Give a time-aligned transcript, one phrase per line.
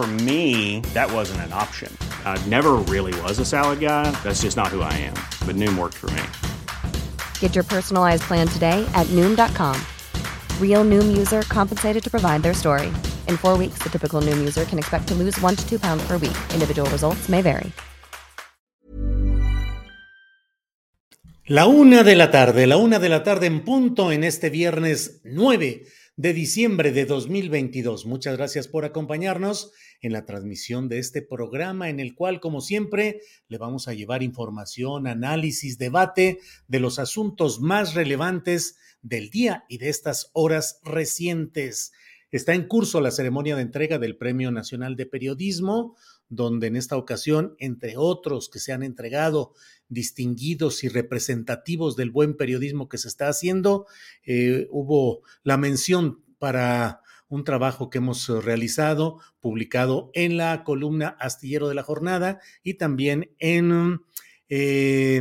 [0.00, 1.94] For me, that wasn't an option.
[2.24, 4.10] I never really was a salad guy.
[4.24, 5.12] That's just not who I am.
[5.44, 6.22] But Noom worked for me.
[7.38, 9.76] Get your personalized plan today at Noom.com.
[10.58, 12.86] Real Noom user compensated to provide their story.
[13.28, 16.02] In four weeks, the typical Noom user can expect to lose one to two pounds
[16.06, 16.38] per week.
[16.54, 17.70] Individual results may vary.
[21.46, 25.20] La una de la tarde, la una de la tarde en punto en este viernes
[25.24, 25.84] 9
[26.20, 28.04] de diciembre de 2022.
[28.04, 33.22] Muchas gracias por acompañarnos en la transmisión de este programa en el cual, como siempre,
[33.48, 39.78] le vamos a llevar información, análisis, debate de los asuntos más relevantes del día y
[39.78, 41.90] de estas horas recientes.
[42.30, 45.96] Está en curso la ceremonia de entrega del Premio Nacional de Periodismo,
[46.28, 49.54] donde en esta ocasión, entre otros que se han entregado
[49.90, 53.86] distinguidos y representativos del buen periodismo que se está haciendo,
[54.24, 61.68] eh, hubo la mención para un trabajo que hemos realizado, publicado en la columna Astillero
[61.68, 64.00] de la Jornada y también en...
[64.48, 65.20] Eh,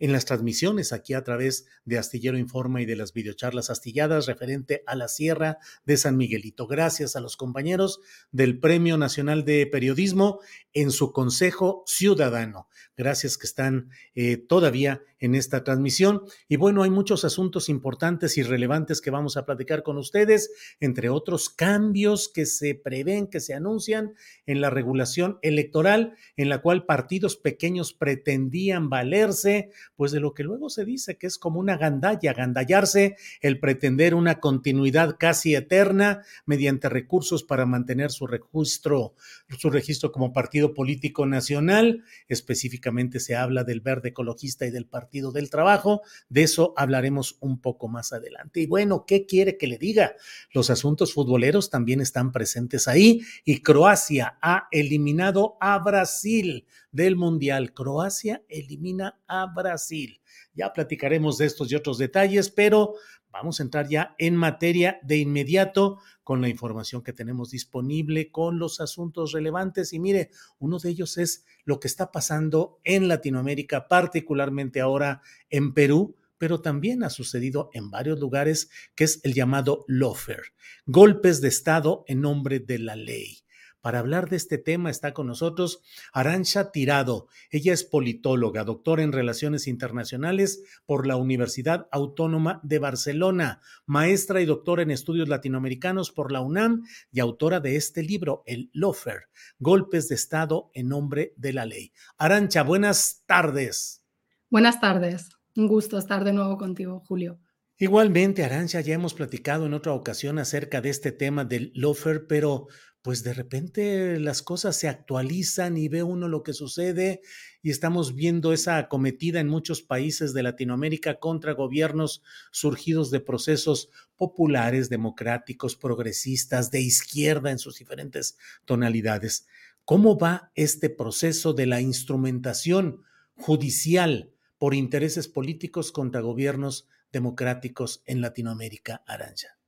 [0.00, 4.82] en las transmisiones aquí a través de Astillero Informa y de las videocharlas astilladas referente
[4.86, 6.66] a la Sierra de San Miguelito.
[6.66, 8.00] Gracias a los compañeros
[8.32, 10.40] del Premio Nacional de Periodismo
[10.72, 12.68] en su Consejo Ciudadano.
[12.96, 16.22] Gracias que están eh, todavía en esta transmisión.
[16.48, 20.50] Y bueno, hay muchos asuntos importantes y relevantes que vamos a platicar con ustedes,
[20.80, 24.14] entre otros cambios que se prevén, que se anuncian
[24.46, 30.42] en la regulación electoral, en la cual partidos pequeños pretendían valerse, pues de lo que
[30.42, 36.22] luego se dice que es como una gandalla, gandallarse, el pretender una continuidad casi eterna
[36.46, 39.14] mediante recursos para mantener su registro,
[39.58, 42.04] su registro como partido político nacional.
[42.28, 46.02] Específicamente se habla del verde ecologista y del partido del Trabajo.
[46.28, 48.60] De eso hablaremos un poco más adelante.
[48.60, 50.14] Y bueno, ¿qué quiere que le diga?
[50.52, 57.72] Los asuntos futboleros también están presentes ahí y Croacia ha eliminado a Brasil del Mundial.
[57.72, 60.20] Croacia elimina a Brasil.
[60.54, 62.94] Ya platicaremos de estos y otros detalles, pero
[63.32, 68.58] Vamos a entrar ya en materia de inmediato con la información que tenemos disponible, con
[68.58, 69.92] los asuntos relevantes.
[69.92, 75.74] Y mire, uno de ellos es lo que está pasando en Latinoamérica, particularmente ahora en
[75.74, 80.54] Perú, pero también ha sucedido en varios lugares, que es el llamado lofer,
[80.86, 83.44] golpes de Estado en nombre de la ley.
[83.80, 85.80] Para hablar de este tema está con nosotros
[86.12, 87.28] Arancha Tirado.
[87.50, 94.46] Ella es politóloga, doctora en Relaciones Internacionales por la Universidad Autónoma de Barcelona, maestra y
[94.46, 100.08] doctora en Estudios Latinoamericanos por la UNAM y autora de este libro, El Lofer, Golpes
[100.08, 101.92] de Estado en nombre de la ley.
[102.18, 104.04] Arancha, buenas tardes.
[104.50, 105.30] Buenas tardes.
[105.56, 107.40] Un gusto estar de nuevo contigo, Julio.
[107.82, 112.66] Igualmente, Arancha, ya hemos platicado en otra ocasión acerca de este tema del lofer, pero
[113.02, 117.22] pues de repente las cosas se actualizan y ve uno lo que sucede
[117.62, 123.90] y estamos viendo esa acometida en muchos países de Latinoamérica contra gobiernos surgidos de procesos
[124.16, 129.46] populares, democráticos, progresistas, de izquierda en sus diferentes tonalidades.
[129.84, 133.02] ¿Cómo va este proceso de la instrumentación
[133.34, 139.59] judicial por intereses políticos contra gobiernos democráticos en Latinoamérica, Aranja?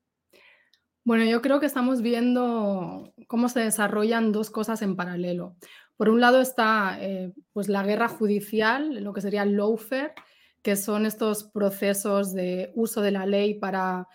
[1.05, 5.57] Bueno, yo creo que estamos viendo cómo se desarrollan dos cosas en paralelo.
[5.97, 10.13] Por un lado está eh, pues la guerra judicial, lo que sería el lawfare,
[10.63, 14.07] que son estos procesos de uso de la ley para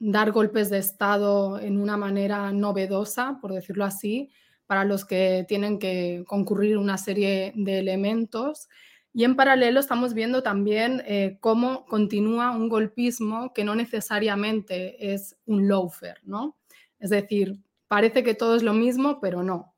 [0.00, 4.32] dar golpes de Estado en una manera novedosa, por decirlo así,
[4.66, 8.68] para los que tienen que concurrir una serie de elementos
[9.16, 15.36] y en paralelo estamos viendo también eh, cómo continúa un golpismo que no necesariamente es
[15.46, 16.58] un lawfare, ¿no?
[16.98, 19.72] Es decir, parece que todo es lo mismo, pero no.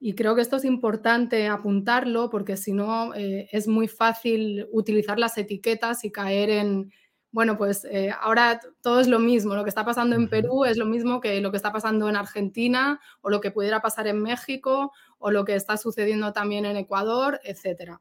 [0.00, 5.20] Y creo que esto es importante apuntarlo porque si no eh, es muy fácil utilizar
[5.20, 6.92] las etiquetas y caer en,
[7.30, 10.76] bueno, pues eh, ahora todo es lo mismo, lo que está pasando en Perú es
[10.76, 14.20] lo mismo que lo que está pasando en Argentina o lo que pudiera pasar en
[14.20, 18.00] México o lo que está sucediendo también en Ecuador, etcétera.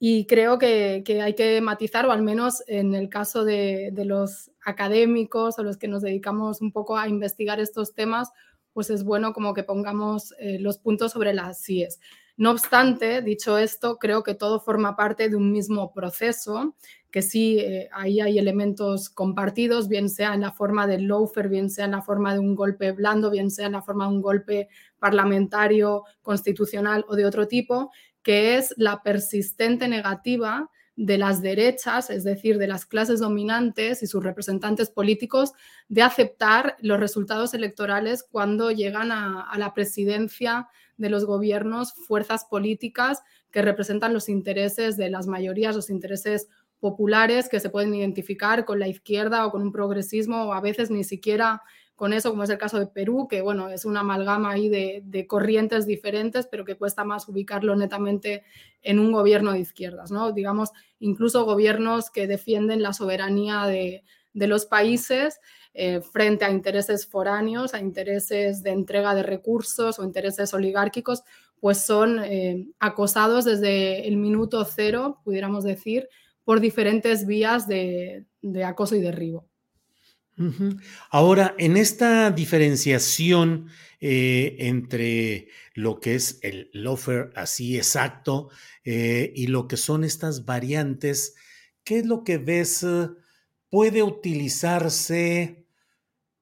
[0.00, 4.50] Y creo que, hay que matizar, o al menos en el caso de, de, los
[4.64, 8.30] académicos o los que nos dedicamos un poco a investigar estos temas,
[8.72, 11.98] pues es bueno como que pongamos eh, los puntos sobre las CIES.
[12.36, 16.76] No obstante, dicho esto, creo que todo forma parte de un mismo proceso,
[17.10, 21.70] que sí, eh, ahí hay elementos compartidos, bien sea en la forma del loafer, bien
[21.70, 24.22] sea en la forma de un golpe blando, bien sea en la forma de un
[24.22, 24.68] golpe
[25.00, 27.90] parlamentario, constitucional o de otro tipo,
[28.28, 34.06] que es la persistente negativa de las derechas, es decir, de las clases dominantes y
[34.06, 35.54] sus representantes políticos,
[35.88, 43.22] de aceptar los resultados electorales cuando llegan a, la presidencia de los gobiernos fuerzas políticas
[43.50, 46.48] que representan los intereses de las mayorías, los intereses
[46.80, 50.90] populares que se pueden identificar con la izquierda o con un progresismo o a veces
[50.90, 51.62] ni siquiera
[51.98, 55.26] con eso, como es el caso de Perú, que bueno, es una amalgama ahí de,
[55.26, 58.44] corrientes diferentes, pero que cuesta más ubicarlo netamente
[58.82, 60.30] en un gobierno de izquierdas, ¿no?
[60.30, 65.40] Digamos, incluso gobiernos que defienden la soberanía de, los países
[65.74, 71.24] eh, frente a intereses foráneos, a intereses de entrega de recursos o intereses oligárquicos,
[71.58, 76.08] pues son eh, acosados desde el minuto cero, pudiéramos decir,
[76.44, 78.24] por diferentes vías de
[78.64, 79.47] acoso y derribo.
[81.10, 83.68] Ahora, en esta diferenciación
[84.00, 88.48] eh, entre lo que es el loafer así exacto
[88.84, 91.34] eh, y lo que son estas variantes,
[91.84, 92.84] ¿qué es lo que ves?
[92.84, 93.08] Eh,
[93.70, 95.66] ¿Puede utilizarse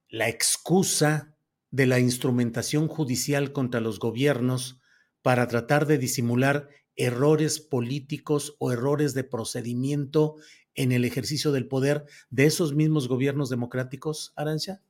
[0.09, 1.37] la excusa
[1.71, 4.81] de la instrumentación judicial contra los gobiernos
[5.23, 10.37] para tratar de disimular errores políticos o errores de procedimiento
[10.77, 14.81] en el ejercicio del poder de esos mismos gobiernos democráticos, Arancia?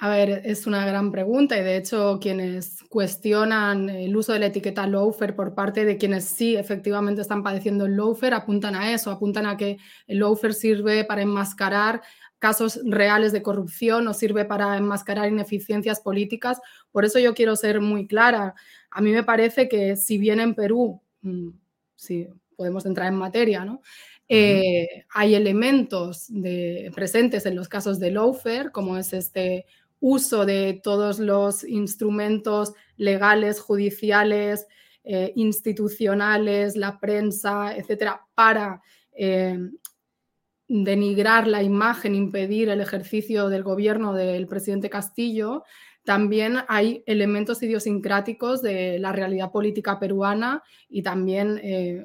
[0.00, 4.46] A ver, es una gran pregunta y de hecho quienes cuestionan el uso de la
[4.46, 9.10] etiqueta lawfare por parte de quienes sí efectivamente están padeciendo el lawfare apuntan a eso,
[9.12, 9.78] apuntan a que
[10.08, 12.02] el lawfare sirve para enmascarar
[12.40, 16.60] casos reales de corrupción o sirve para enmascarar ineficiencias políticas.
[16.90, 18.54] Por eso yo quiero ser muy clara.
[18.90, 21.48] A mí me parece que si bien en Perú, mm,
[21.94, 23.80] sí, podemos entrar en materia, ¿no?
[24.28, 26.28] Eh, hay elementos
[26.94, 29.66] presentes en los casos de lawfare, como es este
[30.00, 34.66] uso de todos los instrumentos legales, judiciales,
[35.02, 38.80] eh, institucionales, la prensa, etcétera, para
[39.12, 39.58] eh,
[40.68, 45.64] denigrar la imagen, impedir el ejercicio del gobierno del presidente Castillo,
[46.04, 51.58] también hay elementos idiosincráticos de la realidad política peruana y también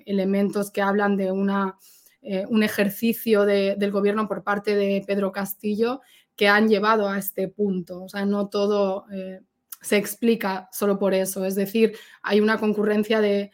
[0.06, 1.78] elementos que hablan de una
[2.22, 6.02] eh, un ejercicio del gobierno por parte de Pedro Castillo
[6.36, 8.04] que han llevado a este punto.
[8.04, 9.42] O sea, no todo eh,
[9.82, 11.46] se explica solo por eso.
[11.46, 13.52] Es decir, hay una concurrencia de,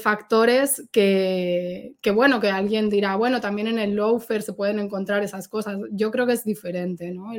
[0.00, 5.48] factores que, bueno, que alguien dirá, bueno, también en el lawfare se pueden encontrar esas
[5.48, 5.76] cosas.
[5.90, 7.32] Yo creo que es diferente, ¿no?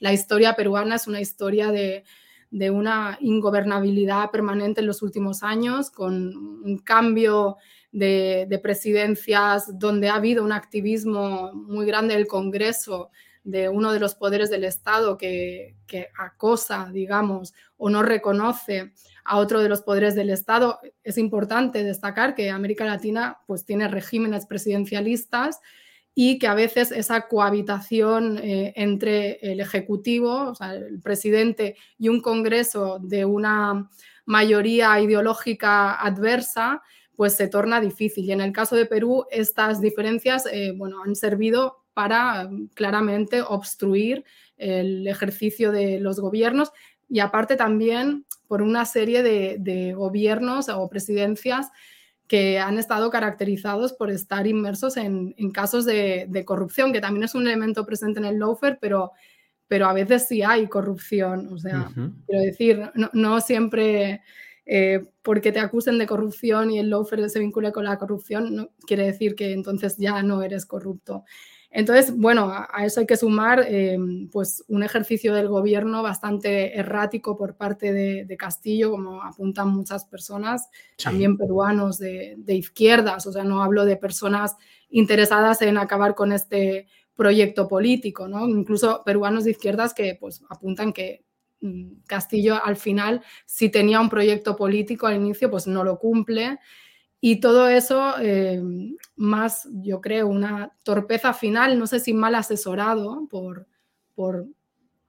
[0.00, 2.02] la historia peruana es una historia de,
[2.50, 7.56] de una ingobernabilidad permanente en los últimos años, con un cambio
[7.94, 13.10] de, presidencias donde ha habido un activismo muy grande del Congreso
[13.44, 15.76] de uno de los poderes del Estado que,
[16.18, 18.92] acosa, digamos, o no reconoce
[19.24, 20.80] a otro de los poderes del Estado.
[21.04, 25.60] Es importante destacar que América Latina pues, tiene regímenes presidencialistas
[26.16, 32.08] y que a veces esa cohabitación eh, entre el Ejecutivo, o sea, el presidente y
[32.08, 33.88] un Congreso de una
[34.24, 36.82] mayoría ideológica adversa,
[37.16, 38.24] pues se torna difícil.
[38.24, 44.24] Y en el caso de Perú, estas diferencias eh, bueno, han servido para claramente obstruir
[44.56, 46.72] el ejercicio de los gobiernos
[47.08, 51.70] y aparte también por una serie de, gobiernos o presidencias
[52.26, 57.46] que han estado caracterizados por estar inmersos en, casos de, corrupción, que también es un
[57.46, 59.12] elemento presente en el lawfare, pero,
[59.68, 61.52] pero a veces sí hay corrupción.
[61.52, 61.90] O sea,
[62.26, 64.22] quiero decir, no siempre
[64.66, 68.68] eh, porque te acusen de corrupción y el lawfare se vincula con la corrupción, no
[68.86, 71.24] quiere decir que entonces ya no eres corrupto.
[71.70, 73.98] Entonces, bueno, a, eso hay que sumar eh,
[74.30, 80.68] pues un ejercicio del gobierno bastante errático por parte de, Castillo, como apuntan muchas personas,
[81.02, 84.56] también peruanos de, de, izquierdas, o sea, no hablo de personas
[84.88, 88.48] interesadas en acabar con este proyecto político, ¿no?
[88.48, 91.23] Incluso peruanos de izquierdas que pues apuntan que
[92.06, 96.58] Castillo al final, si tenía un proyecto político al inicio, pues no lo cumple.
[97.20, 98.62] Y todo eso, eh,
[99.16, 103.66] más, yo creo, una torpeza final, no sé si mal asesorado por,
[104.14, 104.46] por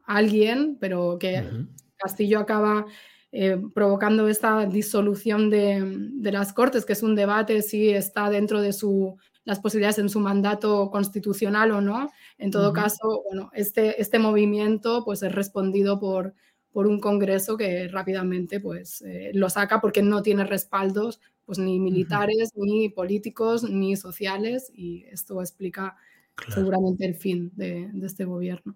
[0.05, 1.43] alguien, pero que
[1.97, 2.85] Castillo acaba
[3.31, 5.83] eh, provocando esta disolución de,
[6.13, 10.07] de, las Cortes, que es un debate si está dentro de su, las posibilidades en
[10.07, 12.11] su mandato constitucional o no.
[12.37, 16.33] En todo caso, bueno, este, este movimiento pues, es respondido por,
[16.71, 21.79] por un Congreso que rápidamente pues, eh, lo saca porque no tiene respaldos pues, ni
[21.79, 25.95] militares, ni políticos, ni sociales, y esto explica
[26.53, 28.75] seguramente el fin de, de este gobierno.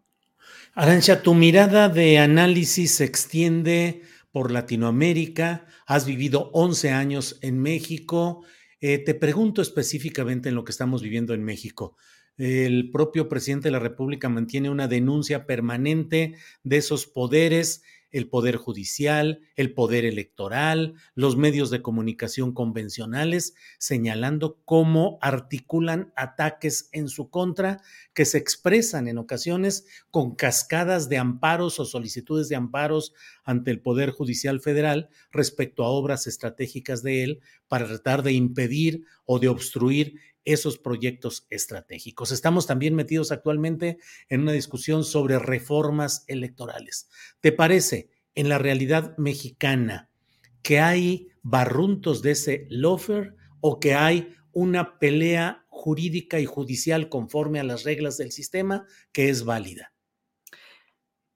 [0.74, 8.44] Arancha, tu mirada de análisis se extiende por Latinoamérica, has vivido 11 años en México.
[8.80, 11.98] Eh, te pregunto específicamente en lo que estamos viviendo en México.
[12.40, 18.56] El propio presidente de la República mantiene una denuncia permanente de esos poderes el poder
[18.56, 27.30] judicial, el poder electoral, los medios de comunicación convencionales, señalando cómo articulan ataques en su
[27.30, 27.82] contra
[28.14, 33.82] que se expresan en ocasiones con cascadas de amparos o solicitudes de amparos ante el
[33.82, 39.50] Poder Judicial Federal respecto a obras estratégicas de él para tratar de impedir o de
[39.50, 40.16] obstruir
[40.54, 42.32] esos proyectos estratégicos.
[42.32, 47.10] Estamos también metidos actualmente en una discusión sobre reformas electorales.
[47.40, 50.10] ¿Te parece en la realidad mexicana
[50.62, 57.60] que hay barruntos de ese lofer o que hay una pelea jurídica y judicial conforme
[57.60, 59.94] a las reglas del sistema que es válida?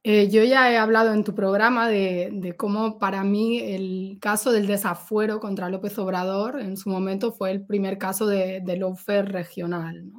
[0.05, 4.67] Eh, yo ya he hablado en tu programa de, cómo para mí el caso del
[4.67, 10.11] desafuero contra López Obrador en su momento fue el primer caso de, de regional.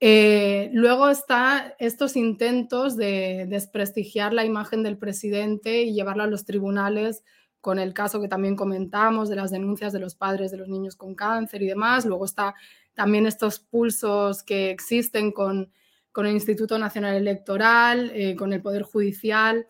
[0.00, 6.46] Eh, luego están estos intentos de desprestigiar la imagen del presidente y llevarla a los
[6.46, 7.22] tribunales
[7.60, 10.96] con el caso que también comentamos de las denuncias de los padres de los niños
[10.96, 12.06] con cáncer y demás.
[12.06, 12.54] Luego está
[12.94, 15.70] también estos pulsos que existen con
[16.16, 19.66] con el Instituto Nacional Electoral, eh, con el Poder Judicial.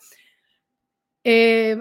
[1.24, 1.76] Eh,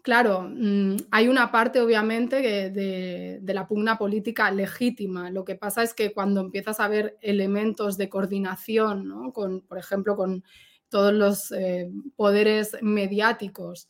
[0.00, 5.28] claro, mm, hay una parte obviamente de, la pugna política legítima.
[5.30, 10.14] Lo que pasa es que cuando empiezas a ver elementos de coordinación, con, por ejemplo,
[10.14, 10.44] con
[10.88, 13.88] todos los eh, poderes mediáticos,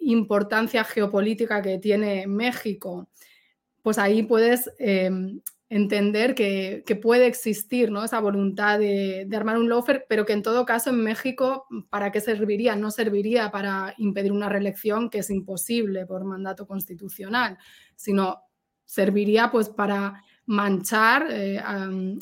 [0.00, 3.08] importancia geopolítica que tiene México,
[3.80, 4.70] pues ahí puedes
[5.70, 8.04] entender que, puede existir ¿no?
[8.04, 12.20] esa voluntad de, armar un lofer, pero que en todo caso en México, ¿para qué
[12.20, 12.74] serviría?
[12.74, 17.56] No serviría para impedir una reelección que es imposible por mandato constitucional,
[17.94, 18.42] sino
[18.84, 21.62] serviría pues para manchar eh,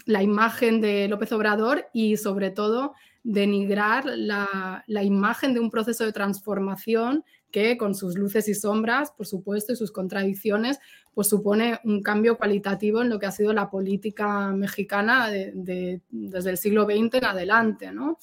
[0.05, 2.93] la imagen de López Obrador y sobre todo
[3.25, 9.11] denigrar la, la imagen de un proceso de transformación que con sus luces y sombras,
[9.11, 10.79] por supuesto, y sus contradicciones,
[11.15, 16.01] pues supone un cambio cualitativo en lo que ha sido la política mexicana desde
[16.51, 17.93] el siglo XX en adelante.
[17.93, 18.19] ¿no?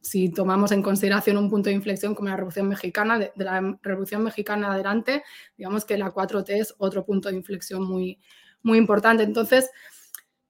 [0.00, 4.22] Si tomamos en consideración un punto de inflexión como la Revolución Mexicana, de, la Revolución
[4.22, 5.24] Mexicana adelante,
[5.56, 8.20] digamos que la 4T es otro punto de inflexión muy,
[8.62, 9.22] muy importante.
[9.22, 9.70] Entonces,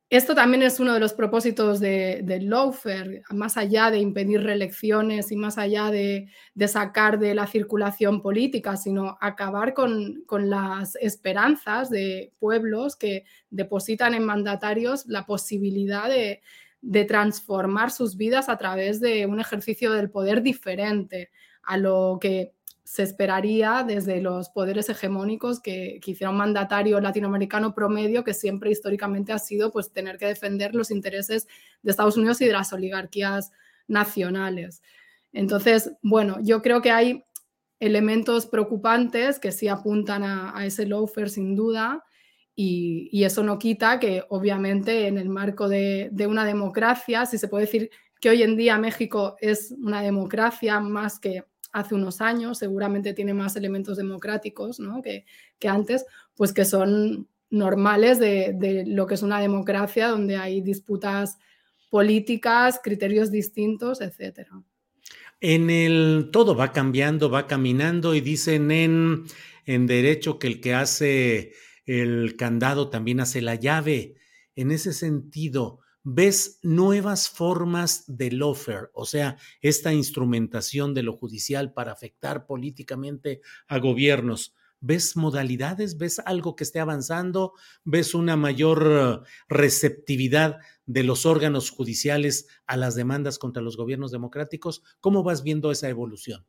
[0.09, 2.49] esto también es uno de los propósitos de, de
[3.31, 6.29] más allá de impedir reelecciones y más allá de,
[6.69, 14.25] sacar de la circulación política, sino acabar con, las esperanzas de pueblos que depositan en
[14.25, 16.41] mandatarios la posibilidad de,
[16.83, 21.31] de transformar sus vidas a través de un ejercicio del poder diferente
[21.65, 22.53] a lo que
[22.87, 28.71] se esperaría desde los poderes hegemónicos que, que, hiciera un mandatario latinoamericano promedio que siempre
[28.71, 31.49] históricamente ha sido pues tener que defender los intereses
[31.83, 33.50] de Estados Unidos y de las oligarquías
[33.88, 34.83] nacionales.
[35.33, 37.25] Entonces, bueno, yo creo que hay
[37.81, 42.05] elementos preocupantes que sí apuntan a, ese lawfare sin duda
[42.55, 47.37] y, y, eso no quita que obviamente en el marco de, de una democracia, si
[47.37, 47.90] se puede decir
[48.21, 51.43] que hoy en día México es una democracia más que
[51.76, 55.26] hace unos años, seguramente tiene más elementos democráticos que,
[55.59, 61.37] que antes, pues que son normales de, lo que es una democracia donde hay disputas
[61.90, 64.49] políticas, criterios distintos, etc.
[65.40, 69.25] En el todo va cambiando, va caminando y dicen en,
[69.66, 71.52] en derecho que el que hace
[71.85, 74.14] el candado también hace la llave.
[74.54, 81.73] En ese sentido, ves nuevas formas de lawfare, o sea, esta instrumentación de lo judicial
[81.73, 84.55] para afectar políticamente a gobiernos.
[84.79, 85.99] ¿Ves modalidades?
[85.99, 87.55] ¿Ves algo que esté avanzando?
[87.83, 94.85] ¿Ves una mayor receptividad de los órganos judiciales a las demandas contra los gobiernos democráticos?
[95.01, 96.47] ¿Cómo vas viendo esa evolución?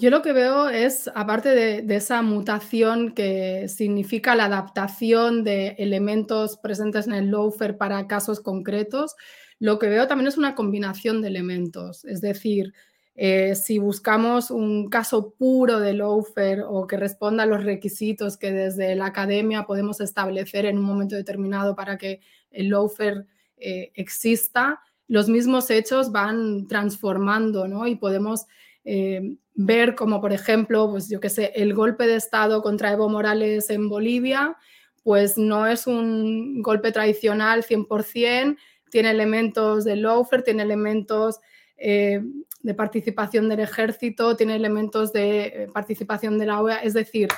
[0.00, 6.56] Yo lo que veo es, aparte de, esa mutación que significa la adaptación de elementos
[6.56, 9.16] presentes en el lawfare para casos concretos,
[9.58, 12.04] lo que veo también es una combinación de elementos.
[12.04, 12.74] Es decir,
[13.16, 18.52] eh, si buscamos un caso puro de lawfare o que responda a los requisitos que
[18.52, 22.20] desde la academia podemos establecer en un momento determinado para que
[22.52, 23.26] el lawfare
[23.56, 27.88] eh, exista, los mismos hechos van transformando, ¿no?
[27.88, 28.46] Y podemos
[28.90, 33.10] eh, ver como, por ejemplo, pues yo qué sé, el golpe de Estado contra Evo
[33.10, 34.56] Morales en Bolivia,
[35.02, 38.56] pues no es un golpe tradicional 100%,
[38.90, 41.38] tiene elementos de lawfare, tiene elementos
[41.76, 42.22] eh,
[42.62, 47.28] de participación del ejército, tiene elementos de eh, participación de la OEA, es decir,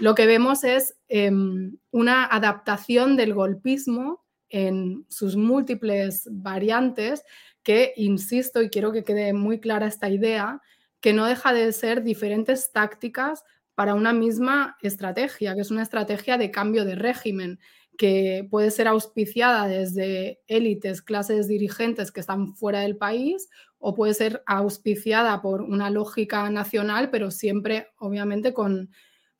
[0.00, 7.24] lo que vemos es em, una adaptación del golpismo en sus múltiples variantes
[7.62, 10.60] que, insisto, y quiero que quede muy clara esta idea,
[11.00, 16.36] que no deja de ser diferentes tácticas para una misma estrategia, que es una estrategia
[16.36, 17.60] de cambio de régimen,
[17.96, 24.14] que puede ser auspiciada desde élites, clases dirigentes que están fuera del país, o puede
[24.14, 28.90] ser auspiciada por una lógica nacional, pero siempre, obviamente, con,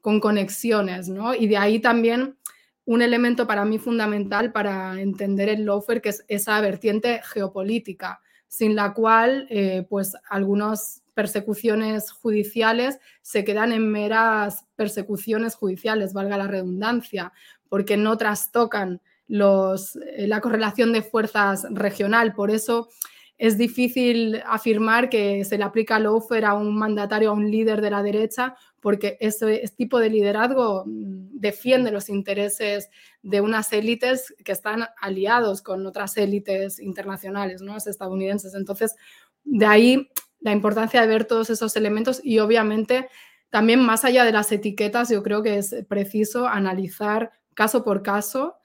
[0.01, 1.35] con conexiones, ¿no?
[1.35, 2.37] Y de ahí también
[2.85, 8.75] un elemento para mí fundamental para entender el lawfare, que es esa vertiente geopolítica, sin
[8.75, 16.47] la cual, eh, pues, algunos persecuciones judiciales se quedan en meras persecuciones judiciales, valga la
[16.47, 17.33] redundancia,
[17.69, 22.35] porque no trastocan los, eh, la correlación de fuerzas regional.
[22.35, 22.89] Por eso
[23.37, 27.91] es difícil afirmar que se le aplica lawfare a un mandatario, a un líder de
[27.91, 32.91] la derecha, porque ese, tipo de liderazgo mm, defiende los intereses
[33.23, 37.77] de unas élites que están aliados con otras élites internacionales, ¿no?
[37.77, 38.55] estadounidenses.
[38.55, 38.95] Entonces,
[39.43, 40.09] de ahí
[40.41, 43.09] la importancia de ver todos esos elementos y obviamente
[43.51, 48.57] también más allá de las etiquetas, yo creo que es preciso analizar caso por caso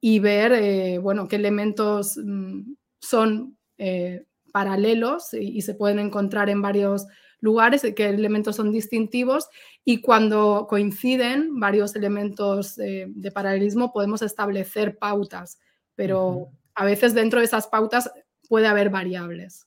[0.00, 6.60] y ver, eh, bueno, qué elementos mm, son eh, paralelos y, se pueden encontrar en
[6.60, 7.06] varios
[7.40, 9.48] lugares, qué elementos son distintivos
[9.84, 15.58] y cuando coinciden varios elementos eh, de paralelismo podemos establecer pautas,
[15.94, 18.10] pero a veces dentro de esas pautas
[18.48, 19.66] puede haber variables.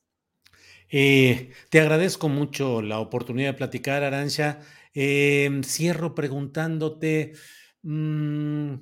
[0.88, 4.60] Eh, te agradezco mucho la oportunidad de platicar, Arancha.
[4.94, 7.32] Em, cierro preguntándote,
[7.82, 8.74] mm,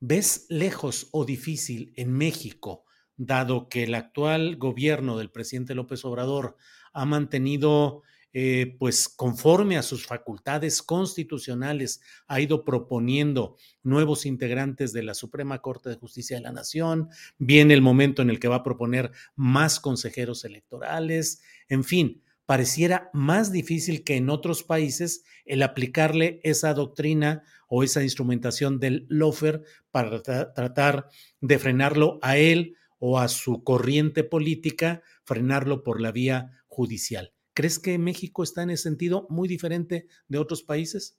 [0.00, 2.84] ¿ves lejos o difícil en México,
[3.16, 6.56] dado que el actual gobierno del presidente López Obrador
[6.92, 8.02] ha mantenido
[8.36, 15.60] eh, pues conforme a sus facultades constitucionales, ha ido proponiendo nuevos integrantes de la Suprema
[15.60, 19.12] Corte de Justicia de la Nación, viene el momento en el que va a proponer
[19.36, 26.74] más consejeros electorales, en fin, pareciera más difícil que en otros países el aplicarle esa
[26.74, 31.08] doctrina o esa instrumentación del lofer para tratar
[31.40, 37.32] de frenarlo a él o a su corriente política, frenarlo por la vía judicial.
[37.54, 41.18] ¿Crees que México está en ese sentido muy diferente de otros países?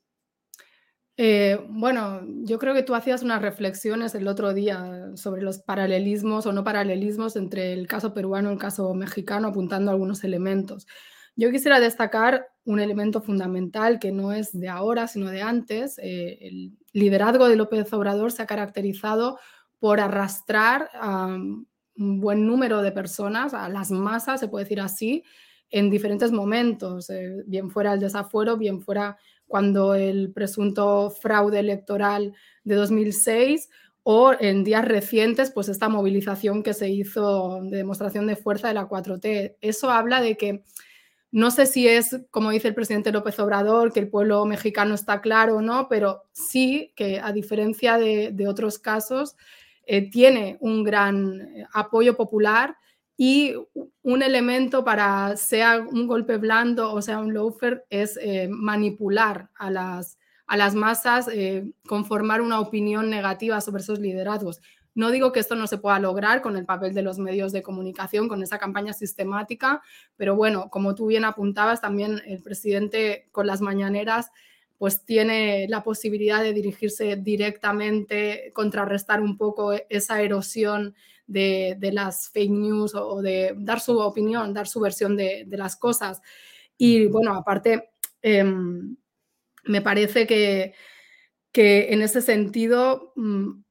[1.18, 6.44] Eh, bueno, yo creo que tú hacías unas reflexiones el otro día sobre los paralelismos
[6.44, 10.86] o no paralelismos entre el caso peruano y el caso mexicano, apuntando algunos elementos.
[11.34, 15.98] Yo quisiera destacar un elemento fundamental que no es de ahora, sino de antes.
[15.98, 19.38] Eh, el liderazgo de López Obrador se ha caracterizado
[19.78, 21.66] por arrastrar a un
[22.20, 25.24] buen número de personas, a las masas, se puede decir así,
[25.70, 32.34] en diferentes momentos, eh, bien fuera el desafuero, bien fuera cuando el presunto fraude electoral
[32.64, 33.68] de 2006
[34.02, 38.74] o en días recientes, pues esta movilización que se hizo de demostración de fuerza de
[38.74, 39.56] la 4T.
[39.60, 40.62] Eso habla de que
[41.32, 45.20] no sé si es, como dice el presidente López Obrador, que el pueblo mexicano está
[45.20, 49.36] claro o no, pero sí que a diferencia de, otros casos,
[49.86, 52.76] eh, tiene un gran eh, apoyo popular
[53.16, 53.54] y
[54.02, 59.70] un elemento para sea un golpe blando o sea un loafer es eh, manipular a
[59.70, 64.60] las, a las masas, eh, conformar una opinión negativa sobre esos liderazgos.
[64.94, 67.62] No digo que esto no se pueda lograr con el papel de los medios de
[67.62, 69.82] comunicación, con esa campaña sistemática,
[70.16, 74.30] pero bueno, como tú bien apuntabas, también el presidente con las mañaneras
[74.78, 80.94] pues tiene la posibilidad de dirigirse directamente, contrarrestar un poco esa erosión
[81.26, 86.20] de, las fake news o, de dar su opinión, dar su versión de, las cosas.
[86.76, 87.90] Y bueno, aparte,
[88.22, 88.96] em,
[89.64, 90.74] me parece que,
[91.52, 93.62] que, en ese sentido, mm,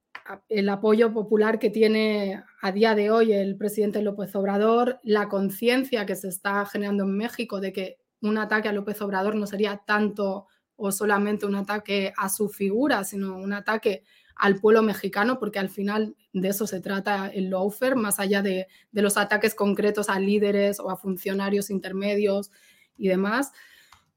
[0.49, 6.05] el apoyo popular que tiene a día de hoy el presidente López Obrador, la conciencia
[6.05, 9.83] que se está generando en México de que un ataque a López Obrador no sería
[9.85, 14.03] tanto o solamente un ataque a su figura, sino un ataque
[14.35, 18.67] al pueblo mexicano, porque al final de eso se trata el lawfare, más allá de,
[18.91, 22.51] los ataques concretos a líderes o a funcionarios intermedios
[22.97, 23.51] y demás.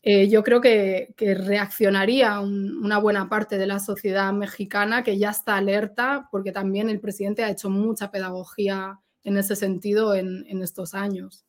[0.02, 5.57] Eh, yo creo que, reaccionaría una buena parte de la sociedad mexicana que ya está
[5.57, 11.47] alerta, porque también el presidente ha hecho mucha pedagogía en ese sentido en estos años.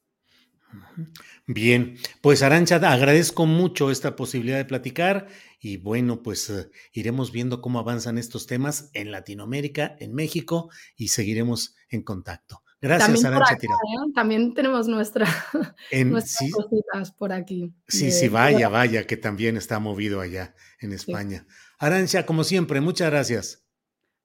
[1.47, 5.27] Bien, pues Arancha, agradezco mucho esta posibilidad de platicar
[5.60, 11.10] y bueno, pues eh, iremos viendo cómo avanzan estos temas en Latinoamérica, en México y
[11.10, 12.63] seguiremos en contacto.
[12.82, 13.79] Gracias, Arancha Tirado.
[13.79, 14.12] ¿eh?
[14.15, 15.27] También tenemos nuestra,
[16.05, 17.73] nuestras cositas por aquí.
[17.88, 21.45] Sí, sí, vaya, vaya, que también está movido allá en España.
[21.77, 23.65] Arancha, como siempre, muchas gracias.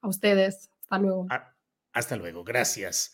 [0.01, 1.27] A ustedes, hasta luego.
[1.91, 3.11] hasta luego, gracias.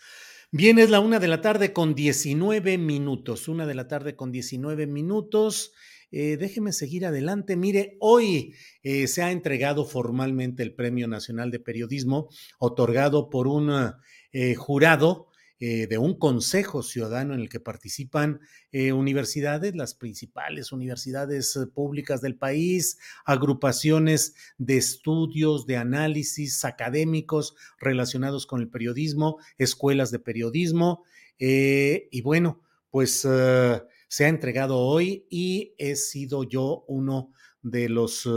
[0.54, 3.48] Bien, es la una de la tarde con 19 minutos.
[3.48, 5.72] Una de la tarde con 19 minutos.
[6.12, 7.56] Eh, déjeme seguir adelante.
[7.56, 12.28] Mire, hoy eh, se ha entregado formalmente el Premio Nacional de Periodismo,
[12.60, 13.94] otorgado por un
[14.34, 15.31] eh, jurado
[15.64, 18.40] eh, de un consejo ciudadano en el que participan
[18.72, 27.54] eh, universidades, las principales universidades eh, públicas del país, agrupaciones de estudios, de análisis académicos
[27.78, 31.04] relacionados con el periodismo, escuelas de periodismo.
[31.38, 38.28] y bueno, pues se ha entregado hoy y he sido yo uno de los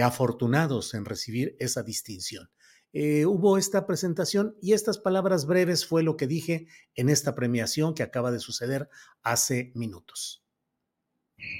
[0.00, 2.48] afortunados en recibir esa distinción.
[2.96, 7.92] Eh, hubo esta presentación y estas palabras breves fue lo que dije en esta premiación
[7.92, 8.88] que acaba de suceder
[9.24, 10.44] hace minutos.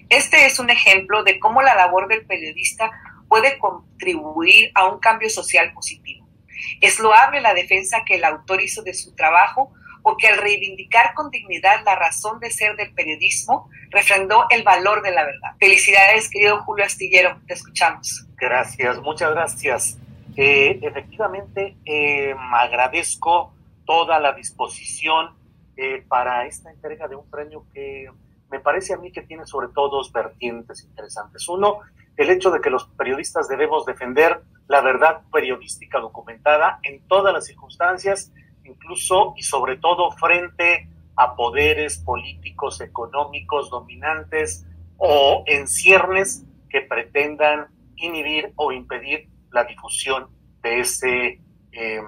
[0.08, 2.92] Este es un ejemplo de cómo la labor del periodista
[3.28, 6.28] puede contribuir a un cambio social positivo.
[6.80, 9.72] Es loable la defensa que el autor hizo de su trabajo
[10.04, 15.10] porque al reivindicar con dignidad la razón de ser del periodismo, refrendó el valor de
[15.10, 15.56] la verdad.
[15.58, 18.26] Felicidades, querido Julio Astillero, te escuchamos.
[18.36, 19.98] Gracias, muchas gracias.
[20.36, 25.30] Eh, efectivamente, eh, agradezco toda la disposición
[25.76, 28.10] eh, para esta entrega de un premio que
[28.50, 31.48] me parece a mí que tiene sobre todo dos vertientes interesantes.
[31.48, 31.80] Uno,
[32.16, 37.46] el hecho de que los periodistas debemos defender la verdad periodística documentada en todas las
[37.46, 38.32] circunstancias,
[38.64, 44.66] incluso y sobre todo frente a poderes políticos, económicos, dominantes
[44.96, 47.66] o en ciernes que pretendan
[47.96, 50.28] inhibir o impedir la difusión
[50.62, 51.40] de, ese,
[51.72, 52.04] em,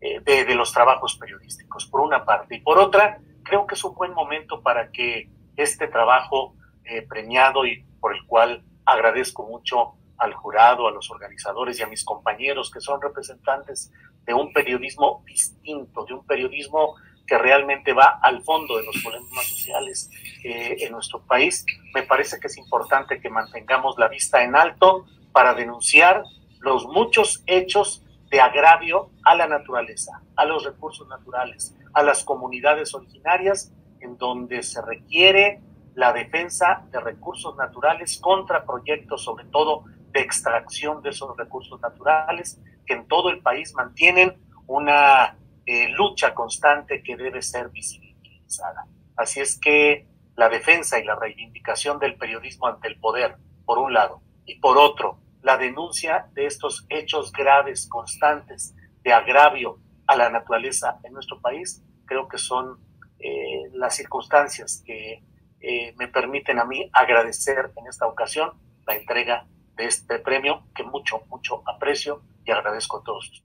[0.00, 2.56] eh, de, los trabajos periodísticos, por una parte.
[2.56, 7.66] Y por otra, creo que es un buen momento para que este trabajo eh, premiado
[7.66, 12.70] y por el cual agradezco mucho al jurado, a los organizadores y a mis compañeros
[12.70, 13.92] que son representantes
[14.24, 16.94] de un periodismo distinto, de un periodismo
[17.26, 20.10] que realmente va al fondo de los problemas sociales
[20.44, 21.64] eh, en nuestro país.
[21.94, 26.24] Me parece que es importante que mantengamos la vista en alto para denunciar
[26.60, 32.94] los muchos hechos de agravio a la naturaleza, a los recursos naturales, a las comunidades
[32.94, 35.60] originarias, en donde se requiere
[35.94, 42.60] la defensa de recursos naturales contra proyectos, sobre todo de extracción de esos recursos naturales,
[42.86, 48.86] que en todo el país mantienen una eh, lucha constante que debe ser visibilizada.
[49.16, 53.92] Así es que la defensa y la reivindicación del periodismo ante el poder, por un
[53.92, 60.30] lado, y por otro, la denuncia de estos hechos graves, constantes, de agravio a la
[60.30, 62.78] naturaleza en nuestro país, creo que son
[63.18, 65.22] eh, las circunstancias que
[65.60, 68.52] eh, me permiten a mí agradecer en esta ocasión
[68.86, 73.44] la entrega de este premio que mucho, mucho aprecio y agradezco a todos.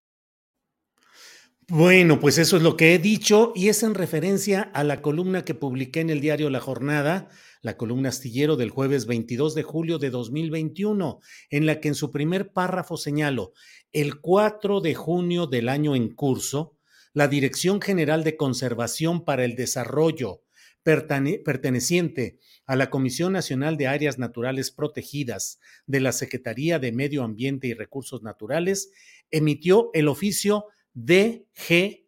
[1.68, 5.44] Bueno, pues eso es lo que he dicho y es en referencia a la columna
[5.44, 7.30] que publiqué en el diario La Jornada
[7.66, 12.12] la columna astillero del jueves 22 de julio de 2021, en la que en su
[12.12, 13.54] primer párrafo señalo,
[13.92, 16.78] el 4 de junio del año en curso,
[17.12, 20.44] la Dirección General de Conservación para el Desarrollo,
[20.84, 27.66] perteneciente a la Comisión Nacional de Áreas Naturales Protegidas de la Secretaría de Medio Ambiente
[27.66, 28.92] y Recursos Naturales,
[29.32, 32.04] emitió el oficio DGCD,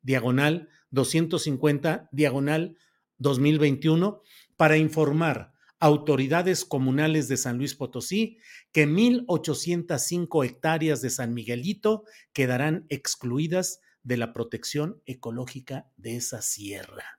[0.00, 2.78] diagonal 250, diagonal
[3.20, 4.20] 2021
[4.56, 8.38] para informar autoridades comunales de San Luis Potosí
[8.72, 12.04] que 1.805 hectáreas de San Miguelito
[12.34, 17.18] quedarán excluidas de la protección ecológica de esa sierra.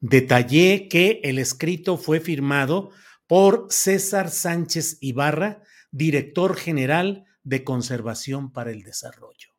[0.00, 2.90] Detallé que el escrito fue firmado
[3.26, 9.54] por César Sánchez Ibarra, director general de conservación para el desarrollo.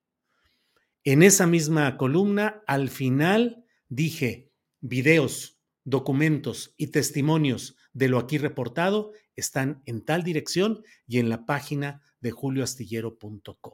[1.03, 5.54] En esa misma columna, al final, dije, videos,
[5.85, 12.01] documentos y testimonios de lo aquí reportado están en tal dirección y en la página
[12.19, 13.73] de julioastillero.com.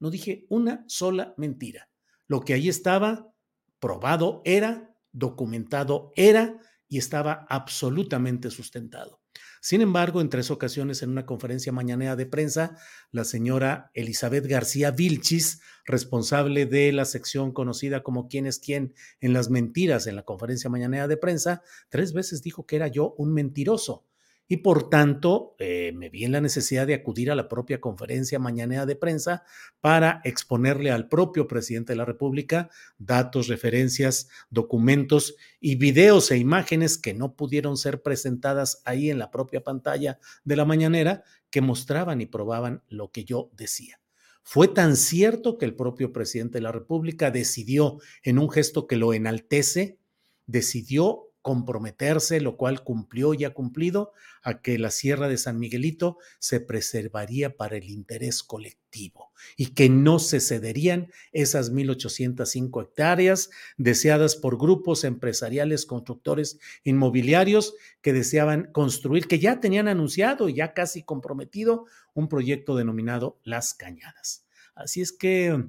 [0.00, 1.88] No dije una sola mentira.
[2.26, 3.32] Lo que ahí estaba
[3.78, 9.21] probado era, documentado era y estaba absolutamente sustentado.
[9.64, 12.76] Sin embargo, en tres ocasiones en una conferencia mañanera de prensa,
[13.12, 19.32] la señora Elizabeth García Vilchis, responsable de la sección conocida como quién es quién en
[19.32, 23.32] las mentiras en la conferencia mañanera de prensa, tres veces dijo que era yo un
[23.32, 24.04] mentiroso
[24.52, 28.38] y por tanto eh, me vi en la necesidad de acudir a la propia conferencia
[28.38, 29.44] mañanera de prensa
[29.80, 36.98] para exponerle al propio presidente de la República datos, referencias, documentos y videos e imágenes
[36.98, 42.20] que no pudieron ser presentadas ahí en la propia pantalla de la mañanera que mostraban
[42.20, 44.02] y probaban lo que yo decía.
[44.42, 48.96] Fue tan cierto que el propio presidente de la República decidió, en un gesto que
[48.96, 49.96] lo enaltece,
[50.44, 56.18] decidió comprometerse, lo cual cumplió y ha cumplido, a que la Sierra de San Miguelito
[56.38, 64.36] se preservaría para el interés colectivo y que no se cederían esas 1.805 hectáreas deseadas
[64.36, 71.02] por grupos empresariales, constructores inmobiliarios que deseaban construir, que ya tenían anunciado y ya casi
[71.02, 74.46] comprometido un proyecto denominado Las Cañadas.
[74.74, 75.64] Así es que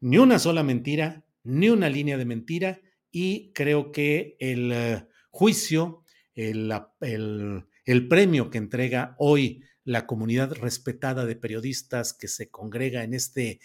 [0.00, 6.04] ni una sola mentira, ni una línea de mentira y creo que el eh, juicio,
[6.34, 13.14] el, el, premio que entrega hoy la comunidad respetada de periodistas que se congrega en
[13.14, 13.60] este,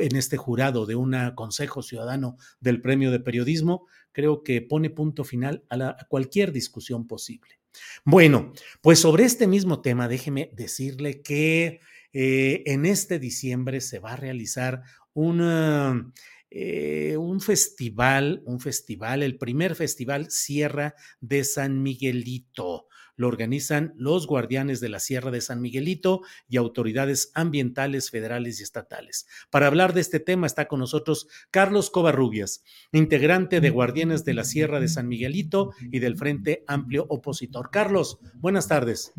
[0.00, 5.24] en este jurado de un Consejo Ciudadano del Premio de Periodismo, creo que pone punto
[5.24, 7.60] final a, cualquier discusión posible.
[8.04, 11.80] Bueno, pues sobre este mismo tema, déjeme decirle que
[12.12, 16.10] eh, en este diciembre se va a realizar una
[16.50, 22.86] eh, un festival, un festival, el primer festival Sierra de San Miguelito.
[23.16, 28.62] Lo organizan los guardianes de la Sierra de San Miguelito y autoridades ambientales federales y
[28.62, 29.26] estatales.
[29.50, 34.44] Para hablar de este tema está con nosotros Carlos Covarrubias, integrante de Guardianes de la
[34.44, 37.70] Sierra de San Miguelito y del Frente Amplio Opositor.
[37.70, 39.12] Carlos, buenas tardes.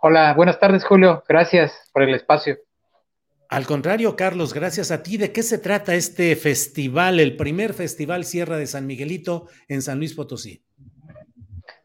[0.00, 1.24] Hola, buenas tardes, Julio.
[1.28, 2.58] Gracias por el espacio.
[3.54, 5.16] Al contrario, Carlos, gracias a ti.
[5.16, 9.98] ¿De qué se trata este festival, el primer festival Sierra de San Miguelito en San
[9.98, 10.64] Luis Potosí?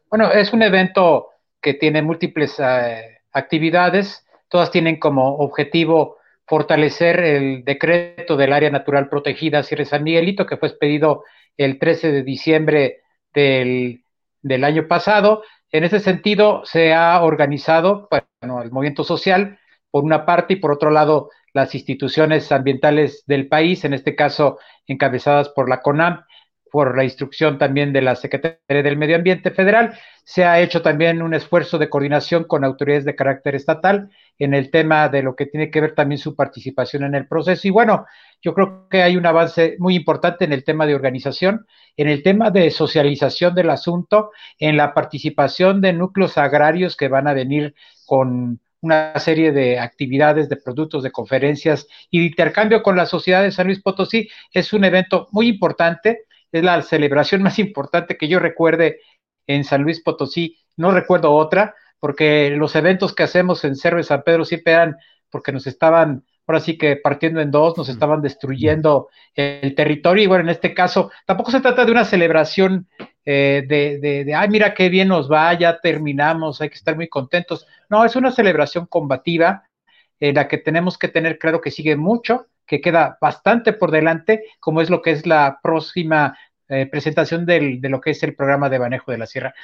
[0.08, 1.28] Bueno, es un evento
[1.62, 4.26] que tiene múltiples eh, actividades.
[4.48, 10.46] Todas tienen como objetivo fortalecer el decreto del área natural protegida Sierra de San Miguelito,
[10.46, 11.22] que fue expedido
[11.56, 13.02] el 13 de diciembre
[13.32, 14.02] del,
[14.42, 15.44] del año pasado.
[15.70, 19.59] En ese sentido, se ha organizado bueno, el movimiento social,
[19.90, 24.58] por una parte, y por otro lado, las instituciones ambientales del país, en este caso
[24.86, 26.24] encabezadas por la CONAM,
[26.70, 29.98] por la instrucción también de la Secretaría del Medio Ambiente Federal.
[30.24, 34.70] Se ha hecho también un esfuerzo de coordinación con autoridades de carácter estatal en el
[34.70, 37.66] tema de lo que tiene que ver también su participación en el proceso.
[37.66, 38.06] Y bueno,
[38.40, 42.22] yo creo que hay un avance muy importante en el tema de organización, en el
[42.22, 47.74] tema de socialización del asunto, en la participación de núcleos agrarios que van a venir
[48.06, 53.42] con una serie de actividades, de productos, de conferencias y de intercambio con la sociedad
[53.42, 54.28] de San Luis Potosí.
[54.52, 59.00] Es un evento muy importante, es la celebración más importante que yo recuerde
[59.46, 60.58] en San Luis Potosí.
[60.76, 64.96] No recuerdo otra, porque los eventos que hacemos en Cerro de San Pedro siempre eran
[65.30, 70.24] porque nos estaban ahora sí que partiendo en dos, nos estaban destruyendo el territorio.
[70.24, 72.88] Y bueno, en este caso, tampoco se trata de una celebración
[73.24, 77.08] eh, de, de, ay, mira qué bien nos va, ya terminamos, hay que estar muy
[77.08, 77.66] contentos.
[77.88, 79.64] No, es una celebración combativa
[80.18, 84.44] en la que tenemos que tener claro que sigue mucho, que queda bastante por delante,
[84.60, 86.36] como es lo que es la próxima
[86.68, 89.54] eh, presentación del, de lo que es el programa de manejo de la sierra.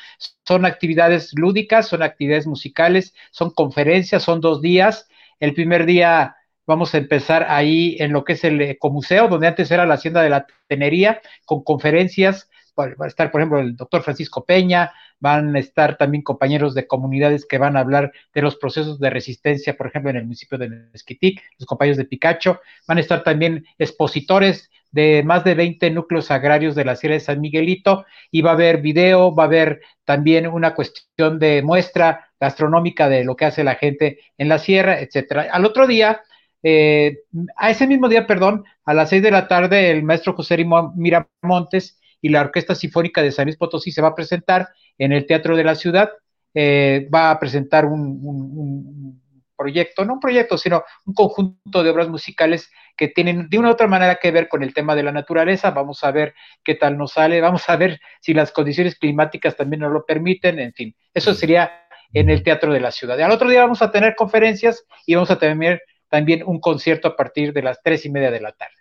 [0.44, 5.08] Son actividades lúdicas, son actividades musicales, son conferencias, son dos días.
[5.38, 9.70] El primer día Vamos a empezar ahí en lo que es el ecomuseo, donde antes
[9.70, 12.50] era la hacienda de la tenería, con conferencias.
[12.78, 16.86] Va a estar, por ejemplo, el doctor Francisco Peña, van a estar también compañeros de
[16.86, 20.58] comunidades que van a hablar de los procesos de resistencia, por ejemplo, en el municipio
[20.58, 25.90] de Mezquitic, los compañeros de Picacho, van a estar también expositores de más de 20
[25.90, 29.46] núcleos agrarios de la Sierra de San Miguelito y va a haber video, va a
[29.46, 34.58] haber también una cuestión de muestra gastronómica de lo que hace la gente en la
[34.58, 35.48] sierra, etcétera.
[35.50, 36.20] Al otro día
[36.62, 37.20] eh,
[37.56, 40.64] a ese mismo día, perdón, a las seis de la tarde, el maestro José
[40.96, 45.26] Miramontes y la Orquesta Sinfónica de San Luis Potosí se va a presentar en el
[45.26, 46.10] Teatro de la Ciudad.
[46.54, 49.20] Eh, va a presentar un,
[49.56, 53.72] proyecto, no un proyecto, sino un conjunto de obras musicales que tienen de una u
[53.72, 55.70] otra manera que ver con el tema de la naturaleza.
[55.70, 59.80] Vamos a ver qué tal nos sale, vamos a ver si las condiciones climáticas también
[59.80, 61.70] nos lo permiten, en fin, eso sería
[62.12, 63.20] en el Teatro de la Ciudad.
[63.20, 65.82] Al otro día vamos a tener conferencias y vamos a tener
[66.16, 68.72] también un concierto a partir de las tres y media de la tarde.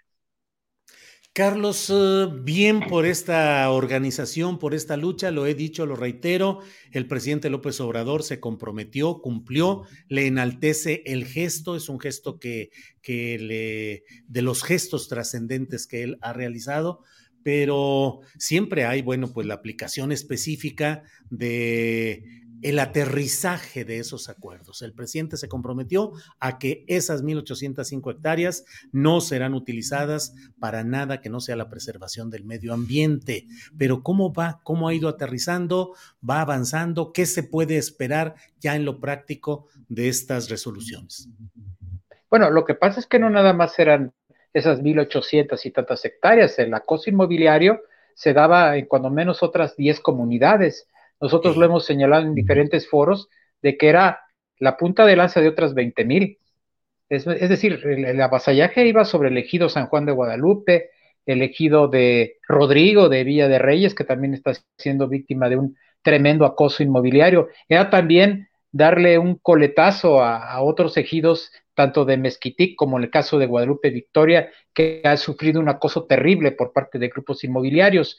[1.34, 6.60] Carlos, eh, bien por esta organización, por esta lucha, lo he dicho, lo reitero,
[6.93, 12.69] el presidente López Obrador se comprometió, cumplió, le enaltece el gesto, es un gesto que,
[13.02, 17.04] que le, de los gestos trascendentes que él ha realizado,
[17.43, 24.82] pero siempre hay, bueno, pues la aplicación específica de el aterrizaje de esos acuerdos.
[24.82, 31.30] El presidente se comprometió a que esas 1.805 hectáreas no serán utilizadas para nada que
[31.30, 33.45] no sea la preservación del medio ambiente.
[33.78, 34.62] Pero ¿cómo va?
[34.63, 35.93] ¿Cómo ha ido aterrizando?
[36.28, 37.13] ¿Va avanzando?
[37.13, 41.30] ¿Qué se puede esperar ya en lo práctico de estas resoluciones?
[42.32, 44.12] Bueno, lo que pasa es que no nada más eran
[44.54, 46.58] esas 1.800 y tantas hectáreas.
[46.58, 47.84] El acoso inmobiliario
[48.15, 50.88] se daba en cuando menos otras 10 comunidades
[51.19, 53.30] nosotros lo hemos señalado en diferentes foros
[53.62, 54.21] de que era
[54.60, 56.39] la punta de lanza de otras 20 mil.
[57.10, 60.89] Es, decir, el, avasallaje iba sobre el ejido San Juan de Guadalupe,
[61.25, 65.78] el ejido de Rodrigo de Villa de Reyes, que también está siendo víctima de un
[66.01, 67.49] tremendo acoso inmobiliario.
[67.69, 73.10] Era también darle un coletazo a, a, otros ejidos, tanto de Mezquitic como en el
[73.10, 78.17] caso de Guadalupe Victoria, que ha sufrido un acoso terrible por parte de grupos inmobiliarios.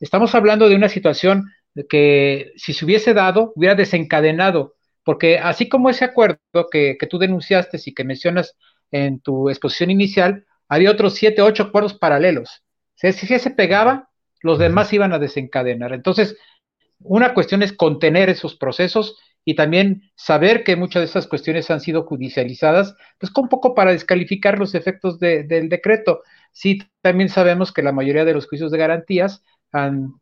[0.00, 1.50] Estamos hablando de una situación
[1.88, 6.38] que si se hubiese dado, hubiera desencadenado, porque así como ese acuerdo
[6.70, 8.56] que, tú denunciaste y que mencionas
[8.90, 12.62] en tu exposición inicial, había otros siete, ocho acuerdos paralelos.
[12.94, 14.08] Si, si se pegaba,
[14.40, 15.92] los demás iban a desencadenar.
[15.92, 16.36] Entonces,
[17.00, 21.80] una cuestión es contener esos procesos y también saber que muchas de esas cuestiones han
[21.80, 26.22] sido judicializadas, pues un poco para descalificar los efectos del decreto.
[26.52, 30.14] Sí, también sabemos que la mayoría de los juicios de garantías han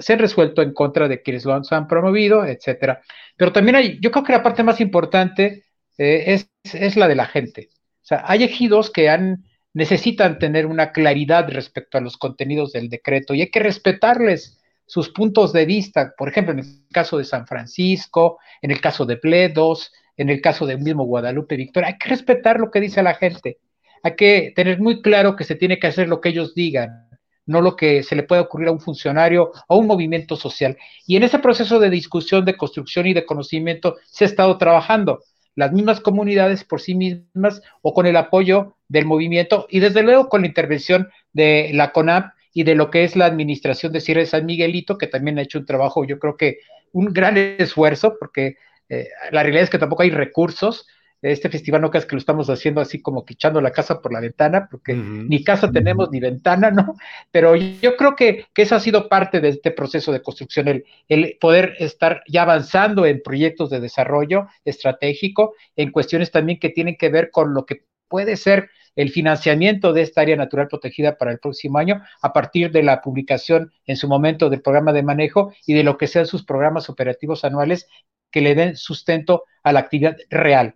[0.00, 3.00] se han resuelto en contra de quienes lo han, promovido, etcétera.
[3.36, 5.64] Pero también hay, yo creo que la parte más importante
[5.98, 7.68] eh, es, la de la gente.
[7.72, 12.88] O sea, hay ejidos que han, necesitan tener una claridad respecto a los contenidos del
[12.88, 16.14] decreto y hay que respetarles sus puntos de vista.
[16.16, 20.40] Por ejemplo, en el caso de San Francisco, en el caso de Pledos, en el
[20.40, 23.58] caso del mismo Guadalupe Victoria, hay que respetar lo que dice la gente.
[24.02, 27.09] Hay que tener muy claro que se tiene que hacer lo que ellos digan
[27.50, 30.78] no lo que se le puede ocurrir a un funcionario o un movimiento social.
[31.04, 35.24] Y en ese proceso de discusión, de construcción y de conocimiento se ha estado trabajando
[35.56, 40.28] las mismas comunidades por sí mismas o con el apoyo del movimiento y desde luego
[40.28, 44.20] con la intervención de la CONAP y de lo que es la administración de Cierre
[44.20, 46.58] de San Miguelito, que también ha hecho un trabajo, yo creo que
[46.92, 48.58] un gran esfuerzo, porque
[48.88, 50.86] eh, la realidad es que tampoco hay recursos,
[51.22, 54.12] este festival no creas que lo estamos haciendo así como que echando la casa por
[54.12, 56.96] la ventana, porque ni casa tenemos ni ventana, ¿no?
[57.30, 61.36] Pero yo creo que, eso ha sido parte de este proceso de construcción, el, el,
[61.40, 67.08] poder estar ya avanzando en proyectos de desarrollo estratégico, en cuestiones también que tienen que
[67.08, 71.38] ver con lo que puede ser el financiamiento de esta área natural protegida para el
[71.38, 75.74] próximo año a partir de la publicación en su momento del programa de manejo y
[75.74, 77.86] de lo que sean sus programas operativos anuales
[78.30, 80.74] que le den sustento a la actividad real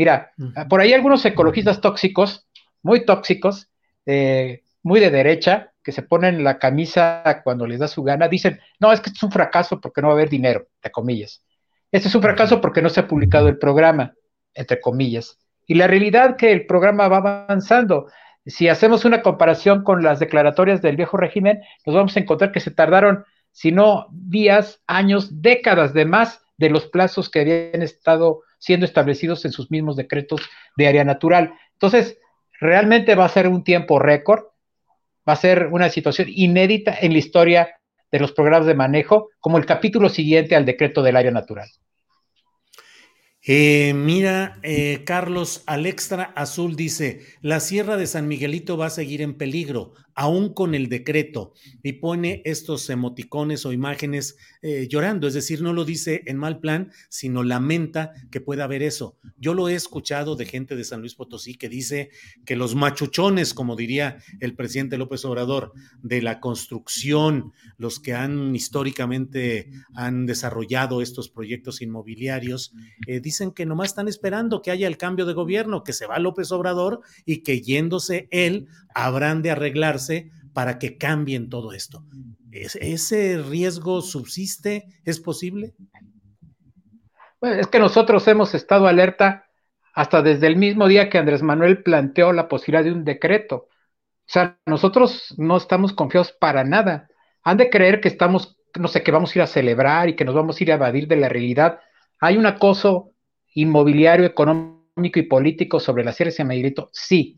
[0.00, 0.32] Mira,
[0.70, 2.48] por ahí algunos ecologistas tóxicos,
[2.82, 3.68] muy tóxicos,
[4.06, 8.60] eh, muy de derecha, que se ponen la camisa cuando les da su gana, dicen,
[8.78, 11.44] no, es que esto es un fracaso porque no va a haber dinero, entre comillas.
[11.92, 14.14] Este es un fracaso porque no se ha publicado el programa,
[14.54, 15.38] entre comillas.
[15.66, 18.06] Y la realidad que el programa va avanzando.
[18.46, 22.60] Si hacemos una comparación con las declaratorias del viejo régimen, nos vamos a encontrar que
[22.60, 28.44] se tardaron, si no días, años, décadas de más de los plazos que habían estado
[28.60, 30.42] siendo establecidos en sus mismos decretos
[30.76, 31.54] de área natural.
[31.72, 32.18] Entonces,
[32.60, 34.44] realmente va a ser un tiempo récord,
[35.28, 37.70] va a ser una situación inédita en la historia
[38.12, 41.68] de los programas de manejo, como el capítulo siguiente al decreto del área natural.
[43.42, 49.22] Eh, mira, eh, Carlos Alextra Azul dice, la Sierra de San Miguelito va a seguir
[49.22, 55.34] en peligro aún con el decreto, y pone estos emoticones o imágenes eh, llorando, es
[55.34, 59.16] decir, no lo dice en mal plan, sino lamenta que pueda haber eso.
[59.38, 62.10] Yo lo he escuchado de gente de San Luis Potosí que dice
[62.44, 68.54] que los machuchones, como diría el presidente López Obrador, de la construcción, los que han
[68.54, 72.72] históricamente han desarrollado estos proyectos inmobiliarios,
[73.06, 76.18] eh, dicen que nomás están esperando que haya el cambio de gobierno, que se va
[76.18, 82.04] López Obrador y que yéndose él habrán de arreglarse para que cambien todo esto.
[82.52, 84.86] ¿Ese riesgo subsiste?
[85.04, 85.74] ¿Es posible?
[87.40, 89.46] Bueno, es que nosotros hemos estado alerta
[89.94, 93.68] hasta desde el mismo día que Andrés Manuel planteó la posibilidad de un decreto.
[94.30, 97.08] O sea, nosotros no estamos confiados para nada.
[97.42, 100.24] Han de creer que estamos, no sé, que vamos a ir a celebrar y que
[100.24, 101.80] nos vamos a ir a evadir de la realidad.
[102.20, 103.12] Hay un acoso
[103.54, 107.36] inmobiliario, económico y político sobre la Sierra de Miguelito, sí.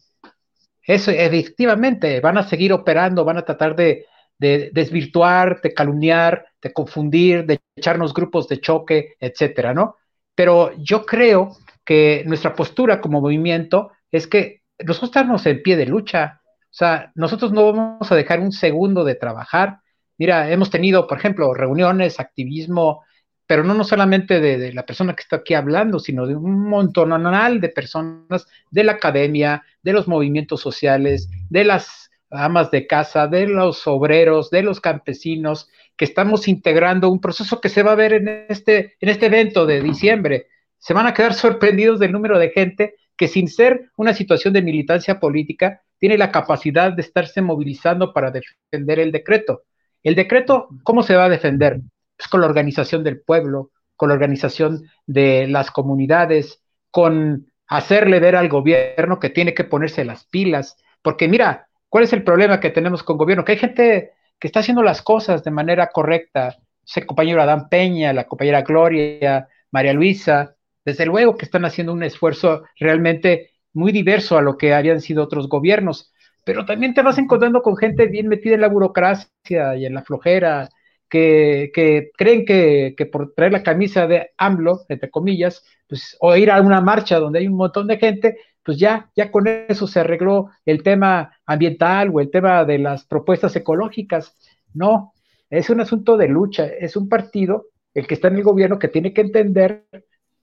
[0.84, 4.06] Eso, efectivamente, van a seguir operando, van a tratar de,
[4.38, 9.96] de desvirtuar, de calumniar, de confundir, de echarnos grupos de choque, etcétera, ¿no?
[10.34, 15.86] Pero yo creo que nuestra postura como movimiento es que nosotros estamos en pie de
[15.86, 16.40] lucha.
[16.44, 19.78] O sea, nosotros no vamos a dejar un segundo de trabajar.
[20.18, 23.04] Mira, hemos tenido, por ejemplo, reuniones, activismo,
[23.46, 27.60] pero no, no solamente de, la persona que está aquí hablando, sino de un montonal
[27.60, 33.46] de personas de la academia, de los movimientos sociales, de las amas de casa, de
[33.46, 38.14] los obreros, de los campesinos, que estamos integrando un proceso que se va a ver
[38.14, 40.46] en este, en este evento de diciembre.
[40.78, 44.62] Se van a quedar sorprendidos del número de gente que sin ser una situación de
[44.62, 49.62] militancia política, tiene la capacidad de estarse movilizando para defender el decreto.
[50.02, 51.80] El decreto, ¿cómo se va a defender?
[52.16, 58.36] Pues con la organización del pueblo, con la organización de las comunidades, con hacerle ver
[58.36, 62.70] al gobierno que tiene que ponerse las pilas, porque mira, ¿Cuál es el problema que
[62.70, 63.44] tenemos con gobierno?
[63.44, 66.56] Que hay gente que está haciendo las cosas de manera correcta.
[66.82, 70.56] Ese compañero Adán Peña, la compañera Gloria, María Luisa,
[70.86, 75.22] desde luego que están haciendo un esfuerzo realmente muy diverso a lo que habían sido
[75.22, 76.10] otros gobiernos,
[76.46, 80.02] pero también te vas encontrando con gente bien metida en la burocracia y en la
[80.02, 80.70] flojera,
[81.12, 86.60] que, creen que, por traer la camisa de AMLO, entre comillas, pues, o ir a
[86.62, 90.48] una marcha donde hay un montón de gente, pues ya, ya con eso se arregló
[90.64, 94.34] el tema ambiental o el tema de las propuestas ecológicas.
[94.72, 95.12] No,
[95.50, 98.88] es un asunto de lucha, es un partido, el que está en el gobierno, que
[98.88, 99.84] tiene que entender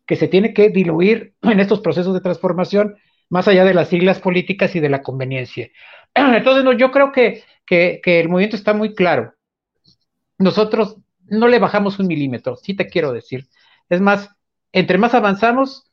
[0.06, 2.96] que se tiene que diluir en estos procesos de transformación
[3.30, 5.70] más allá de las siglas políticas y de la conveniencia.
[6.14, 9.34] Entonces, no, yo creo que, que el movimiento está muy claro.
[10.40, 13.48] Nosotros no le bajamos un milímetro, sí te quiero decir.
[13.90, 14.30] Es más,
[14.72, 15.92] entre más avanzamos,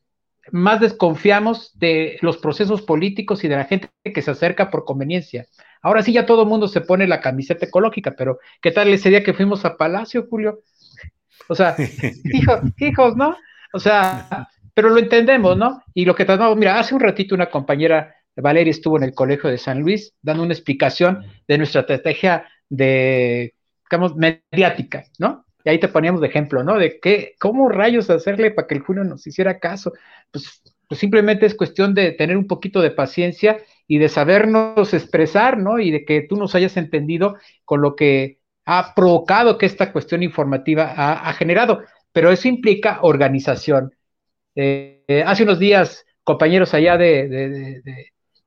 [0.53, 5.47] más desconfiamos de los procesos políticos y de la gente que se acerca por conveniencia.
[5.83, 9.11] Ahora sí ya todo el mundo se pone la camiseta ecológica, pero ¿qué tal ese
[9.11, 10.61] día que fuimos a Palacio, Julio?
[11.49, 11.75] O sea,
[12.33, 13.37] hijos, hijos, ¿no?
[13.73, 15.83] O sea, pero lo entendemos, ¿no?
[15.95, 19.51] Y lo que tratamos, mira, hace un ratito una compañera, Valeria, estuvo en el Colegio
[19.51, 23.55] de San Luis dando una explicación de nuestra estrategia de,
[23.91, 25.45] digamos, mediática, ¿no?
[25.65, 26.79] Y ahí te poníamos de ejemplo, ¿no?
[26.79, 29.93] De qué, cómo rayos hacerle para que el Julio nos hiciera caso.
[30.31, 33.59] Pues, pues, simplemente es cuestión de tener un poquito de paciencia
[33.89, 35.81] y de sabernos expresar, ¿no?
[35.81, 40.23] Y de que tú nos hayas entendido con lo que ha provocado que esta cuestión
[40.23, 41.83] informativa ha, generado.
[42.13, 43.93] Pero eso implica organización.
[44.55, 47.83] Eh, eh, hace unos días, compañeros allá de,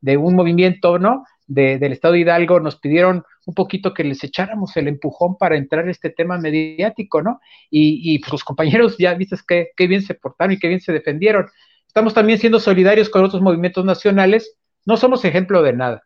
[0.02, 1.26] de un movimiento, ¿no?
[1.50, 5.90] Del Estado Hidalgo nos pidieron un poquito que les echáramos el empujón para entrar en
[5.90, 7.42] este tema mediático, ¿no?
[7.72, 10.94] Y, pues los compañeros ya viste qué, qué bien se portaron y qué bien se
[10.94, 11.48] defendieron.
[11.88, 16.04] Estamos también siendo solidarios con otros movimientos nacionales, no somos ejemplo de nada.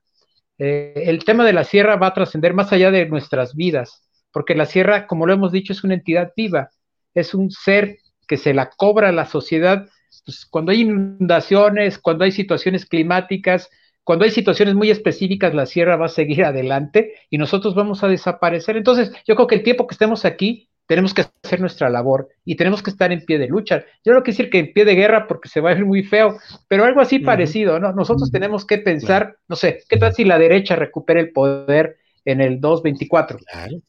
[0.58, 4.56] Eh, el tema de la sierra va a trascender más allá de nuestras vidas, porque
[4.56, 6.70] la sierra, como lo hemos dicho, es una entidad viva,
[7.14, 9.88] es un ser que se la cobra a la sociedad
[10.26, 13.70] pues, cuando hay inundaciones, cuando hay situaciones climáticas,
[14.04, 18.08] cuando hay situaciones muy específicas, la sierra va a seguir adelante y nosotros vamos a
[18.08, 18.78] desaparecer.
[18.78, 22.56] Entonces, yo creo que el tiempo que estemos aquí, tenemos que hacer nuestra labor y
[22.56, 23.86] tenemos que estar en pie de lucha.
[24.04, 26.04] Yo no quiero decir que en pie de guerra porque se va a ver muy
[26.04, 26.38] feo,
[26.68, 27.94] pero algo así parecido, ¿no?
[27.94, 32.42] Nosotros tenemos que pensar, no sé, ¿qué tal si la derecha recupera el poder en
[32.42, 33.40] el 224?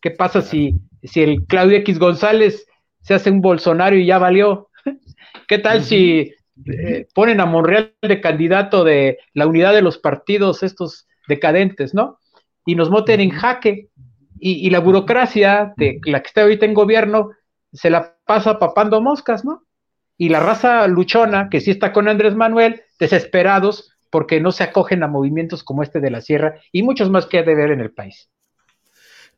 [0.00, 2.66] ¿Qué pasa si, si el Claudio X González
[3.00, 4.68] se hace un Bolsonaro y ya valió?
[5.48, 6.32] ¿Qué tal si
[6.66, 12.18] eh, ponen a Monreal de candidato de la unidad de los partidos estos decadentes, ¿no?
[12.64, 13.88] Y nos moten en jaque.
[14.46, 17.30] Y, la burocracia de la que está ahorita en gobierno
[17.72, 19.62] se la pasa papando moscas, ¿no?
[20.18, 25.02] Y la raza luchona, que sí está con Andrés Manuel, desesperados porque no se acogen
[25.02, 27.80] a movimientos como este de la sierra y muchos más que hay de ver en
[27.80, 28.28] el país.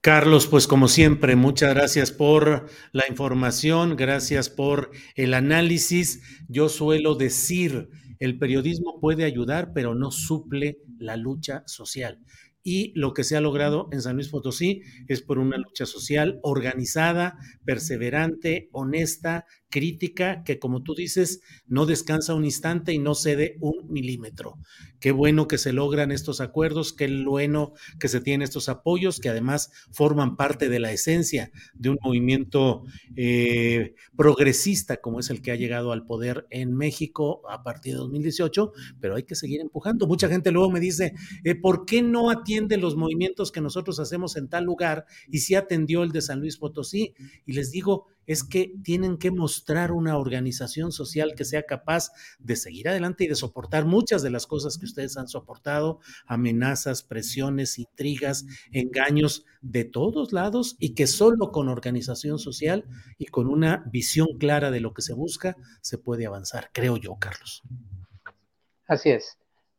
[0.01, 6.23] Carlos, pues como siempre, muchas gracias por la información, gracias por el análisis.
[6.49, 7.89] Yo suelo decir,
[8.21, 12.21] el periodismo puede ayudar, pero no suple la lucha social.
[12.69, 16.41] y lo que se ha logrado en San Luis Potosí es por una lucha social
[16.43, 23.57] organizada, perseverante, honesta, crítica, que como tú dices, no descansa un instante y no cede
[23.61, 24.59] un milímetro.
[25.01, 29.29] Qué bueno que se logran estos acuerdos, qué bueno que se tienen estos apoyos, que
[29.29, 32.85] además forman parte de la esencia de un movimiento
[33.17, 37.99] eh, progresista como es el que ha llegado al poder en México a partir de
[37.99, 40.07] 2018, pero hay que seguir empujando.
[40.07, 41.13] Mucha gente luego me dice,
[41.45, 45.55] eh, ¿por qué no atiende los movimientos que nosotros hacemos en tal lugar y si
[45.55, 47.15] atendió el de San Luis Potosí?
[47.45, 52.57] Y les digo, es que tienen que mostrar una organización social que sea capaz de
[52.57, 57.79] seguir adelante y de soportar muchas de las cosas que ustedes han soportado, amenazas, presiones,
[57.79, 62.85] intrigas, engaños de todos lados y que solo con organización social
[63.19, 67.17] y con una visión clara de lo que se busca se puede avanzar, creo yo,
[67.19, 67.63] Carlos.
[68.87, 69.37] Así es.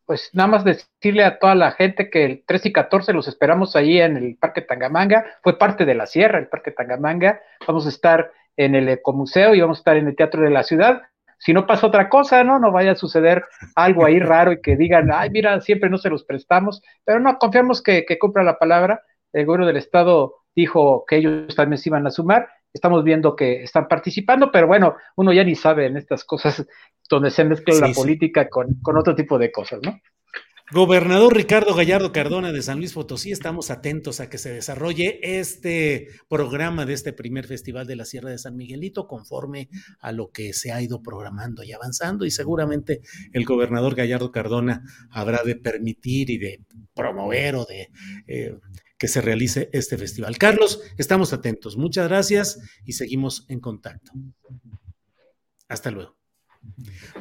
[0.08, 3.76] Pues nada más decirle a toda la gente que el 13 y 14 los esperamos
[3.76, 5.26] ahí en el Parque Tangamanga.
[5.44, 7.42] Fue parte de la sierra, el Parque Tangamanga.
[7.68, 10.64] Vamos a estar en el Ecomuseo y vamos a estar en el Teatro de la
[10.64, 11.02] Ciudad.
[11.40, 12.58] Si no pasa otra cosa, ¿no?
[12.58, 13.44] No vaya a suceder
[13.76, 16.82] algo ahí raro y que digan, ay, mira, siempre no se los prestamos.
[17.04, 19.02] Pero no, confiamos que, que cumpla la palabra.
[19.34, 22.48] El gobierno del Estado dijo que ellos también se iban a sumar.
[22.78, 26.64] Estamos viendo que están participando, pero bueno, uno ya ni sabe en estas cosas
[27.10, 30.00] donde se mezcla la política con, con otro tipo de cosas, ¿no?
[30.70, 36.10] Gobernador Ricardo Gallardo Cardona de San Luis Potosí, estamos atentos a que se desarrolle este
[36.28, 39.70] programa de este primer Festival de la Sierra de San Miguelito conforme
[40.02, 43.00] a lo que se ha ido programando y avanzando y seguramente
[43.32, 46.60] el gobernador Gallardo Cardona habrá de permitir y de
[46.94, 47.88] promover o de
[48.28, 48.58] eh,
[48.98, 50.38] que se realice este festival.
[50.38, 51.78] Carlos, estamos atentos.
[51.78, 54.12] Muchas gracias y seguimos en contacto.
[55.68, 56.18] Hasta luego.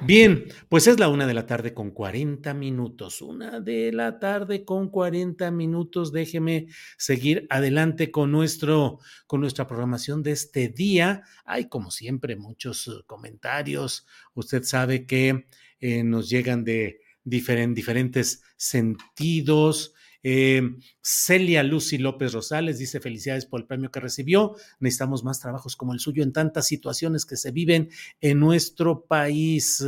[0.02, 3.22] Bien, pues es la una de la tarde con 40 minutos.
[3.22, 6.12] Una de la tarde con 40 minutos.
[6.12, 6.66] Déjeme
[6.96, 11.22] seguir adelante con nuestro, con nuestra programación de este día.
[11.44, 14.06] Hay, como siempre, muchos uh, comentarios.
[14.34, 15.46] Usted sabe que
[15.80, 19.94] eh, nos llegan de diferentes sentidos.
[20.22, 20.62] Eh,
[21.00, 24.56] Celia Lucy López Rosales dice felicidades por el premio que recibió.
[24.80, 27.90] Necesitamos más trabajos como el suyo en tantas situaciones que se viven
[28.20, 29.82] en nuestro país.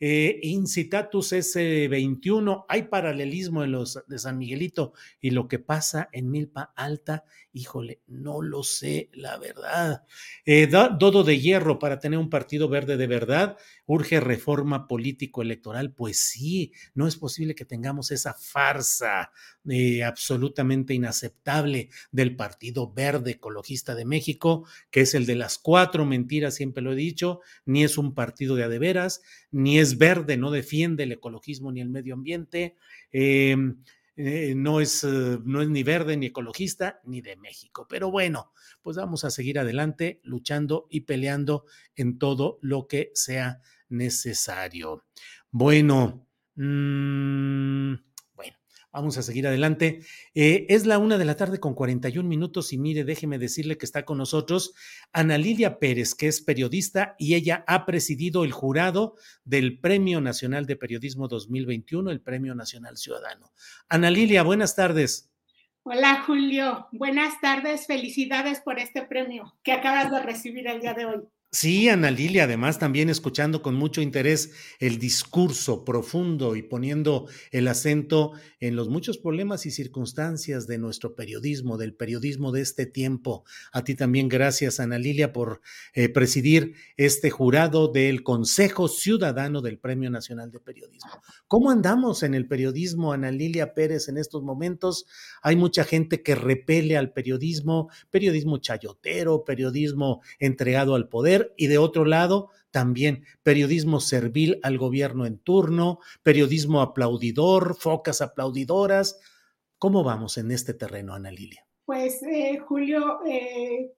[0.00, 6.30] Eh, Incitatus S21, hay paralelismo en los de San Miguelito y lo que pasa en
[6.30, 7.24] Milpa Alta,
[7.58, 10.04] híjole, no lo sé, la verdad.
[10.44, 13.56] Eh, Dodo de Hierro para tener un partido verde de verdad,
[13.86, 15.92] urge reforma político-electoral.
[15.92, 19.32] Pues sí, no es posible que tengamos esa farsa
[19.68, 26.04] eh, absolutamente inaceptable del Partido Verde Ecologista de México, que es el de las cuatro
[26.04, 30.50] mentiras, siempre lo he dicho, ni es un partido de adeveras, ni es verde, no
[30.50, 32.76] defiende el ecologismo ni el medio ambiente.
[33.10, 33.82] Em,
[34.18, 37.86] eh, no, es, no es ni verde, ni ecologista, ni de México.
[37.88, 38.52] Pero bueno,
[38.82, 41.64] pues vamos a seguir adelante luchando y peleando
[41.94, 45.04] en todo lo que sea necesario.
[45.52, 47.94] Bueno, mmm,
[48.90, 50.00] Vamos a seguir adelante.
[50.34, 53.84] Eh, es la una de la tarde con 41 minutos y mire, déjeme decirle que
[53.84, 54.74] está con nosotros
[55.12, 60.64] Ana Lilia Pérez, que es periodista y ella ha presidido el jurado del Premio Nacional
[60.66, 63.52] de Periodismo 2021, el Premio Nacional Ciudadano.
[63.88, 65.30] Ana Lilia, buenas tardes.
[65.82, 71.06] Hola Julio, buenas tardes, felicidades por este premio que acabas de recibir el día de
[71.06, 71.22] hoy.
[71.50, 77.68] Sí, Ana Lilia, además también escuchando con mucho interés el discurso profundo y poniendo el
[77.68, 83.44] acento en los muchos problemas y circunstancias de nuestro periodismo, del periodismo de este tiempo.
[83.72, 85.62] A ti también gracias, Ana Lilia, por
[85.94, 91.22] eh, presidir este jurado del Consejo Ciudadano del Premio Nacional de Periodismo.
[91.46, 95.06] ¿Cómo andamos en el periodismo, Ana Lilia Pérez, en estos momentos?
[95.40, 101.78] Hay mucha gente que repele al periodismo, periodismo chayotero, periodismo entregado al poder y de
[101.78, 109.18] otro lado también periodismo servil al gobierno en turno, periodismo aplaudidor, focas aplaudidoras.
[109.78, 111.66] ¿Cómo vamos en este terreno, Ana Lilia?
[111.84, 113.92] Pues, eh, Julio, eh,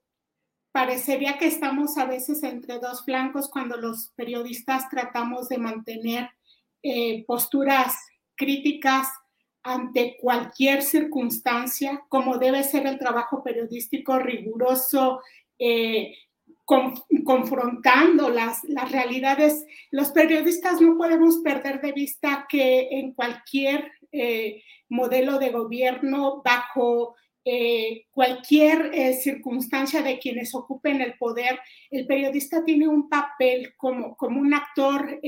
[0.71, 6.29] parecería que estamos a veces entre dos flancos cuando los periodistas tratamos de mantener
[6.83, 7.93] eh, posturas
[8.35, 9.07] críticas
[9.63, 15.21] ante cualquier circunstancia, como debe ser el trabajo periodístico riguroso,
[17.25, 18.61] confrontando las,
[18.91, 19.65] realidades.
[19.89, 27.15] Los periodistas no podemos perder de vista que en cualquier eh, modelo de gobierno, bajo
[27.43, 31.59] eh, cualquier eh, circunstancia de quienes ocupen el poder,
[31.89, 35.19] el periodista tiene un papel como, como un actor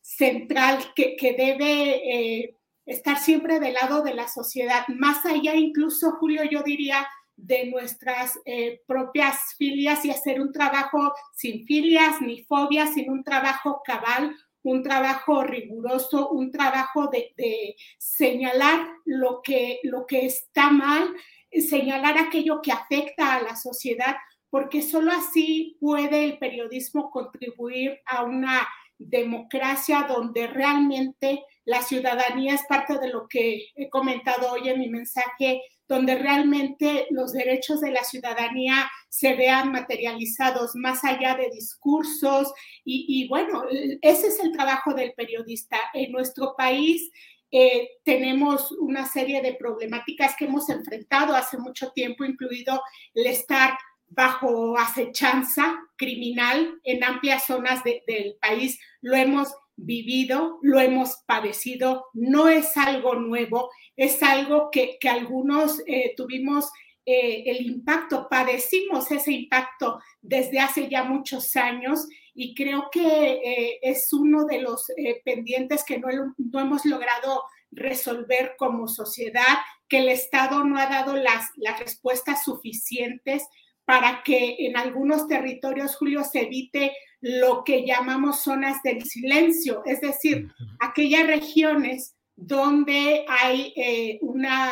[0.00, 2.56] central que debe
[2.86, 7.06] estar siempre del lado de la sociedad, más allá incluso, Julio, yo diría,
[7.42, 13.24] de nuestras eh, propias filias y hacer un trabajo sin filias ni fobias, sino un
[13.24, 21.08] trabajo cabal, un trabajo riguroso, un trabajo de, señalar lo que, lo que está mal,
[21.50, 24.16] señalar aquello que afecta a la sociedad,
[24.48, 28.68] porque solo así puede el periodismo contribuir a una
[28.98, 34.88] democracia donde realmente la ciudadanía es parte de lo que he comentado hoy en mi
[34.88, 35.60] mensaje,
[35.92, 42.50] donde realmente los derechos de la ciudadanía se vean materializados más allá de discursos.
[42.82, 43.64] Y, bueno,
[44.00, 45.76] ese es el trabajo del periodista.
[45.92, 47.10] En nuestro país
[47.50, 52.80] eh, tenemos una serie de problemáticas que hemos enfrentado hace mucho tiempo, incluido
[53.12, 53.76] el estar
[54.08, 58.78] bajo acechanza criminal en amplias zonas del país.
[59.02, 66.14] Lo hemos vivido, lo hemos padecido, no es algo nuevo, es algo que, algunos eh,
[66.16, 66.70] tuvimos
[67.04, 73.78] eh, el impacto, padecimos ese impacto desde hace ya muchos años y creo que eh,
[73.82, 74.86] es uno de los
[75.24, 81.16] pendientes que no, no, hemos logrado resolver como sociedad, que el Estado no ha dado
[81.16, 83.46] las, las respuestas suficientes
[83.84, 90.00] para que en algunos territorios, Julio, se evite lo que llamamos zonas del silencio, es
[90.00, 90.48] decir,
[90.80, 94.70] aquellas regiones donde hay eh, una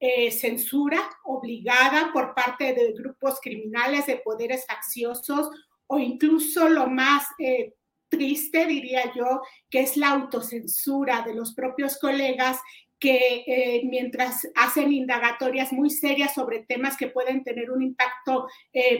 [0.00, 5.50] eh, censura obligada por parte de grupos criminales, de poderes facciosos
[5.86, 7.74] o incluso lo más eh,
[8.08, 12.60] triste, diría yo, que es la autocensura de los propios colegas
[12.98, 18.46] que mientras hacen indagatorias muy serias sobre temas que pueden tener un impacto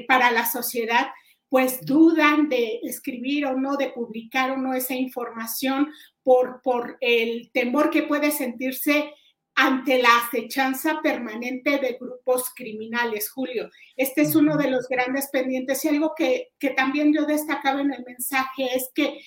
[0.09, 1.07] para la sociedad,
[1.53, 5.93] pues dudan de escribir o no, de publicar o no esa información
[6.23, 9.13] por, por el temor que puede sentirse
[9.55, 13.69] ante la acechanza permanente de grupos criminales, Julio.
[13.99, 17.93] Este es uno de los grandes pendientes y algo que, que también yo destacaba en
[17.93, 19.21] el mensaje es que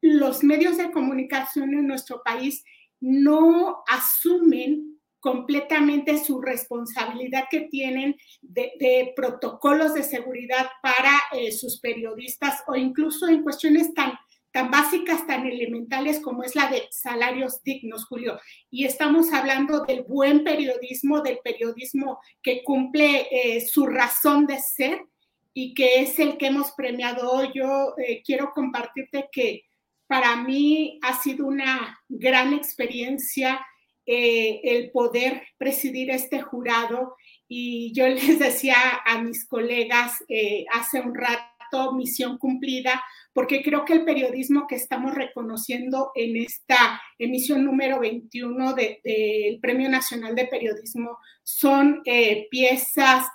[0.00, 2.64] los medios de comunicación en nuestro país
[3.00, 4.95] no asumen
[5.26, 13.26] completamente su responsabilidad que tienen de, protocolos de seguridad para eh, sus periodistas o incluso
[13.26, 14.12] en cuestiones tan,
[14.52, 18.38] tan básicas, tan elementales como es la de salarios dignos, Julio.
[18.70, 25.06] Y estamos hablando del buen periodismo, del periodismo que cumple eh, su razón de ser
[25.52, 27.50] y que es el que hemos premiado hoy.
[27.52, 29.64] Yo eh, quiero compartirte que
[30.06, 33.60] para mí ha sido una gran experiencia
[34.08, 37.16] eh, el poder presidir este jurado.
[37.48, 43.02] Y yo les decía a mis colegas eh, hace un rato, misión cumplida,
[43.32, 49.88] porque creo que el periodismo que estamos reconociendo en esta emisión número 21 del Premio
[49.88, 53.26] Nacional de Periodismo son eh, piezas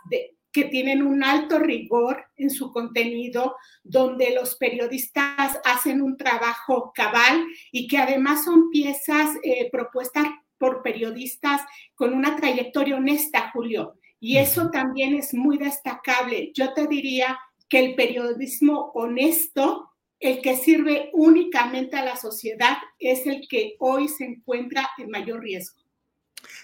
[0.53, 7.45] que tienen un alto rigor en su contenido, donde los periodistas hacen un trabajo cabal
[7.71, 9.29] y que además son piezas
[9.71, 10.25] propuestas
[10.61, 11.61] por periodistas
[11.95, 13.95] con una trayectoria honesta, Julio.
[14.19, 16.51] Y eso también es muy destacable.
[16.53, 19.89] Yo te diría que el periodismo honesto,
[20.19, 25.41] el que sirve únicamente a la sociedad, es el que hoy se encuentra en mayor
[25.41, 25.81] riesgo.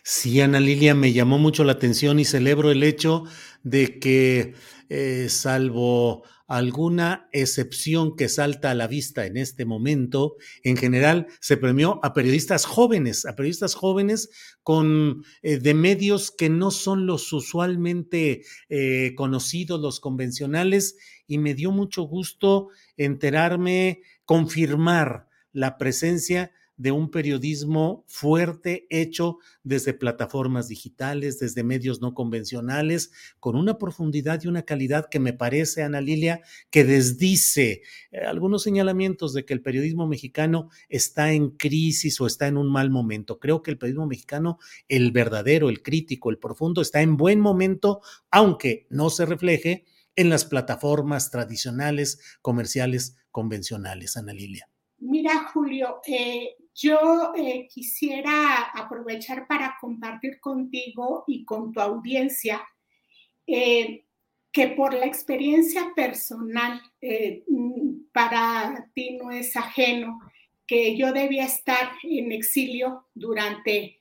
[0.04, 3.24] Sí, Ana Lilia, me llamó mucho la atención y celebro el hecho
[3.64, 4.54] de que,
[4.90, 11.58] eh, salvo alguna excepción que salta a la vista en este momento, en general se
[11.58, 14.30] premió a periodistas jóvenes, a periodistas jóvenes
[14.64, 21.54] con eh, de medios que no son los usualmente eh, conocidos, los convencionales, y me
[21.54, 31.40] dio mucho gusto enterarme, confirmar la presencia de un periodismo fuerte hecho desde plataformas digitales,
[31.40, 36.42] desde medios no convencionales, con una profundidad y una calidad que me parece, Ana Lilia,
[36.70, 42.48] que desdice eh, algunos señalamientos de que el periodismo mexicano está en crisis o está
[42.48, 43.40] en un mal momento.
[43.40, 48.02] Creo que el periodismo mexicano, el verdadero, el crítico, el profundo, está en buen momento,
[48.30, 54.70] aunque no se refleje en las plataformas tradicionales, comerciales, convencionales, Ana Lilia.
[55.00, 62.64] Mira, Julio, eh, yo eh, quisiera aprovechar para compartir contigo y con tu audiencia
[63.48, 64.04] eh,
[64.52, 67.44] que por la experiencia personal, eh,
[68.14, 70.20] para ti no es ajeno,
[70.68, 74.00] que yo debía estar en exilio durante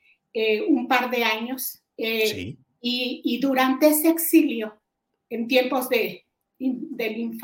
[0.69, 1.83] un par de años.
[1.97, 4.79] Y, y, durante ese exilio,
[5.31, 6.25] en tiempos de,
[6.59, 7.39] del,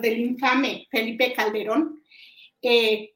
[0.00, 2.02] del infame Felipe Calderón,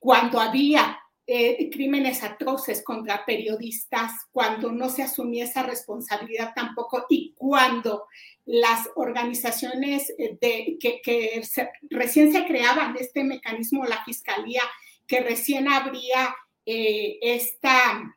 [0.00, 7.33] cuando había eh, crímenes atroces contra periodistas, cuando no se asumía esa responsabilidad tampoco y
[7.37, 8.07] cuando
[8.45, 11.43] las organizaciones eh, de, que,
[11.89, 14.62] recién se creaban este mecanismo, la fiscalía,
[15.07, 16.35] que recién habría
[16.66, 18.14] eh, esta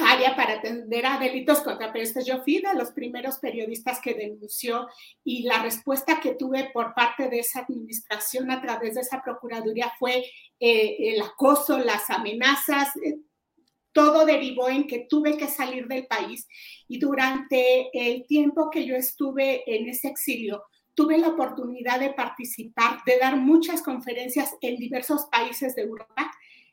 [0.00, 2.26] área para atender a delitos contra periodistas.
[2.26, 4.88] Yo fui de los primeros periodistas que denunció
[5.24, 9.92] y la respuesta que tuve por parte de esa administración a través de esa procuraduría
[9.98, 10.24] fue
[10.58, 13.18] eh, el acoso, las amenazas, eh,
[13.92, 16.46] todo derivó en que tuve que salir del país
[16.86, 22.98] y durante el tiempo que yo estuve en ese exilio, tuve la oportunidad de participar,
[23.04, 26.30] de dar muchas conferencias en diversos países de Europa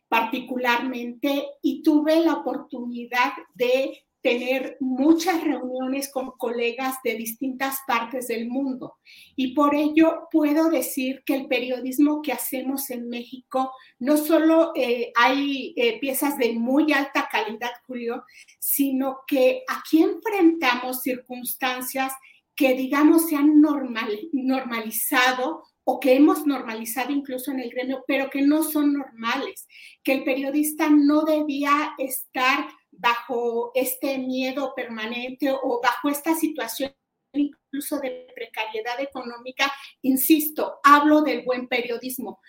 [0.08, 8.50] particularmente y tuve la oportunidad de tener muchas reuniones con colegas de distintas partes del
[8.50, 8.96] mundo.
[9.36, 15.14] Y por ello puedo decir que el periodismo que hacemos en México, no solo eh,
[15.16, 18.26] hay eh, piezas de muy alta calidad, Julio,
[18.60, 22.12] sino que aquí enfrentamos circunstancias
[22.54, 28.30] que, digamos, se han normal, normalizado o que hemos normalizado incluso en el gremio, pero
[28.30, 29.66] que no son normales,
[30.04, 36.94] que el periodista no debía estar bajo este miedo permanente o bajo esta situación
[37.32, 39.72] incluso de precariedad económica.
[40.02, 42.42] Insisto, hablo del buen periodismo.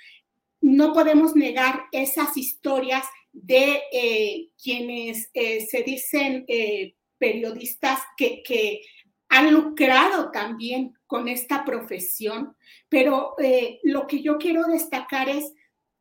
[0.60, 8.80] No podemos negar esas historias de eh, quienes eh, se dicen eh, periodistas que, que
[9.28, 12.56] han lucrado también con esta profesión,
[12.88, 15.52] pero eh, lo que yo quiero destacar es,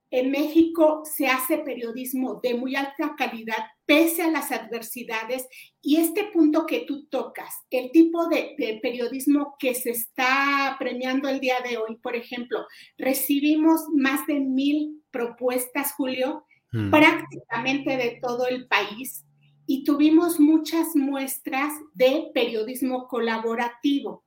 [0.10, 5.48] en México se hace periodismo de muy alta calidad pese a las adversidades
[5.82, 11.40] y este punto que tú tocas, el tipo de, periodismo que se está premiando el
[11.40, 12.66] día de hoy, por ejemplo,
[12.98, 16.90] recibimos más de mil propuestas, Julio, mm.
[16.90, 19.26] prácticamente de todo el país
[19.68, 24.24] y tuvimos muchas muestras de periodismo colaborativo,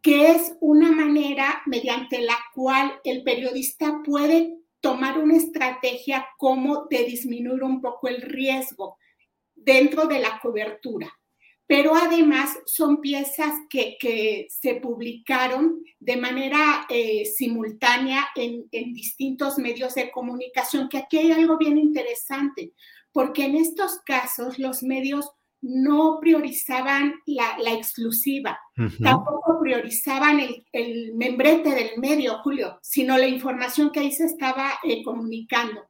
[0.00, 7.04] que es una manera mediante la cual el periodista puede tomar una estrategia como de
[7.04, 8.96] disminuir un poco el riesgo
[9.56, 11.12] dentro de la cobertura.
[11.66, 19.96] Pero además son piezas que, se publicaron de manera eh, simultánea en, en distintos medios
[19.96, 22.72] de comunicación, que aquí hay algo bien interesante
[23.16, 25.30] porque en estos casos los medios
[25.62, 28.58] no priorizaban la, exclusiva,
[29.02, 30.38] tampoco priorizaban
[30.70, 35.80] el, membrete del medio, Julio, sino la información que ahí se estaba eh, comunicando.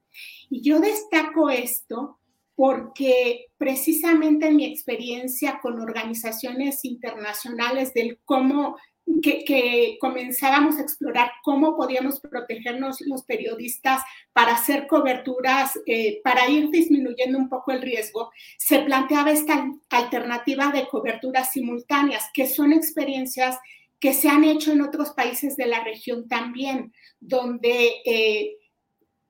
[0.51, 2.21] Y yo destaco esto
[2.55, 8.77] porque precisamente en mi experiencia con organizaciones internacionales del cómo
[9.23, 14.03] que, comenzábamos a explorar cómo podíamos protegernos los periodistas
[14.33, 20.71] para hacer coberturas, eh, para ir disminuyendo un poco el riesgo, se planteaba esta alternativa
[20.73, 23.59] de coberturas simultáneas, que son experiencias
[23.99, 28.57] que se han hecho en otros países de la región también, donde eh,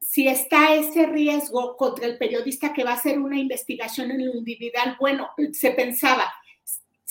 [0.01, 4.35] si está ese riesgo contra el periodista que va a hacer una investigación en lo
[4.35, 6.33] individual, bueno, se pensaba,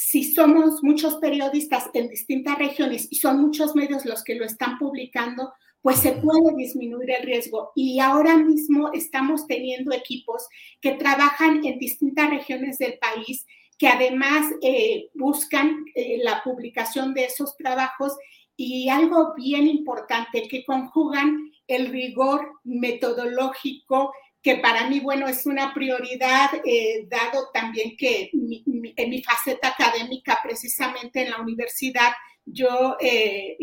[0.07, 4.77] si somos muchos periodistas en distintas regiones y son muchos medios los que lo están
[4.77, 5.51] publicando,
[5.81, 7.71] pues se puede disminuir el riesgo.
[7.75, 10.47] Y ahora mismo estamos teniendo equipos
[10.79, 13.47] que trabajan en distintas regiones del país,
[13.79, 18.15] que además eh, buscan eh, la publicación de esos trabajos
[18.55, 24.13] y algo bien importante, que conjugan el rigor metodológico
[24.45, 30.37] que para mí, bueno, es una prioridad, eh, dado también que en mi faceta académica,
[30.43, 32.11] precisamente en la universidad,
[32.45, 33.57] yo eh,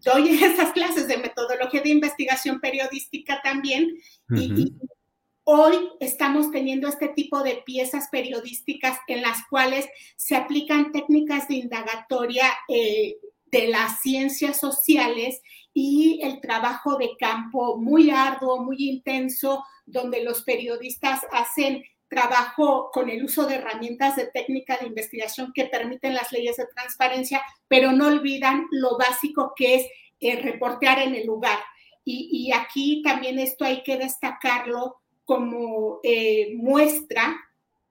[0.00, 3.98] doy esas clases de metodología de investigación periodística también.
[4.30, 4.74] Y,
[5.42, 11.54] hoy estamos teniendo este tipo de piezas periodísticas en las cuales se aplican técnicas de
[11.56, 13.16] indagatoria eh,
[13.46, 15.40] de las ciencias sociales
[15.74, 23.10] y el trabajo de campo muy arduo, muy intenso, donde los periodistas hacen trabajo con
[23.10, 27.92] el uso de herramientas de técnica de investigación que permiten las leyes de transparencia, pero
[27.92, 29.86] no olvidan lo básico que es
[30.20, 31.58] eh, reportear en el lugar.
[32.10, 34.96] Y, aquí también esto hay que destacarlo
[35.26, 37.36] como eh, muestra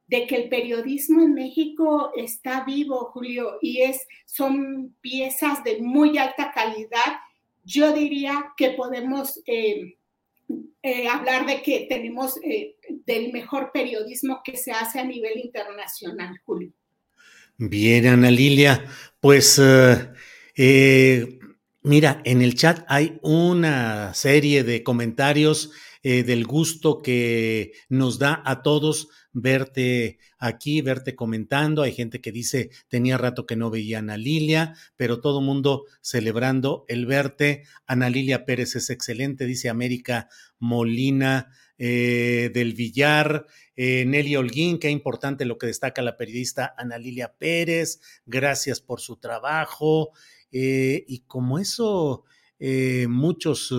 [0.07, 6.17] de que el periodismo en México está vivo, Julio, y es, son piezas de muy
[6.17, 7.19] alta calidad.
[7.67, 9.97] Yo diría que podemos eh,
[10.81, 16.39] eh, hablar de que tenemos eh, del mejor periodismo que se hace a nivel internacional,
[16.45, 16.71] Julio.
[17.57, 18.85] Bien, Ana Lilia,
[19.19, 19.59] pues
[21.81, 25.71] mira, en el chat hay una serie de comentarios
[26.03, 29.09] del gusto que nos da a todos
[29.41, 31.83] verte aquí, verte comentando.
[31.83, 36.85] Hay gente que dice, tenía rato que no veía a Lilia, pero todo mundo celebrando
[36.87, 37.63] el verte.
[37.85, 40.27] Ana Lilia Pérez es excelente, dice América
[40.59, 43.45] Molina eh, del Villar.
[43.75, 48.01] Eh, Nelly Holguín, qué importante lo que destaca la periodista Ana Lilia Pérez.
[48.25, 50.11] Gracias por su trabajo.
[50.51, 52.25] Eh, y como eso,
[53.07, 53.71] muchos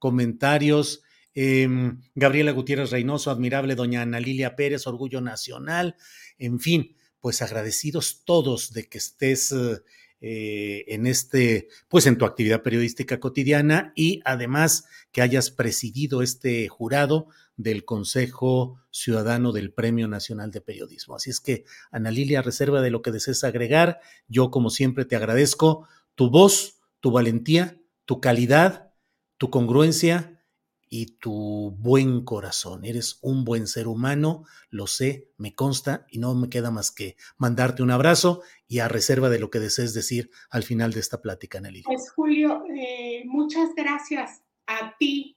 [0.00, 1.04] comentarios.
[1.38, 5.96] Em, Gabriela Gutiérrez Reynoso, admirable doña Ana Lilia Pérez, Orgullo Nacional,
[6.38, 9.52] en fin, pues agradecidos todos de que estés
[10.22, 16.68] eh, en este, pues en tu actividad periodística cotidiana y además que hayas presidido este
[16.68, 17.28] jurado
[17.58, 21.16] del Consejo Ciudadano del Premio Nacional de Periodismo.
[21.16, 24.00] Así es que, Ana Lilia, reserva de lo que desees agregar.
[24.26, 28.94] Yo, como siempre, te agradezco tu voz, tu valentía, tu calidad,
[29.36, 30.35] tu congruencia
[30.88, 32.84] y tu buen corazón.
[32.84, 37.16] Eres un buen ser humano, lo sé, me consta y no me queda más que
[37.36, 41.20] mandarte un abrazo y a reserva de lo que desees decir al final de esta
[41.20, 41.82] plática, Nelly.
[41.82, 45.36] Pues Julio, eh, muchas gracias a ti,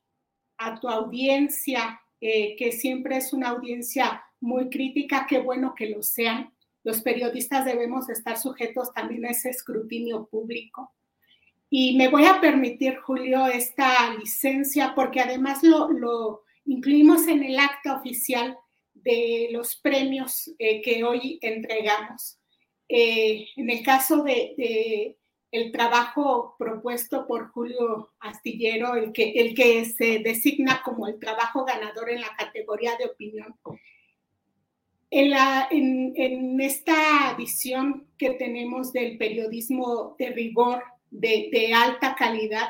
[0.57, 6.01] a tu audiencia, eh, que siempre es una audiencia muy crítica, qué bueno que lo
[6.03, 6.53] sean.
[6.83, 10.93] Los periodistas debemos estar sujetos también a ese escrutinio público.
[11.69, 17.95] Y me voy a permitir, Julio, esta licencia porque además lo, incluimos en el acta
[17.95, 18.57] oficial
[18.93, 22.39] de los premios eh, que hoy entregamos.
[22.87, 25.15] Eh, en el caso de,
[25.51, 31.65] el trabajo propuesto por Julio Astillero, el que, el que se designa como el trabajo
[31.65, 33.55] ganador en la categoría de opinión,
[35.11, 42.69] en, la, en, en esta visión que tenemos del periodismo de rigor, de, alta calidad,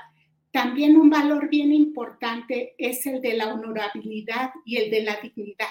[0.51, 5.67] también un valor bien importante es el de la honorabilidad y el de la dignidad.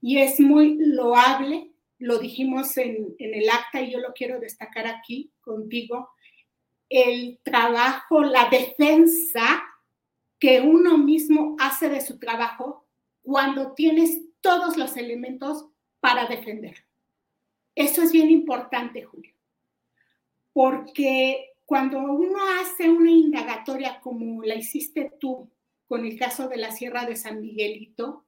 [0.00, 5.32] Y es muy loable, lo dijimos en, el acta y yo lo quiero destacar aquí
[5.40, 6.10] contigo,
[6.90, 9.64] el trabajo, la defensa
[10.38, 12.86] que uno mismo hace de su trabajo
[13.22, 15.66] cuando tienes todos los elementos
[16.00, 16.84] para defender.
[17.74, 19.34] Eso es bien importante, Julio,
[20.52, 25.50] porque cuando uno hace una indagatoria como la hiciste tú
[25.86, 28.24] con el caso de la Sierra de San Miguelito,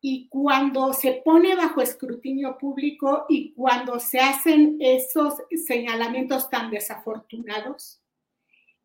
[0.00, 5.34] y cuando se pone bajo escrutinio público y cuando se hacen esos
[5.66, 8.00] señalamientos tan desafortunados,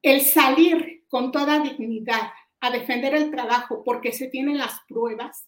[0.01, 5.47] el salir con toda dignidad a defender el trabajo porque se tienen las pruebas,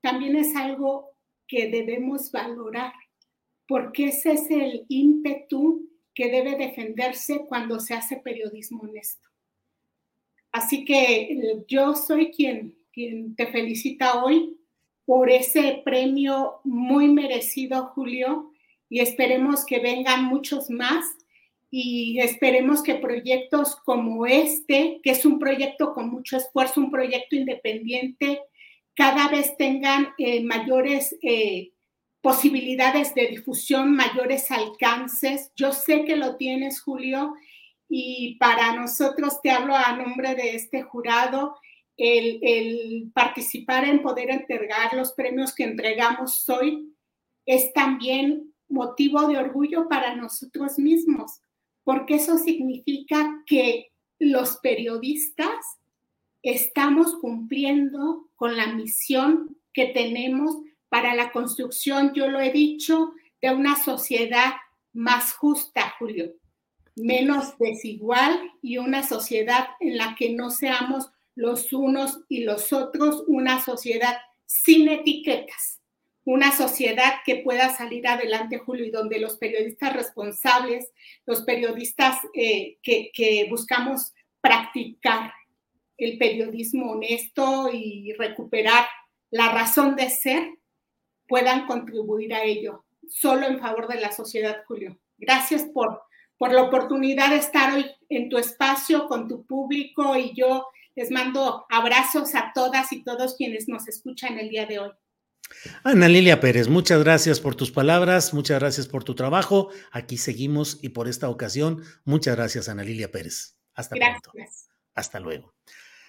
[0.00, 1.10] también es algo
[1.46, 2.92] que debemos valorar,
[3.68, 5.85] porque ese es el ímpetu
[6.16, 9.28] que debe defenderse cuando se hace periodismo honesto.
[10.50, 14.56] Así que eh, yo soy quien, quien te felicita hoy
[15.04, 18.50] por ese premio muy merecido, Julio,
[18.88, 21.04] y esperemos que vengan muchos más
[21.70, 27.36] y esperemos que proyectos como este, que es un proyecto con mucho esfuerzo, un proyecto
[27.36, 28.40] independiente,
[28.94, 31.72] cada vez tengan eh, mayores eh,
[32.26, 35.52] posibilidades de difusión, mayores alcances.
[35.54, 37.34] Yo sé que lo tienes, Julio,
[37.88, 41.54] y para nosotros, te hablo a nombre de este jurado,
[41.96, 46.92] el, participar en poder entregar los premios que entregamos hoy
[47.46, 51.40] es también motivo de orgullo para nosotros mismos,
[51.84, 55.64] porque eso significa que los periodistas
[56.42, 60.56] estamos cumpliendo con la misión que tenemos
[60.88, 64.54] para la construcción, yo lo he dicho, de una sociedad
[64.92, 66.32] más justa, Julio,
[66.96, 73.22] menos desigual y una sociedad en la que no seamos los unos y los otros,
[73.26, 74.16] una sociedad
[74.46, 75.80] sin etiquetas,
[76.24, 80.90] una sociedad que pueda salir adelante, Julio, y donde los periodistas responsables,
[81.26, 85.32] los periodistas eh, que, que buscamos practicar
[85.98, 88.86] el periodismo honesto y recuperar
[89.30, 90.48] la razón de ser,
[91.28, 94.98] puedan contribuir a ello, solo en favor de la sociedad, Julio.
[95.18, 96.02] Gracias por,
[96.38, 101.10] por la oportunidad de estar hoy en tu espacio con tu público y yo les
[101.10, 104.90] mando abrazos a todas y todos quienes nos escuchan el día de hoy.
[105.84, 109.70] Ana Lilia Pérez, muchas gracias por tus palabras, muchas gracias por tu trabajo.
[109.92, 113.56] Aquí seguimos y por esta ocasión, muchas gracias, Ana Lilia Pérez.
[113.74, 114.32] Hasta pronto.
[114.94, 115.54] Hasta luego.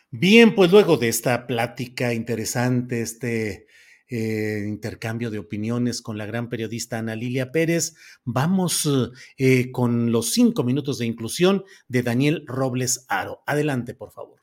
[0.09, 3.67] Bien, pues luego de esta plática interesante, este
[4.09, 7.95] eh, intercambio de opiniones con la gran periodista Ana Lilia Pérez.
[8.23, 8.89] Vamos
[9.37, 13.39] eh, con los cinco minutos de inclusión de Daniel Robles Aro.
[13.45, 14.39] Adelante, por favor.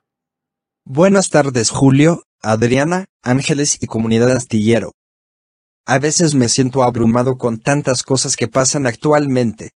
[0.84, 4.92] Buenas tardes Julio, Adriana, Ángeles y comunidad astillero.
[5.86, 9.70] A veces me siento abrumado con tantas cosas que pasan actualmente.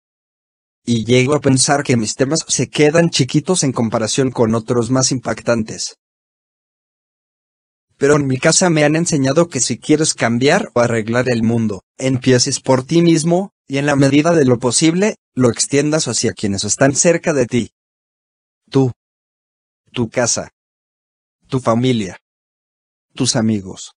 [0.84, 5.12] Y llego a pensar que mis temas se quedan chiquitos en comparación con otros más
[5.12, 5.96] impactantes.
[7.96, 11.84] Pero en mi casa me han enseñado que si quieres cambiar o arreglar el mundo,
[11.96, 16.64] empieces por ti mismo, y en la medida de lo posible, lo extiendas hacia quienes
[16.64, 17.70] están cerca de ti.
[18.70, 18.92] Tú.
[19.92, 20.50] Tu casa.
[21.48, 22.18] Tu familia.
[23.14, 23.92] Tus amigos.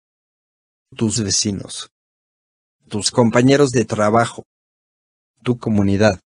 [0.94, 1.90] Tus vecinos
[2.88, 4.44] tus compañeros de trabajo,
[5.42, 6.20] tu comunidad.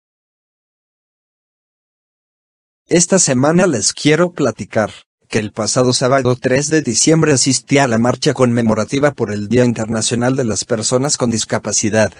[2.88, 4.92] Esta semana les quiero platicar
[5.28, 9.66] que el pasado sábado 3 de diciembre asistí a la marcha conmemorativa por el Día
[9.66, 12.14] Internacional de las Personas con Discapacidad.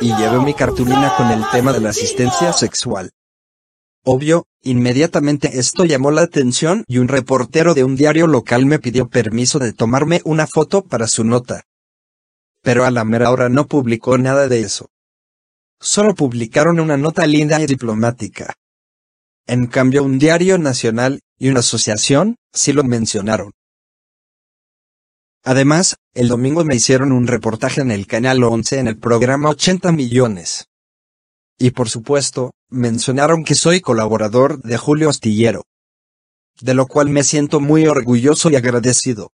[0.00, 3.10] Y llevé mi cartulina con el tema de la asistencia sexual.
[4.04, 9.08] Obvio, inmediatamente esto llamó la atención y un reportero de un diario local me pidió
[9.08, 11.64] permiso de tomarme una foto para su nota
[12.62, 14.90] pero a la mera hora no publicó nada de eso.
[15.80, 18.54] Solo publicaron una nota linda y diplomática.
[19.48, 23.52] En cambio un diario nacional y una asociación sí lo mencionaron.
[25.42, 29.90] Además, el domingo me hicieron un reportaje en el canal 11 en el programa 80
[29.92, 30.66] millones.
[31.58, 35.62] Y por supuesto, mencionaron que soy colaborador de Julio Astillero.
[36.60, 39.30] De lo cual me siento muy orgulloso y agradecido.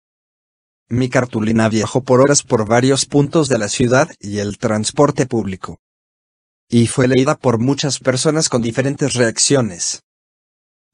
[0.89, 5.79] Mi cartulina viajó por horas por varios puntos de la ciudad y el transporte público.
[6.69, 10.02] Y fue leída por muchas personas con diferentes reacciones.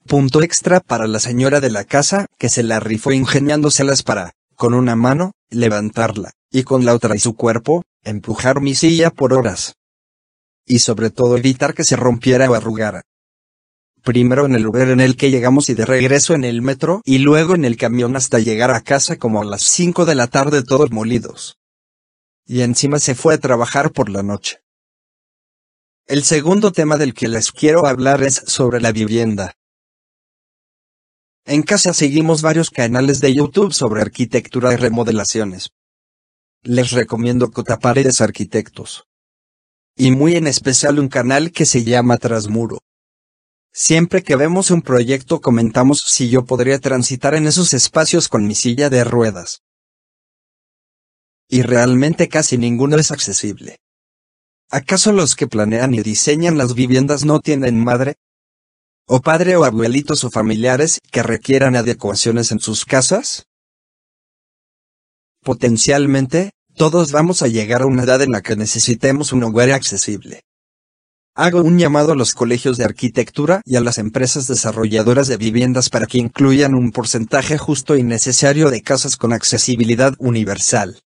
[0.07, 4.73] Punto extra para la señora de la casa, que se la rifó ingeniándoselas para, con
[4.73, 9.75] una mano, levantarla, y con la otra y su cuerpo, empujar mi silla por horas.
[10.65, 13.03] Y sobre todo evitar que se rompiera o arrugara
[14.01, 17.19] primero en el lugar en el que llegamos y de regreso en el metro y
[17.19, 20.63] luego en el camión hasta llegar a casa como a las 5 de la tarde
[20.63, 21.57] todos molidos.
[22.45, 24.61] Y encima se fue a trabajar por la noche.
[26.07, 29.53] El segundo tema del que les quiero hablar es sobre la vivienda.
[31.45, 35.71] En casa seguimos varios canales de YouTube sobre arquitectura y remodelaciones.
[36.61, 39.05] Les recomiendo Cotaparedes Arquitectos.
[39.95, 42.79] Y muy en especial un canal que se llama Trasmuro.
[43.71, 48.55] Siempre que vemos un proyecto comentamos si yo podría transitar en esos espacios con mi
[48.55, 49.61] silla de ruedas.
[51.47, 53.79] Y realmente casi ninguno es accesible.
[54.69, 58.15] ¿Acaso los que planean y diseñan las viviendas no tienen madre?
[59.11, 63.47] ¿O padre o abuelitos o familiares que requieran adecuaciones en sus casas?
[65.43, 70.43] Potencialmente, todos vamos a llegar a una edad en la que necesitemos un hogar accesible.
[71.33, 75.89] Hago un llamado a los colegios de arquitectura y a las empresas desarrolladoras de viviendas
[75.89, 81.01] para que incluyan un porcentaje justo y necesario de casas con accesibilidad universal.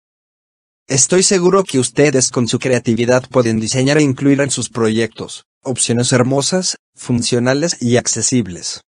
[0.88, 6.12] Estoy seguro que ustedes con su creatividad pueden diseñar e incluir en sus proyectos opciones
[6.12, 8.82] hermosas, funcionales y accesibles.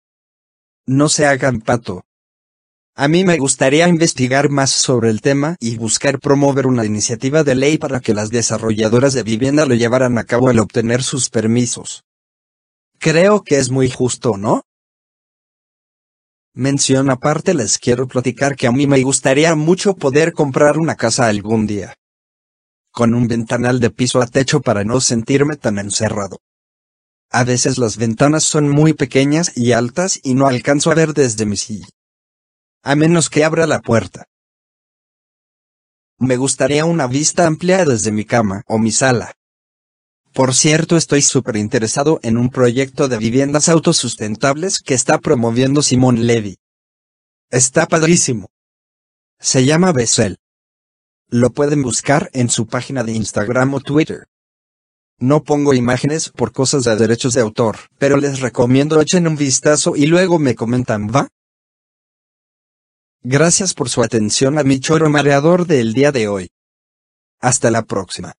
[0.87, 2.05] No se hagan pato,
[2.97, 7.57] a mí me gustaría investigar más sobre el tema y buscar promover una iniciativa de
[7.57, 12.05] ley para que las desarrolladoras de vivienda lo llevaran a cabo al obtener sus permisos.
[13.01, 14.63] Creo que es muy justo, ¿no?
[16.55, 21.27] Mención aparte les quiero platicar que a mí me gustaría mucho poder comprar una casa
[21.27, 21.95] algún día.
[22.93, 26.39] Con un ventanal de piso a techo para no sentirme tan encerrado.
[27.35, 31.47] A veces las ventanas son muy pequeñas y altas y no alcanzo a ver desde
[31.47, 31.89] mi silla
[32.85, 34.27] a menos que abra la puerta.
[36.19, 39.33] Me gustaría una vista amplia desde mi cama o mi sala.
[40.35, 46.27] Por cierto, estoy súper interesado en un proyecto de viviendas autosustentables que está promoviendo Simón
[46.27, 46.59] Levy.
[47.51, 48.51] Está padrísimo.
[49.41, 50.39] Se llama Bessel.
[51.29, 54.27] Lo pueden buscar en su página de Instagram o Twitter.
[55.19, 59.95] No pongo imágenes por cosas de derechos de autor, pero les recomiendo echen un vistazo
[59.97, 61.29] y luego me comentan, ¿va?
[63.23, 66.51] Gracias por su atención a mi choro mareador del día de hoy.
[67.41, 68.35] Hasta la próxima.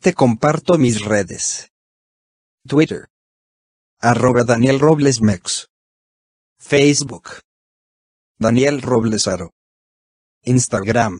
[0.00, 1.70] Te comparto mis redes.
[2.66, 3.08] Twitter.
[4.00, 5.20] Arroba Daniel Robles.
[6.58, 7.28] Facebook.
[8.38, 9.52] Daniel Roblesaro.
[10.44, 11.18] Instagram.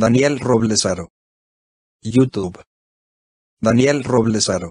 [0.00, 1.08] Daniel Roblesaro.
[2.04, 2.62] YouTube.
[3.60, 4.70] Daniel Roblesaro.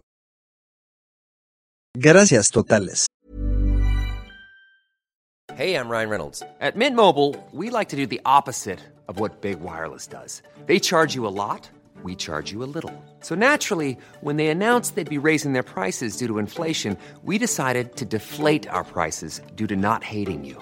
[1.93, 3.07] Gracias totales.
[5.53, 6.43] Hey, I'm Ryan Reynolds.
[6.61, 10.41] At Mint Mobile, we like to do the opposite of what Big Wireless does.
[10.65, 11.69] They charge you a lot
[12.03, 12.93] we charge you a little.
[13.19, 17.95] So naturally, when they announced they'd be raising their prices due to inflation, we decided
[17.97, 20.61] to deflate our prices due to not hating you.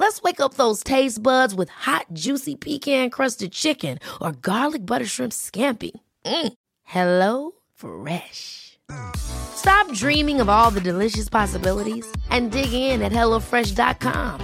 [0.00, 5.32] Let's wake up those taste buds with hot, juicy pecan-crusted chicken or garlic butter shrimp
[5.32, 5.90] scampi.
[6.24, 6.52] Mm.
[6.84, 8.78] Hello Fresh.
[9.16, 14.40] Stop dreaming of all the delicious possibilities and dig in at HelloFresh.com.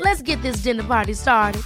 [0.00, 1.62] Let's get this dinner party started.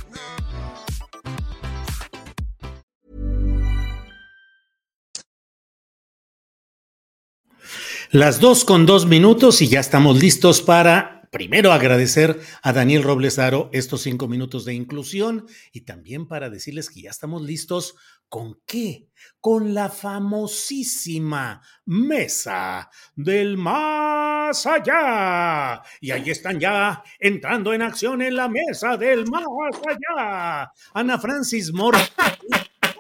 [8.13, 13.41] Las dos con dos minutos y ya estamos listos para primero agradecer a Daniel Robles
[13.41, 17.97] Aro estos cinco minutos de inclusión y también para decirles que ya estamos listos
[18.29, 19.09] con qué?
[19.41, 25.83] Con la famosísima mesa del más allá.
[26.01, 29.43] Y ahí están ya entrando en acción en la mesa del más
[29.89, 30.73] allá.
[30.93, 31.99] Ana Francis Mora.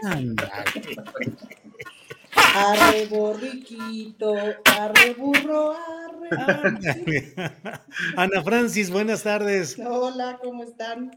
[2.36, 7.34] Arre borriquito, arre burro, arre.
[8.16, 9.78] Ana Francis, buenas tardes.
[9.78, 11.16] Hola, ¿cómo están?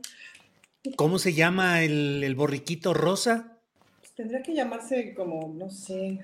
[0.95, 3.57] ¿Cómo se llama el, el borriquito rosa?
[3.99, 6.23] Pues tendría que llamarse como, no sé,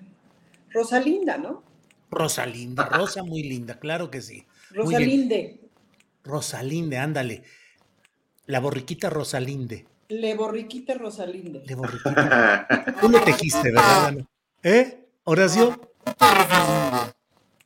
[0.71, 1.63] Rosalinda, ¿no?
[2.09, 4.45] Rosalinda, Rosa muy linda, claro que sí.
[4.71, 5.59] Rosalinde.
[6.23, 7.43] Rosalinde, ándale.
[8.45, 9.85] La borriquita Rosalinde.
[10.09, 11.63] Le borriquita Rosalinde.
[11.65, 12.67] Le borriquita.
[13.01, 14.27] Tú lo tejiste, ¿verdad, Ana?
[14.63, 15.05] ¿Eh?
[15.25, 15.79] ¿Horacio?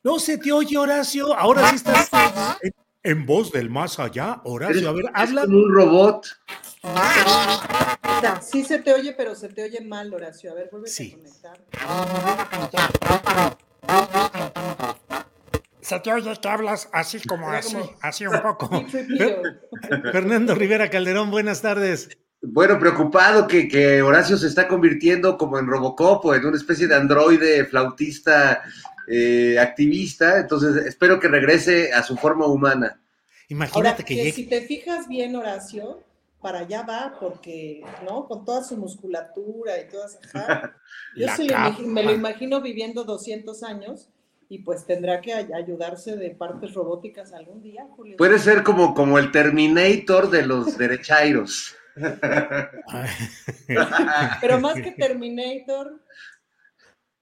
[0.04, 1.34] No se te oye, Horacio.
[1.36, 2.10] Ahora sí estás
[2.62, 2.74] en,
[3.04, 4.42] en voz del más allá.
[4.44, 5.42] Horacio, a ver, habla.
[5.44, 6.26] como un robot.
[8.42, 10.52] Sí se te oye, pero se te oye mal, Horacio.
[10.52, 11.14] A ver, vuelve Sí.
[11.14, 11.60] a conectar.
[15.82, 18.70] Se te oye que hablas así como así, así un poco.
[20.12, 22.10] Fernando Rivera Calderón, buenas tardes.
[22.42, 26.88] Bueno, preocupado que, que Horacio se está convirtiendo como en Robocop o en una especie
[26.88, 28.62] de androide flautista
[29.08, 30.40] eh, activista.
[30.40, 33.00] Entonces, espero que regrese a su forma humana.
[33.50, 34.32] Imagínate Ahora, que que llegue.
[34.34, 36.04] si te fijas bien, Horacio,
[36.42, 38.28] para allá va, porque, ¿no?
[38.28, 40.20] Con toda su musculatura y todas.
[41.16, 44.10] Yo imagi- me lo imagino viviendo 200 años
[44.50, 48.16] y pues tendrá que ay- ayudarse de partes robóticas algún día, Julio.
[48.18, 51.74] Puede ser como, como el Terminator de los derechairos.
[54.42, 56.02] Pero más que Terminator,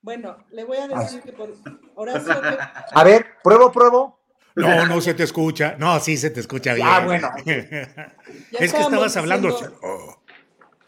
[0.01, 1.53] bueno, le voy a decir que por
[1.95, 2.57] Horacio, que-
[2.93, 4.19] A ver, pruebo, pruebo.
[4.55, 5.75] No, no se te escucha.
[5.77, 6.87] No, sí se te escucha bien.
[6.89, 7.29] Ah, bueno.
[7.45, 9.49] es que estabas hablando.
[9.49, 10.21] diciendo-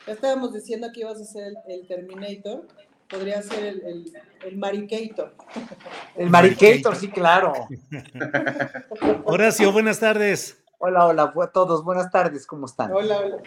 [0.05, 2.65] ya estábamos diciendo que ibas a ser el, el Terminator,
[3.09, 4.13] podría ser el, el,
[4.45, 5.35] el Maricator.
[6.15, 7.51] El Maricator, sí, claro.
[9.25, 10.63] Horacio, buenas tardes.
[10.77, 11.83] Hola, hola a todos.
[11.83, 12.93] Buenas tardes, ¿cómo están?
[12.93, 13.37] Hola, hola.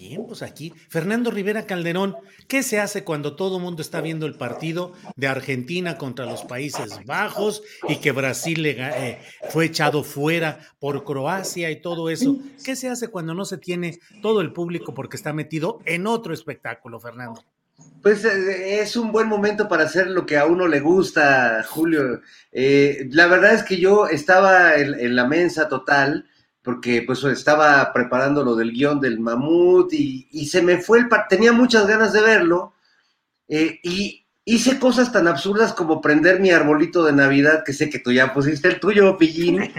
[0.00, 2.16] Bien, pues aquí, Fernando Rivera Calderón,
[2.48, 6.42] ¿qué se hace cuando todo el mundo está viendo el partido de Argentina contra los
[6.42, 9.18] Países Bajos y que Brasil le eh,
[9.50, 12.38] fue echado fuera por Croacia y todo eso?
[12.64, 16.32] ¿Qué se hace cuando no se tiene todo el público porque está metido en otro
[16.32, 17.44] espectáculo, Fernando?
[18.02, 22.22] Pues eh, es un buen momento para hacer lo que a uno le gusta, Julio.
[22.52, 26.24] Eh, la verdad es que yo estaba en, en la mensa total,
[26.62, 31.08] porque pues estaba preparando lo del guion del mamut y, y se me fue el...
[31.08, 32.74] par- Tenía muchas ganas de verlo
[33.48, 37.98] eh, y hice cosas tan absurdas como prender mi arbolito de Navidad, que sé que
[37.98, 39.60] tú ya pusiste el tuyo, Pillín.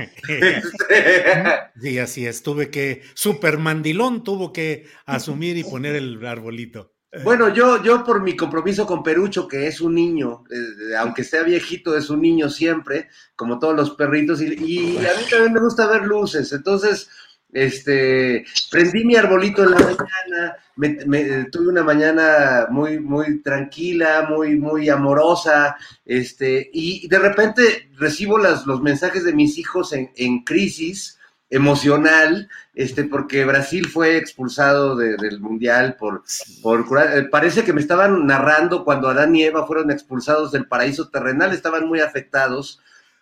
[1.82, 6.93] Sí, así es, tuve que, Super Mandilón tuvo que asumir y poner el arbolito.
[7.24, 11.43] Bueno, yo, yo por mi compromiso con Perucho, que es un niño, eh, aunque sea
[11.43, 15.59] viejito, es un niño siempre, como todos los perritos, y, y a mí también me
[15.59, 16.54] gusta ver luces.
[16.54, 17.09] Entonces,
[17.51, 24.55] este, prendí mi arbolito en la mañana, me- tuve una mañana muy, muy tranquila, muy,
[24.55, 25.75] muy amorosa,
[26.05, 31.17] este, y de repente recibo las, los mensajes de mis hijos en, en crisis
[31.51, 36.23] emocional, este, porque Brasil fue expulsado de- del mundial por,
[36.63, 41.09] por eh, parece que me estaban narrando cuando Adán y Eva fueron expulsados del paraíso
[41.09, 42.79] terrenal, estaban muy afectados,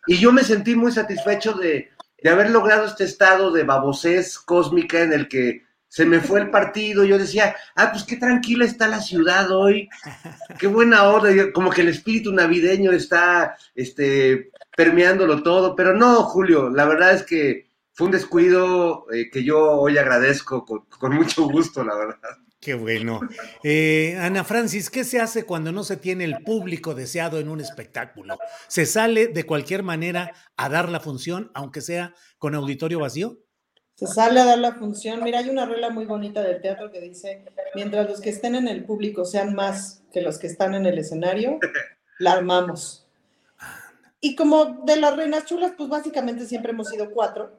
[0.07, 1.89] y yo me sentí muy satisfecho de,
[2.21, 6.51] de haber logrado este estado de babosez cósmica en el que se me fue el
[6.51, 9.89] partido, yo decía, ah, pues qué tranquila está la ciudad hoy,
[10.59, 16.69] qué buena hora, como que el espíritu navideño está, este, permeándolo todo, pero no, Julio,
[16.69, 17.68] la verdad es que
[17.99, 22.37] fue un descuido eh, que yo hoy agradezco con, con, mucho gusto, la verdad.
[22.61, 23.19] Qué bueno.
[23.61, 27.59] Eh, Ana Francis, ¿qué se hace cuando no se tiene el público deseado en un
[27.59, 28.37] espectáculo?
[28.69, 33.39] ¿Se sale de cualquier manera a dar la función, aunque sea con auditorio vacío?
[33.95, 35.21] Se sale a dar la función.
[35.21, 37.43] Mira, hay una regla muy bonita del teatro que dice,
[37.75, 40.99] mientras los que estén en el público sean más que los que están en el
[40.99, 41.59] escenario,
[42.17, 43.05] la armamos.
[44.21, 47.58] Y como de las reinas chulas, pues básicamente siempre hemos sido cuatro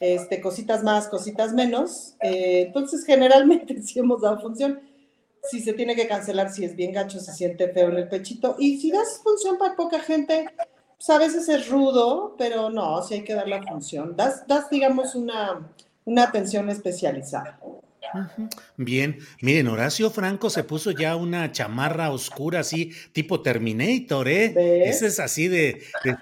[0.00, 2.14] este, cositas más, cositas menos.
[2.22, 4.80] Eh, entonces, generalmente sí hemos dado función.
[5.50, 8.56] Si se tiene que cancelar, si es bien gacho, se siente feo en el pechito.
[8.58, 10.46] Y si das función para poca gente,
[10.96, 14.16] pues a veces es rudo, pero no, sí hay que dar la función.
[14.16, 15.70] Das, das digamos, una,
[16.04, 17.60] una atención especializada.
[18.76, 24.88] Bien, miren, Horacio Franco se puso ya una chamarra oscura así, tipo Terminator, ¿eh?
[24.88, 25.82] Ese es así de...
[26.04, 26.16] de...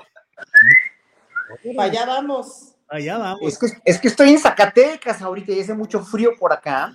[1.79, 2.74] Allá vamos.
[2.89, 3.41] Allá vamos.
[3.43, 6.95] Es que, es que estoy en Zacatecas ahorita y hace mucho frío por acá.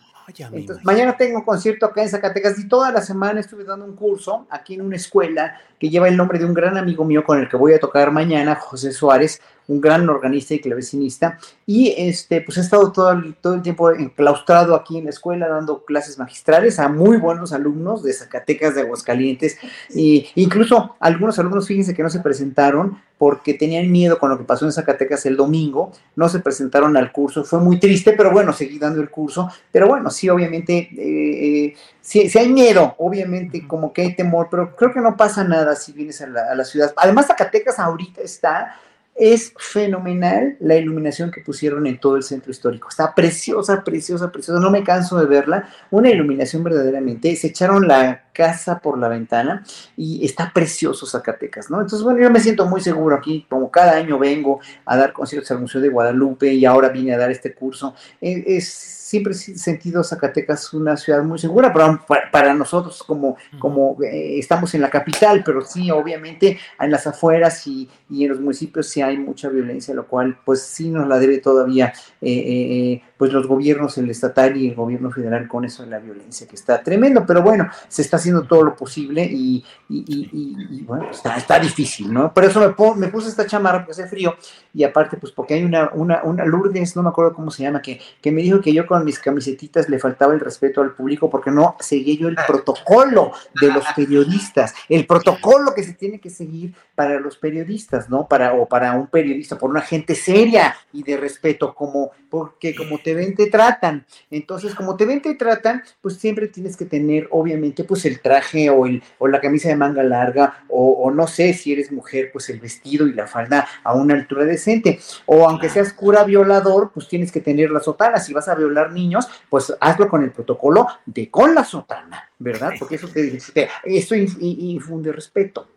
[0.52, 3.96] Entonces, mañana tengo un concierto acá en Zacatecas y toda la semana estuve dando un
[3.96, 7.40] curso aquí en una escuela que lleva el nombre de un gran amigo mío con
[7.40, 11.40] el que voy a tocar mañana, José Suárez, un gran organista y clavecinista.
[11.66, 15.48] Y este, pues he estado todo el, todo el tiempo enclaustrado aquí en la escuela
[15.48, 19.58] dando clases magistrales a muy buenos alumnos de Zacatecas, de Aguascalientes.
[19.96, 24.46] E incluso algunos alumnos, fíjense que no se presentaron porque tenían miedo con lo que
[24.46, 28.54] pasó en Zacatecas el domingo, no se presentaron al curso, fue muy triste, pero bueno,
[28.54, 31.76] seguí dando el curso, pero bueno, sí, obviamente, eh,
[32.10, 35.92] sí, hay miedo, obviamente, como que hay temor, pero creo que no pasa nada si
[35.92, 36.94] vienes a la, a la ciudad.
[36.98, 38.76] Además, Zacatecas ahorita está
[39.20, 42.88] es fenomenal la iluminación que pusieron en todo el centro histórico.
[42.88, 44.62] Está preciosa, preciosa, preciosa.
[44.62, 45.70] No me canso de verla.
[45.92, 47.36] Una iluminación verdaderamente.
[47.36, 49.66] Se echaron la casa por la ventana
[49.98, 51.82] y está precioso Zacatecas, ¿no?
[51.82, 55.52] Entonces, bueno, yo me siento muy seguro aquí, como cada año vengo a dar conciertos
[55.52, 57.96] al Museo de Guadalupe y ahora vine a dar este curso.
[58.22, 62.00] Eh, es siempre he sentido Zacatecas una ciudad muy segura, pero
[62.32, 67.66] para, nosotros como, como eh, estamos en la capital, pero sí, obviamente en las afueras
[67.66, 71.18] y, y, en los municipios sí hay mucha violencia, lo cual pues sí nos la
[71.18, 71.92] debe todavía
[72.22, 75.98] eh, eh, pues los gobiernos, el estatal y el gobierno federal con eso de la
[75.98, 81.10] violencia, que está tremendo, pero bueno, se está haciendo todo lo posible y, y bueno,
[81.12, 82.34] está, está, difícil, ¿no?
[82.34, 84.36] Por eso me, me puse esta chamarra porque hace frío
[84.74, 87.82] y aparte pues porque hay una, una, una Lourdes, no me acuerdo cómo se llama,
[87.82, 91.30] que, que me dijo que yo con mis camisetitas le faltaba el respeto al público
[91.30, 96.30] porque no seguía yo el protocolo de los periodistas, el protocolo que se tiene que
[96.30, 98.28] seguir para los periodistas, ¿no?
[98.28, 103.00] Para, o para un periodista, por una gente seria y de respeto, como, porque como
[103.00, 104.06] te ven, te tratan.
[104.30, 108.70] Entonces, como te ven, te tratan, pues siempre tienes que tener, obviamente, pues el traje
[108.70, 112.32] o, el, o la camisa de manga larga, o, o no sé, si eres mujer,
[112.32, 115.00] pues el vestido y la falda a una altura decente.
[115.26, 118.20] O aunque seas cura violador, pues tienes que tener la sotana.
[118.20, 122.74] Si vas a violar niños, pues hazlo con el protocolo de con la sotana, ¿verdad?
[122.78, 125.68] Porque eso te, te eso infunde respeto.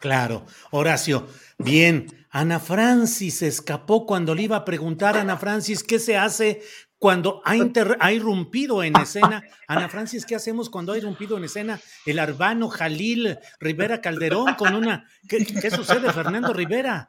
[0.00, 1.26] Claro, Horacio.
[1.58, 6.62] Bien, Ana Francis escapó cuando le iba a preguntar a Ana Francis qué se hace
[6.98, 7.54] cuando ha,
[8.00, 12.68] ha, irrumpido en escena, Ana Francis, ¿qué hacemos cuando ha irrumpido en escena el Arbano
[12.68, 15.06] Jalil Rivera Calderón con una...
[15.28, 17.06] ¿Qué, qué sucede, Fernando Rivera?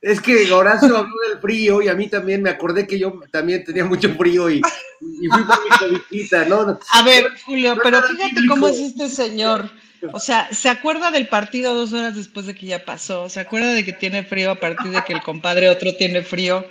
[0.00, 3.64] Es que Horacio habló del frío y a mí también me acordé que yo también
[3.64, 4.60] tenía mucho frío y,
[5.00, 6.78] y fui por mi cobijita, ¿no?
[6.92, 9.70] A ver, Julio, pero fíjate cómo es este señor.
[10.12, 13.72] O sea, se acuerda del partido dos horas después de que ya pasó, se acuerda
[13.72, 16.66] de que tiene frío a partir de que el compadre otro tiene frío.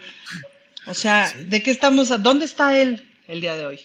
[0.85, 2.09] O sea, ¿de qué estamos?
[2.21, 3.79] ¿Dónde está él el día de hoy?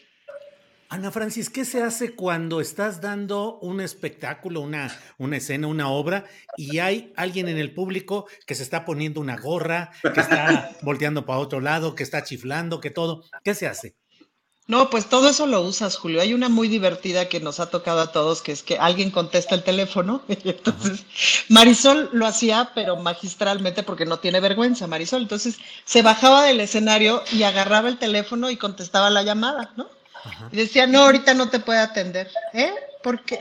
[0.91, 6.25] Ana Francis, ¿qué se hace cuando estás dando un espectáculo, una, una escena, una obra
[6.57, 11.27] y hay alguien en el público que se está poniendo una gorra, que está volteando
[11.27, 13.23] para otro lado, que está chiflando, que todo?
[13.45, 13.97] ¿Qué se hace?
[14.69, 16.21] No, pues todo eso lo usas, Julio.
[16.21, 19.55] Hay una muy divertida que nos ha tocado a todos, que es que alguien contesta
[19.55, 20.21] el teléfono.
[20.29, 21.07] Entonces,
[21.49, 25.23] Marisol lo hacía, pero magistralmente porque no tiene vergüenza, Marisol.
[25.23, 29.89] Entonces, se bajaba del escenario y agarraba el teléfono y contestaba la llamada, ¿no?
[30.53, 32.31] Y decía, no, ahorita no te puede atender.
[32.53, 32.75] ¿Eh?
[33.03, 33.39] Porque,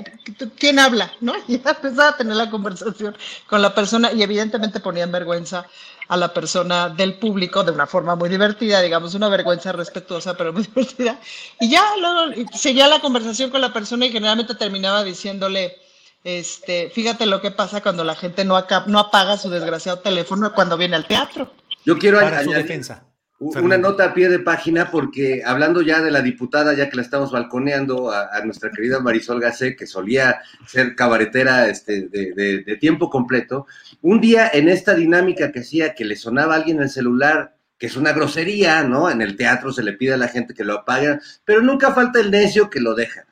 [0.58, 1.12] ¿quién habla?
[1.20, 1.34] ¿No?
[1.50, 3.18] Y empezaba a tener la conversación
[3.48, 5.66] con la persona y evidentemente ponía en vergüenza
[6.08, 10.54] a la persona del público de una forma muy divertida, digamos, una vergüenza respetuosa, pero
[10.54, 11.20] muy divertida.
[11.60, 15.76] Y ya luego seguía la conversación con la persona y generalmente terminaba diciéndole,
[16.24, 20.78] este, fíjate lo que pasa cuando la gente no, no apaga su desgraciado teléfono cuando
[20.78, 21.52] viene al teatro.
[21.86, 23.04] Yo quiero Para su defensa.
[23.40, 27.04] Una nota a pie de página porque hablando ya de la diputada, ya que la
[27.04, 33.68] estamos balconeando a, nuestra querida Marisol Gacé, que solía ser cabaretera este, de, tiempo completo,
[34.02, 37.86] un día en esta dinámica que hacía que le sonaba a alguien el celular, que
[37.86, 39.12] es una grosería, ¿no?
[39.12, 42.20] En el teatro se le pide a la gente que lo apague, pero nunca falta
[42.20, 43.26] el necio que lo deja.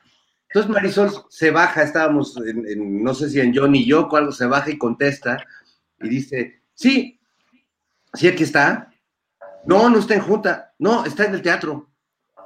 [0.48, 4.30] Entonces Marisol se baja, estábamos en, no sé si en John y yo, o algo,
[4.30, 5.44] se baja y contesta
[6.00, 7.18] y dice, sí,
[8.14, 8.90] sí, aquí está,
[9.66, 10.74] no, no está en junta.
[10.78, 11.90] No, está en el teatro.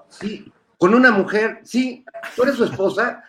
[0.09, 0.53] Sí.
[0.79, 1.61] Con una mujer.
[1.65, 2.05] Sí.
[2.35, 3.23] ¿Tú eres su esposa?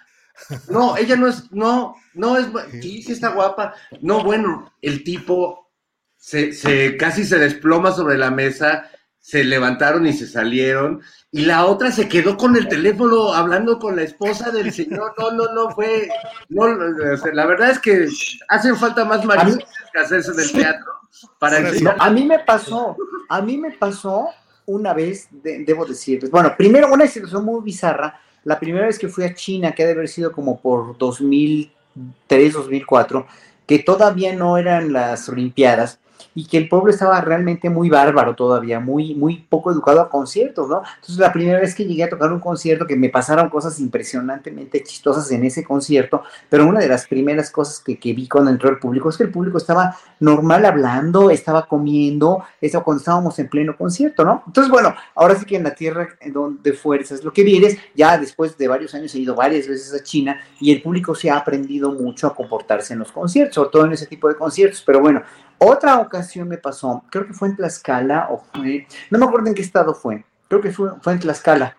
[0.70, 1.52] No, ella no es.
[1.52, 2.48] No, no es.
[2.82, 3.74] Sí, sí está guapa.
[4.02, 5.72] No, bueno, el tipo
[6.18, 8.90] se, se casi se desploma sobre la mesa.
[9.20, 11.02] Se levantaron y se salieron.
[11.32, 15.14] Y la otra se quedó con el teléfono hablando con la esposa del señor.
[15.18, 16.10] No, no, no fue.
[16.50, 18.08] No, la verdad es que
[18.48, 19.60] hacen falta más maridos
[19.94, 21.01] que hacerse del teatro.
[21.40, 21.58] Para
[22.00, 22.96] a mí me pasó,
[23.30, 24.30] a mí me pasó
[24.66, 29.24] una vez, debo decirles, bueno, primero una situación muy bizarra, la primera vez que fui
[29.24, 33.28] a China, que ha de haber sido como por 2003, 2004,
[33.68, 36.00] que todavía no eran las Olimpiadas,
[36.36, 40.70] y que el pueblo estaba realmente muy bárbaro todavía, muy, muy poco educado a conciertos,
[40.70, 40.82] ¿no?
[40.96, 44.84] Entonces la primera vez que llegué a tocar un concierto, que me pasaron cosas impresionantemente
[44.84, 48.70] chistosas en ese concierto, pero una de las primeras cosas que, que vi cuando entró
[48.70, 53.50] el público es que el público estaba normal hablando, estaba comiendo, eso cuando estábamos en
[53.50, 54.44] pleno concierto, ¿no?
[54.48, 58.58] Entonces, bueno, ahora sí que en la tierra donde fuerzas, lo que vienes, ya después
[58.58, 61.92] de varios años he ido varias veces a China y el público se ha aprendido
[61.92, 65.22] mucho a comportarse en los conciertos, sobre todo en ese tipo de conciertos, pero bueno,
[65.64, 69.54] otra ocasión me pasó, creo que fue en Tlaxcala o fue, no me acuerdo en
[69.54, 71.78] qué estado fue, creo que fue, fue en Tlaxcala,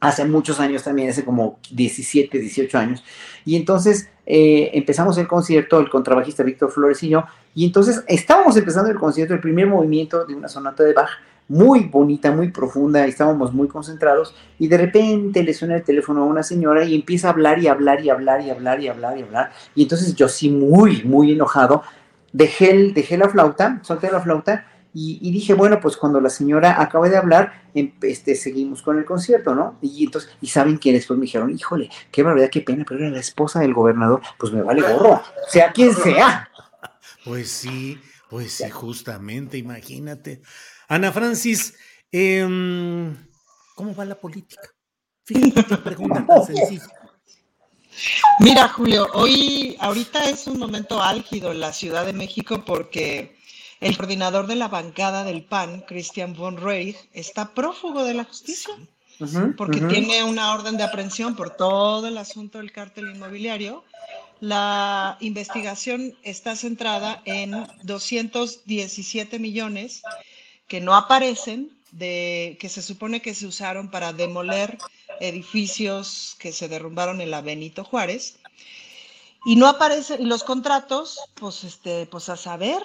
[0.00, 3.04] hace muchos años también, hace como 17, 18 años.
[3.44, 7.24] Y entonces eh, empezamos el concierto, el contrabajista Víctor Flores y yo,
[7.54, 11.10] y entonces estábamos empezando el concierto, el primer movimiento de una sonata de Bach,
[11.46, 16.26] muy bonita, muy profunda, estábamos muy concentrados, y de repente le suena el teléfono a
[16.26, 19.22] una señora y empieza a hablar y hablar y hablar y hablar y hablar y
[19.22, 21.82] hablar, y entonces yo sí muy, muy enojado,
[22.34, 24.66] dejé, dejé la flauta, solté la flauta
[24.96, 29.04] y, dije, bueno, pues cuando la señora acabe de hablar, em, este, seguimos con el
[29.04, 29.76] concierto, ¿no?
[29.82, 33.10] Y entonces, ¿y saben quién después me dijeron, híjole, qué barbaridad, qué pena, pero era
[33.10, 36.48] la esposa del gobernador, pues me vale gorro, sea quien sea.
[37.24, 38.00] Pues sí,
[38.30, 40.42] pues sí, justamente, imagínate.
[40.86, 41.74] Ana Francis,
[42.12, 43.16] em,
[43.74, 44.62] ¿cómo va la política?
[45.24, 46.86] Fíjate pregunta tan sencilla.
[48.40, 53.36] Mira, Julio, hoy, ahorita es un momento álgido en la Ciudad de México porque
[53.80, 58.74] el coordinador de la bancada del PAN, Christian von Reich, está prófugo de la justicia
[59.56, 63.84] porque tiene una orden de aprehensión por todo el asunto del cártel inmobiliario.
[64.40, 70.02] La investigación está centrada en 217 millones
[70.66, 74.78] que no aparecen, de, que se supone que se usaron para demoler
[75.20, 78.38] edificios que se derrumbaron en la Benito Juárez.
[79.44, 82.82] Y no aparecen, y los contratos, pues, este, pues a saber,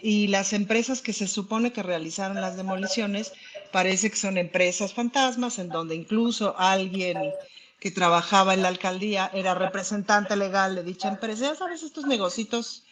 [0.00, 3.32] y las empresas que se supone que realizaron las demoliciones,
[3.72, 7.32] parece que son empresas fantasmas, en donde incluso alguien
[7.80, 11.46] que trabajaba en la alcaldía era representante legal de dicha empresa.
[11.48, 12.84] Ya sabes, estos negocitos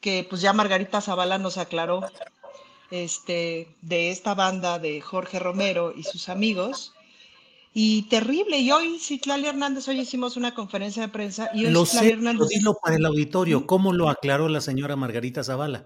[0.00, 2.08] que pues ya Margarita Zavala nos aclaró
[2.90, 6.93] este, de esta banda de Jorge Romero y sus amigos,
[7.76, 8.58] y terrible.
[8.58, 12.48] Y hoy Citlali Hernández, hoy hicimos una conferencia de prensa y hoy lo sé, Hernández.
[12.48, 15.84] dilo para el auditorio, ¿cómo lo aclaró la señora Margarita Zavala?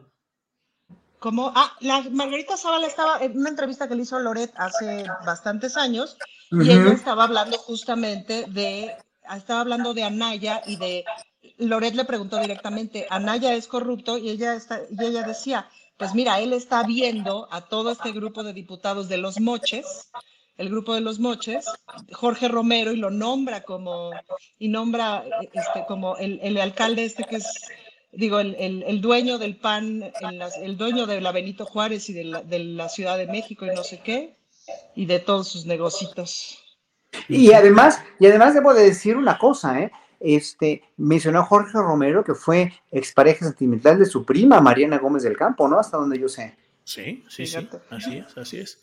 [1.19, 5.77] Como, ah, la Margarita Zavala estaba en una entrevista que le hizo Loret hace bastantes
[5.77, 6.17] años
[6.53, 8.95] y ella estaba hablando justamente de,
[9.35, 11.05] estaba hablando de Anaya y de,
[11.57, 16.39] Loret le preguntó directamente, Anaya es corrupto y ella, está, y ella decía, pues mira,
[16.39, 20.11] él está viendo a todo este grupo de diputados de los moches,
[20.59, 21.65] el grupo de los moches,
[22.13, 24.11] Jorge Romero, y lo nombra como,
[24.59, 27.47] y nombra este, como el, el alcalde este que es,
[28.13, 30.03] digo, el, el, dueño del PAN,
[30.63, 33.75] el, dueño de la Benito Juárez y de la, de la Ciudad de México y
[33.75, 34.37] no sé qué,
[34.97, 36.59] y de todos sus negocios.
[37.29, 39.93] Y además, y además debo de decir una cosa, ¿eh?
[40.21, 45.69] Este, mencionó Jorge Romero que fue expareja sentimental de su prima Mariana Gómez del Campo,
[45.69, 45.79] ¿no?
[45.79, 46.57] Hasta donde yo sé.
[46.83, 48.81] Sí, sí, sí, así es, así es.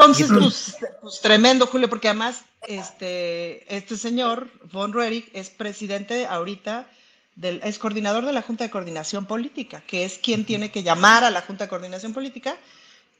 [0.00, 6.86] Entonces, pues, pues, tremendo, Julio, porque además este, este señor, Von Roerich, es presidente ahorita,
[7.36, 11.24] del, es coordinador de la Junta de Coordinación Política, que es quien tiene que llamar
[11.24, 12.56] a la Junta de Coordinación Política,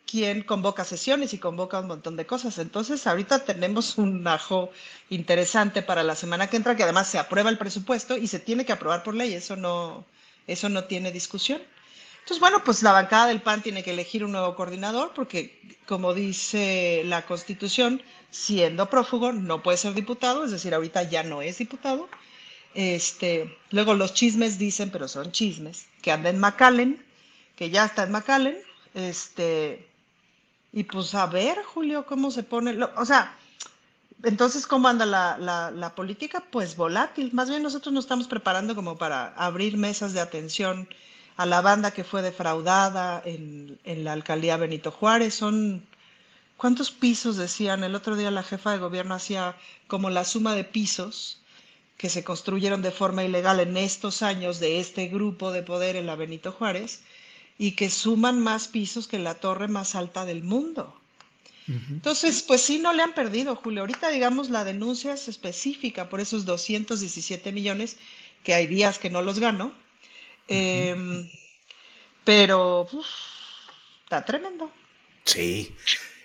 [0.07, 2.59] quien convoca sesiones y convoca un montón de cosas.
[2.59, 4.71] Entonces, ahorita tenemos un ajo
[5.11, 8.65] interesante para la semana que entra, que además se aprueba el presupuesto y se tiene
[8.65, 10.05] que aprobar por ley, eso no,
[10.47, 11.61] eso no tiene discusión.
[12.31, 16.15] Entonces, bueno, pues la bancada del PAN tiene que elegir un nuevo coordinador porque como
[16.15, 18.01] dice la Constitución,
[18.31, 22.09] siendo prófugo no puede ser diputado, es decir, ahorita ya no es diputado.
[22.73, 27.05] Este, luego los chismes dicen, pero son chismes, que anda en McAllen,
[27.57, 28.59] que ya está en McAllen.
[28.95, 29.89] Este,
[30.73, 32.79] y pues a ver, Julio, cómo se pone.
[32.97, 33.37] o sea,
[34.23, 35.37] entonces, ¿cómo anda la,
[35.73, 36.45] la, política?
[36.53, 37.31] Pues volátil.
[37.33, 40.89] Más bien nosotros nos estamos preparando como para abrir mesas de atención
[41.41, 45.37] a la banda que fue defraudada en, en la alcaldía Benito Juárez.
[45.37, 45.83] Son,
[46.59, 47.83] ¿cuántos pisos decían?
[47.83, 49.57] El otro día la jefa de gobierno hacía
[49.87, 51.41] como la suma de pisos
[51.97, 56.05] que se construyeron de forma ilegal en estos años de este grupo de poder en
[56.05, 57.05] la Benito Juárez
[57.57, 60.95] y que suman más pisos que la torre más alta del mundo.
[61.67, 63.81] Entonces, pues sí, no le han perdido, Julio.
[63.81, 67.97] Ahorita, digamos, la denuncia es específica por esos 217 millones,
[68.45, 69.73] que hay días que no los gano.
[70.51, 71.31] Em,
[72.25, 72.87] pero
[74.03, 74.73] está tremendo.
[75.25, 75.77] Sí.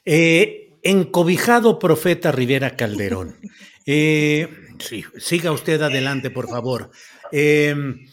[0.04, 3.38] Eh, encobijado profeta Rivera Calderón.
[3.88, 4.50] Eh,
[4.80, 6.90] sí, siga usted adelante, por favor.
[7.32, 8.08] Em,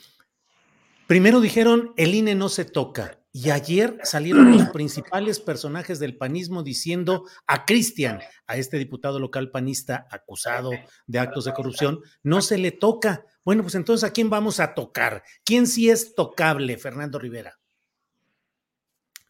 [1.07, 3.23] primero dijeron, el INE no se toca.
[3.33, 9.51] Y ayer salieron los principales personajes del panismo diciendo a Cristian, a este diputado local
[9.51, 10.73] panista acusado
[11.07, 13.25] de actos de corrupción, no se le toca.
[13.45, 15.25] Bueno, pues entonces, ¿a quién vamos a tocar?
[15.45, 17.59] ¿Quién sí es tocable, Fernando Rivera?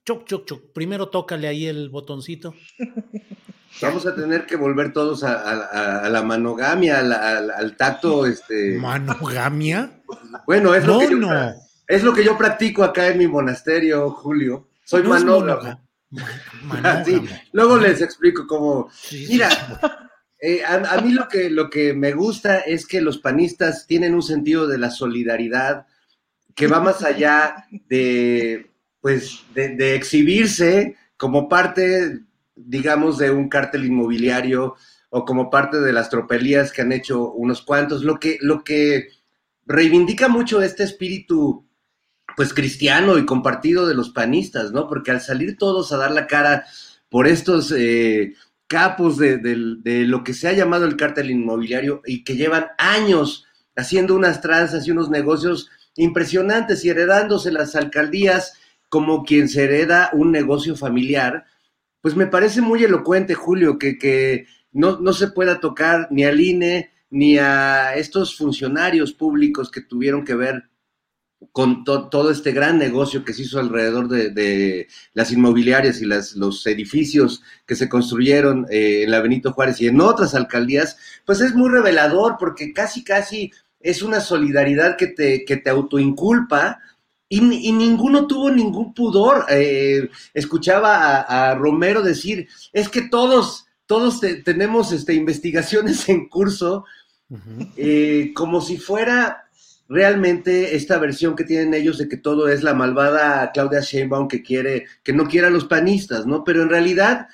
[0.05, 0.73] Choc, choc, choc.
[0.73, 2.55] Primero tócale ahí el botoncito.
[3.81, 8.27] Vamos a tener que volver todos a, la manogamia, al, tacto.
[8.27, 8.77] Este...
[8.79, 10.03] ¿Manogamia?
[10.47, 11.55] Bueno, es lo que no.
[11.87, 14.69] Es lo que yo practico acá en mi monasterio, Julio.
[14.85, 15.81] Soy manógamo.
[17.53, 18.91] Luego les explico cómo.
[19.29, 19.49] Mira,
[20.45, 24.23] eh, a, mí lo que, lo que me gusta es que los panistas tienen un
[24.23, 25.87] sentido de la solidaridad
[26.57, 28.69] que va más allá de,
[29.01, 32.23] pues, de, exhibirse como parte,
[32.57, 34.75] digamos, de un cártel inmobiliario
[35.11, 38.03] o como parte de las tropelías que han hecho unos cuantos.
[38.03, 39.11] Lo que, lo que
[39.65, 41.65] reivindica mucho este espíritu
[42.35, 44.89] pues cristiano y compartido de los panistas, ¿no?
[44.89, 46.65] Porque al salir todos a dar la cara
[47.09, 48.35] por estos eh,
[48.67, 49.39] capos de,
[50.07, 54.87] lo que se ha llamado el cártel inmobiliario y que llevan años haciendo unas tranzas
[54.87, 58.55] y unos negocios impresionantes y heredándose las alcaldías
[58.89, 61.45] como quien se hereda un negocio familiar,
[62.01, 66.41] pues me parece muy elocuente, Julio, que, que no, no se pueda tocar ni al
[66.41, 70.65] INE ni a estos funcionarios públicos que tuvieron que ver
[71.51, 76.67] con todo este gran negocio que se hizo alrededor de, las inmobiliarias y las, los
[76.67, 80.97] edificios que se construyeron eh, en la Benito Juárez y en otras alcaldías,
[81.27, 83.51] pues es muy revelador porque casi, casi
[83.81, 86.79] es una solidaridad que te, que te autoinculpa
[87.29, 89.47] y, ninguno tuvo ningún pudor.
[89.49, 96.85] Eh, escuchaba a, Romero decir, es que todos, todos tenemos este, investigaciones en curso,
[97.79, 99.49] eh, como si fuera
[99.93, 104.43] realmente esta versión que tienen ellos de que todo es la malvada Claudia Sheinbaum que
[104.43, 106.45] quiere, que no quiere a los panistas, ¿no?
[106.45, 107.29] Pero en realidad,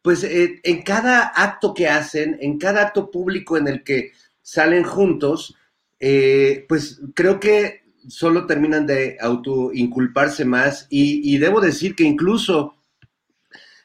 [0.00, 4.84] pues eh, en cada acto que hacen, en cada acto público en el que salen
[4.84, 5.54] juntos,
[6.00, 12.74] eh, pues creo que solo terminan de autoinculparse más y, debo decir que incluso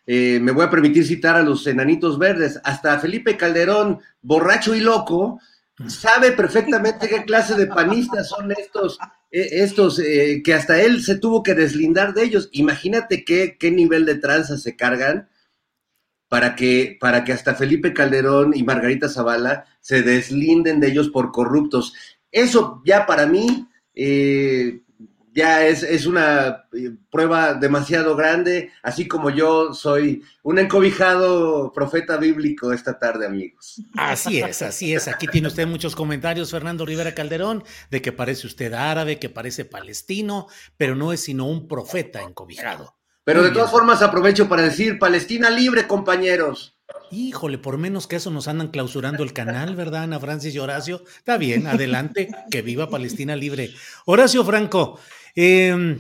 [0.07, 4.79] eh, me voy a permitir citar a los enanitos verdes, hasta Felipe Calderón, borracho y
[4.79, 5.41] loco,
[5.87, 8.99] sabe perfectamente qué clase de panistas son estos,
[9.31, 12.49] eh, estos eh, que hasta él se tuvo que deslindar de ellos.
[12.51, 15.29] Imagínate qué, qué nivel de tranza se cargan
[16.27, 21.31] para que, para que hasta Felipe Calderón y Margarita Zavala se deslinden de ellos por
[21.31, 21.93] corruptos.
[22.31, 24.81] Eso ya para mí eh,
[25.33, 32.71] ya es, una eh, prueba demasiado grande, así como yo soy un encobijado profeta bíblico
[32.71, 33.81] esta tarde, amigos.
[33.97, 35.07] Así es, así es.
[35.07, 39.65] Aquí tiene usted muchos comentarios, Fernando Rivera Calderón, de que parece usted árabe, que parece
[39.65, 40.47] palestino,
[40.77, 42.95] pero no es sino un profeta encobijado.
[43.23, 46.77] Pero de todas formas aprovecho para decir, Palestina libre, compañeros.
[47.09, 51.03] Híjole, por menos que eso nos andan clausurando el canal, ¿verdad, Ana Francis y Horacio?
[51.17, 53.71] Está bien, adelante, que viva Palestina libre.
[54.05, 54.99] Horacio Franco,
[55.35, 55.99] Em,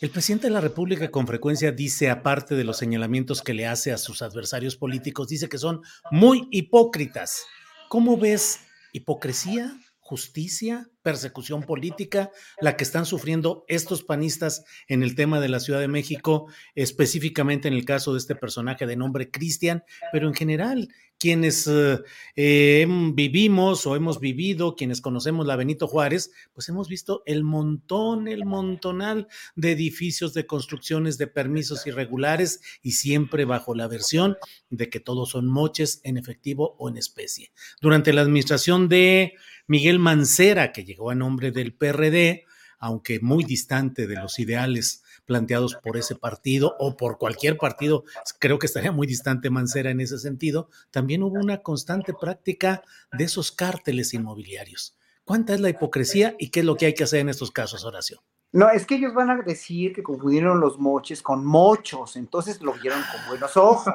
[0.00, 3.92] el presidente de la República con frecuencia dice, aparte de los señalamientos que le hace
[3.92, 7.46] a sus adversarios políticos, dice que son muy hipócritas.
[7.88, 8.60] ¿Cómo ves
[8.92, 12.30] hipocresía justicia, persecución política,
[12.60, 17.68] la que están sufriendo estos panistas en el tema de la Ciudad de México, específicamente
[17.68, 19.82] en el caso de este personaje de nombre Cristian,
[20.12, 20.90] pero en general,
[21.24, 22.02] quienes eh,
[22.36, 28.28] eh, vivimos o hemos vivido, quienes conocemos la Benito Juárez, pues hemos visto el montón,
[28.28, 29.26] el montonal
[29.56, 34.36] de edificios, de construcciones, de permisos irregulares y siempre bajo la versión
[34.68, 37.52] de que todos son moches en efectivo o en especie.
[37.80, 39.32] Durante la administración de
[39.66, 42.44] Miguel Mancera, que llegó a nombre del PRD,
[42.78, 48.04] aunque muy distante de los ideales planteados por ese partido o por cualquier partido,
[48.38, 52.82] creo que estaría muy distante Mancera en ese sentido, también hubo una constante práctica
[53.12, 54.96] de esos cárteles inmobiliarios.
[55.24, 57.84] ¿Cuánta es la hipocresía y qué es lo que hay que hacer en estos casos,
[57.84, 58.22] Horacio?
[58.52, 62.72] No, es que ellos van a decir que confundieron los moches con mochos, entonces lo
[62.74, 63.92] vieron con buenos ojos.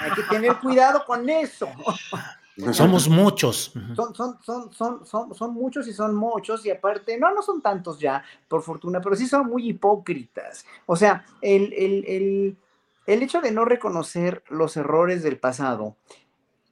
[0.00, 1.68] Hay que tener cuidado con eso.
[2.72, 3.72] Somos muchos.
[3.94, 7.62] Son, son, son, son, son, son muchos y son muchos, y aparte, no, no son
[7.62, 10.66] tantos ya, por fortuna, pero sí son muy hipócritas.
[10.86, 12.56] O sea, el, el, el,
[13.06, 15.96] el hecho de no reconocer los errores del pasado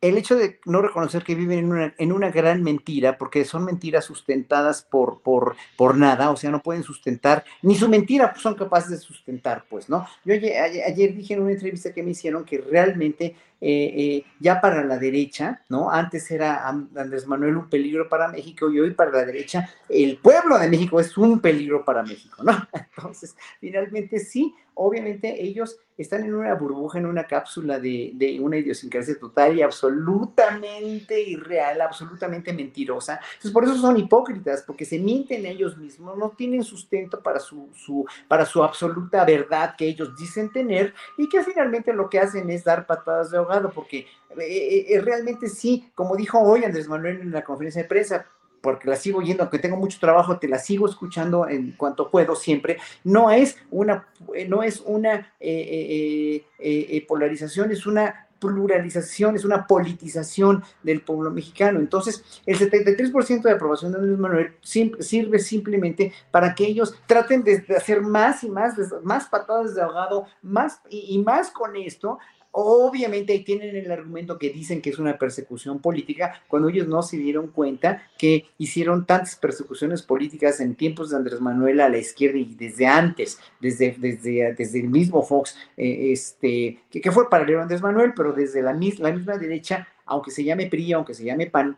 [0.01, 3.65] el hecho de no reconocer que viven en una, en una gran mentira, porque son
[3.65, 8.55] mentiras sustentadas por, por, por, nada, o sea, no pueden sustentar, ni su mentira son
[8.55, 10.07] capaces de sustentar, pues, ¿no?
[10.25, 14.85] Yo ayer, dije en una entrevista que me hicieron que realmente eh, eh, ya para
[14.85, 15.91] la derecha, ¿no?
[15.91, 20.59] Antes era Andrés Manuel un peligro para México y hoy para la derecha el pueblo
[20.59, 22.53] de México es un peligro para México, ¿no?
[22.97, 28.59] Entonces, finalmente sí, obviamente ellos están en una burbuja, en una cápsula de, de una
[28.59, 33.21] idiosincrasia total y absolutamente irreal, absolutamente mentirosa.
[33.29, 37.69] Entonces, por eso son hipócritas, porque se mienten ellos mismos, no tienen sustento para su,
[37.75, 42.51] su, para su absoluta verdad que ellos dicen tener y que finalmente lo que hacen
[42.51, 44.07] es dar patadas de ahogado, porque eh,
[44.39, 48.27] eh, eh, realmente sí, como dijo hoy Andrés Manuel en la conferencia de prensa,
[48.67, 52.35] porque la sigo yendo, aunque tengo mucho trabajo, te la sigo escuchando en cuanto puedo
[52.35, 52.79] siempre.
[53.05, 54.09] No es una,
[54.49, 61.31] no es una eh, eh, eh, polarización, es una pluralización, es una politización del pueblo
[61.31, 61.79] mexicano.
[61.79, 67.65] Entonces, el 73% de aprobación de Andrés Manuel sirve simplemente para que ellos traten de
[67.77, 68.75] hacer más y más,
[69.05, 72.19] más patadas de ahogado, más y más con esto,
[72.59, 77.19] Obviamente tienen el argumento que dicen que es una persecución política, cuando ellos no se
[77.19, 82.39] dieron cuenta que hicieron tantas persecuciones políticas en tiempos de Andrés Manuel a la izquierda
[82.39, 87.65] y desde antes, desde, desde, desde el mismo Fox, eh, este, que, fue paralelo a
[87.65, 91.49] Andrés Manuel, pero desde la, la misma derecha, aunque se llame PRI, aunque se llame
[91.49, 91.77] PAN,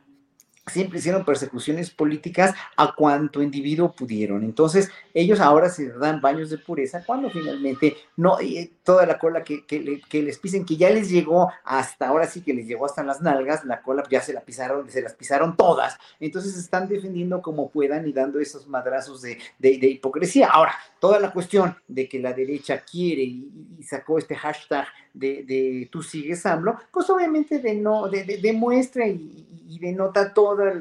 [0.69, 4.45] siempre hicieron persecuciones políticas a cuanto individuo pudieron.
[4.45, 9.43] Entonces, ellos ahora se dan baños de pureza cuando finalmente no, eh, toda la cola
[9.43, 13.03] que, que, les pisen, que ya les llegó hasta, ahora sí que les llegó hasta
[13.03, 15.99] las nalgas, la cola ya se la pisaron, se las pisaron todas.
[16.21, 20.51] Entonces, están defendiendo como puedan y dando esos madrazos de, de, hipocresía.
[20.51, 25.89] Ahora, toda la cuestión de que la derecha quiere y, sacó este hashtag de, de,
[25.91, 30.75] tú sigues AMLO, pues obviamente de no, demuestra y, y denota toda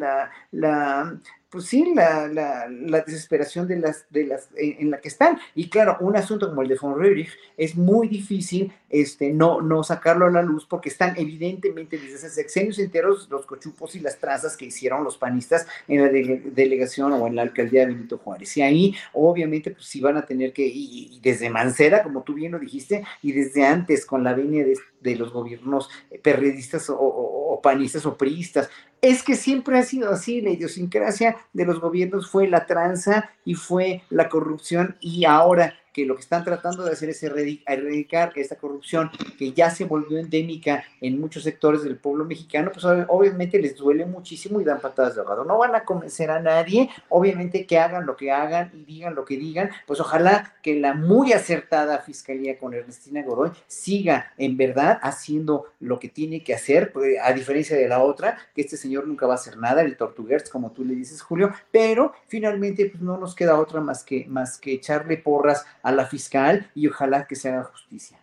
[0.52, 1.20] la
[1.50, 5.40] pues sí, la, la, la, desesperación de las, de las, en, la que están.
[5.56, 9.84] Y claro, un asunto como el de von Röhrig es muy difícil este, no, no
[9.84, 14.18] sacarlo a la luz porque están evidentemente desde hace sexenios enteros los cochupos y las
[14.18, 18.56] trazas que hicieron los panistas en la delegación o en la alcaldía de Benito Juárez.
[18.58, 22.52] Y ahí, obviamente, pues sí van a tener que, y, desde Mancera, como tú bien
[22.52, 25.90] lo dijiste, y desde antes con la venia de, de los gobiernos
[26.22, 28.70] periodistas o, o, panistas o priistas,
[29.08, 33.56] es que siempre ha sido así, la idiosincrasia de los gobiernos fue la tranza y
[33.56, 38.56] fue la corrupción y ahora que lo que están tratando de hacer es erradicar esta
[38.56, 39.10] corrupción
[39.40, 44.06] que ya se volvió endémica en muchos sectores del pueblo mexicano, pues obviamente les duele
[44.06, 45.44] muchísimo y dan patadas de ahogado.
[45.44, 49.26] No van a convencer a nadie, obviamente que hagan lo que hagan y digan lo
[49.26, 55.00] que digan, pues ojalá que la muy acertada Fiscalía con Ernestina Goroy siga en verdad
[55.02, 59.08] haciendo lo que tiene que hacer, pues, a diferencia de la otra, que este señor
[59.08, 63.02] nunca va a hacer nada, el Tortuguers, como tú le dices, Julio, pero finalmente pues
[63.02, 67.28] no nos queda otra más que, más que echarle porras a la fiscal y ojalá
[67.28, 68.18] que se haga justicia.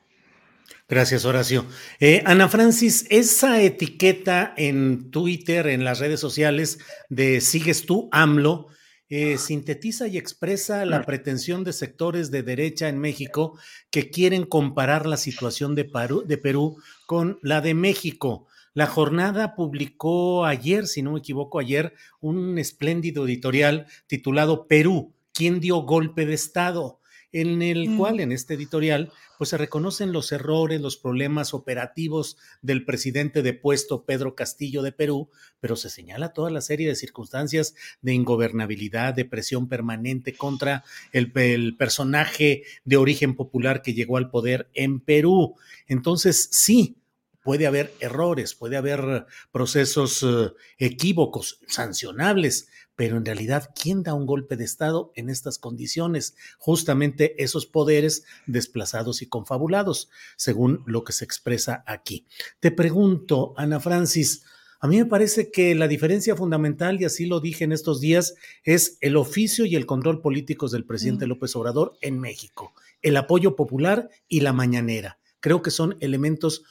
[0.89, 1.67] Gracias, Horacio.
[1.99, 6.79] Eh, Ana Francis, esa etiqueta en Twitter, en las redes sociales
[7.09, 8.69] de Sigues tú, AMLO,
[9.09, 13.59] eh, sintetiza y expresa la pretensión de sectores de derecha en México
[13.91, 15.91] que quieren comparar la situación de
[16.27, 18.47] de Perú con la de México.
[18.73, 25.61] La jornada publicó ayer, si no me equivoco, ayer, un espléndido editorial titulado Perú, ¿quién
[25.61, 26.99] dio golpe de Estado?
[27.35, 32.85] En el cual, en este editorial, pues se reconocen los errores, los problemas operativos del
[32.85, 35.29] presidente depuesto Pedro Castillo de Perú,
[35.59, 41.33] pero se señala toda la serie de circunstancias de ingobernabilidad, de presión permanente contra el,
[41.35, 45.57] el personaje de origen popular que llegó al poder en Perú.
[45.89, 46.99] Entonces, sí,
[47.45, 54.27] puede haber errores, puede haber procesos eh, equívocos, sancionables, pero en realidad, ¿quién da un
[54.27, 56.37] golpe de Estado en estas condiciones?
[56.59, 62.27] Justamente esos poderes desplazados y confabulados, según lo que se expresa aquí.
[62.61, 64.45] Te pregunto, Ana Francis,
[64.81, 68.35] a mí me parece que la diferencia fundamental, y así lo dije en estos días,
[68.65, 73.57] es el oficio y el control políticos del presidente López Obrador en México, el apoyo
[73.57, 75.19] popular y la mañanera.
[75.41, 76.65] Creo que son elementos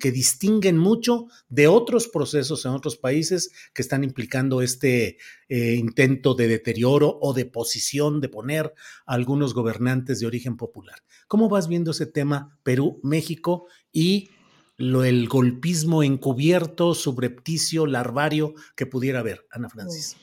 [0.00, 5.18] que distinguen mucho de otros procesos en otros países que están implicando este
[5.48, 8.74] eh, intento de deterioro o de posición de poner
[9.06, 11.02] a algunos gobernantes de origen popular.
[11.28, 14.30] ¿Cómo vas viendo ese tema Perú, México y
[14.76, 20.16] lo, el golpismo encubierto, subrepticio, larvario que pudiera haber, Ana Francis?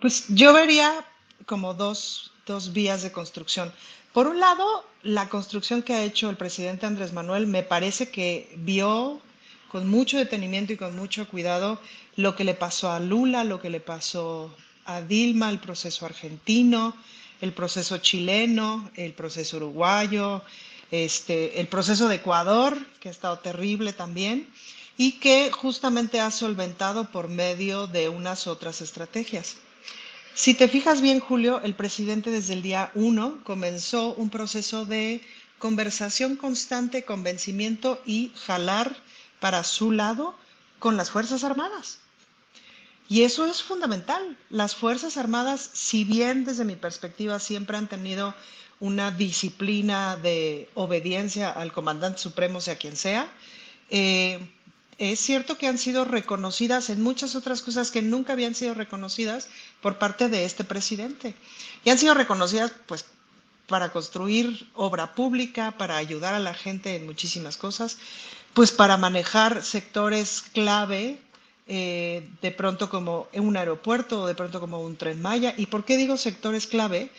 [0.00, 1.04] Pues yo vería
[1.46, 3.72] como dos, dos vías de construcción.
[4.14, 8.54] Por un lado, la construcción que ha hecho el presidente Andrés Manuel me parece que
[8.58, 9.20] vio
[9.72, 11.80] con mucho detenimiento y con mucho cuidado
[12.14, 14.54] lo que le pasó a Lula, lo que le pasó
[14.84, 16.94] a Dilma, el proceso argentino,
[17.40, 20.44] el proceso chileno, el proceso uruguayo,
[20.92, 24.48] este, el proceso de Ecuador, que ha estado terrible también,
[24.96, 29.56] y que justamente ha solventado por medio de unas otras estrategias.
[30.34, 35.20] Si te fijas bien, Julio, el presidente desde el día uno comenzó un proceso de
[35.60, 38.96] conversación constante, convencimiento y jalar
[39.38, 40.34] para su lado
[40.80, 42.00] con las Fuerzas Armadas.
[43.08, 44.36] Y eso es fundamental.
[44.50, 48.34] Las Fuerzas Armadas, si bien desde mi perspectiva siempre han tenido
[48.80, 53.28] una disciplina de obediencia al comandante supremo, sea quien sea,
[53.88, 54.40] eh,
[54.98, 59.48] es cierto que han sido reconocidas en muchas otras cosas que nunca habían sido reconocidas
[59.80, 61.34] por parte de este presidente.
[61.84, 63.04] Y han sido reconocidas pues
[63.66, 67.98] para construir obra pública, para ayudar a la gente en muchísimas cosas,
[68.52, 71.18] pues para manejar sectores clave,
[71.66, 75.54] eh, de pronto como un aeropuerto o de pronto como un tren Maya.
[75.56, 77.10] ¿Y por qué digo sectores clave?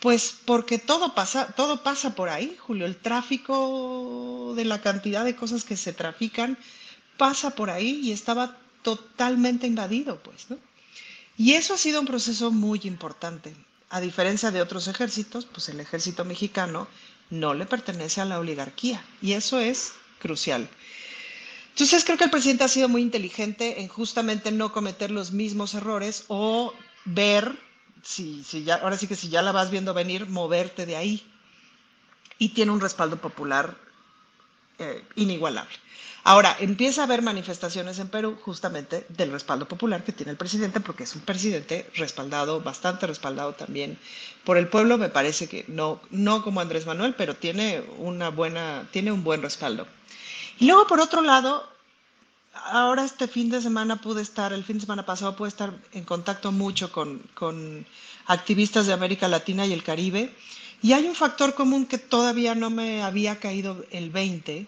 [0.00, 2.86] Pues porque todo pasa, todo pasa por ahí, Julio.
[2.86, 6.58] El tráfico de la cantidad de cosas que se trafican
[7.18, 10.56] pasa por ahí y estaba totalmente invadido, pues, ¿no?
[11.36, 13.54] Y eso ha sido un proceso muy importante.
[13.90, 16.88] A diferencia de otros ejércitos, pues el ejército mexicano
[17.30, 20.68] no le pertenece a la oligarquía y eso es crucial.
[21.70, 25.74] Entonces creo que el presidente ha sido muy inteligente en justamente no cometer los mismos
[25.74, 26.74] errores o
[27.04, 27.56] ver,
[28.02, 31.24] si, si ya, ahora sí que si ya la vas viendo venir, moverte de ahí.
[32.36, 33.76] Y tiene un respaldo popular
[34.78, 35.74] eh, inigualable.
[36.24, 40.80] Ahora, empieza a haber manifestaciones en Perú justamente del respaldo popular que tiene el presidente,
[40.80, 43.98] porque es un presidente respaldado, bastante respaldado también
[44.44, 48.88] por el pueblo, me parece que no, no como Andrés Manuel, pero tiene, una buena,
[48.90, 49.86] tiene un buen respaldo.
[50.58, 51.68] Y luego, por otro lado,
[52.52, 56.04] ahora este fin de semana pude estar, el fin de semana pasado pude estar en
[56.04, 57.86] contacto mucho con, con
[58.26, 60.34] activistas de América Latina y el Caribe,
[60.82, 64.66] y hay un factor común que todavía no me había caído el 20,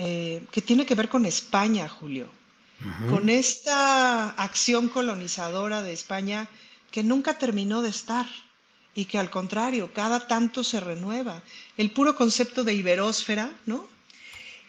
[0.00, 2.30] eh, que tiene que ver con España, Julio,
[3.10, 6.48] con esta acción colonizadora de España
[6.92, 8.26] que nunca terminó de estar
[8.94, 11.42] y que al contrario, cada tanto se renueva.
[11.76, 13.88] El puro concepto de iberósfera, ¿no?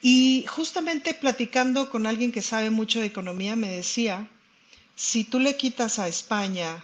[0.01, 4.27] Y justamente platicando con alguien que sabe mucho de economía, me decía,
[4.95, 6.84] si tú le quitas a España,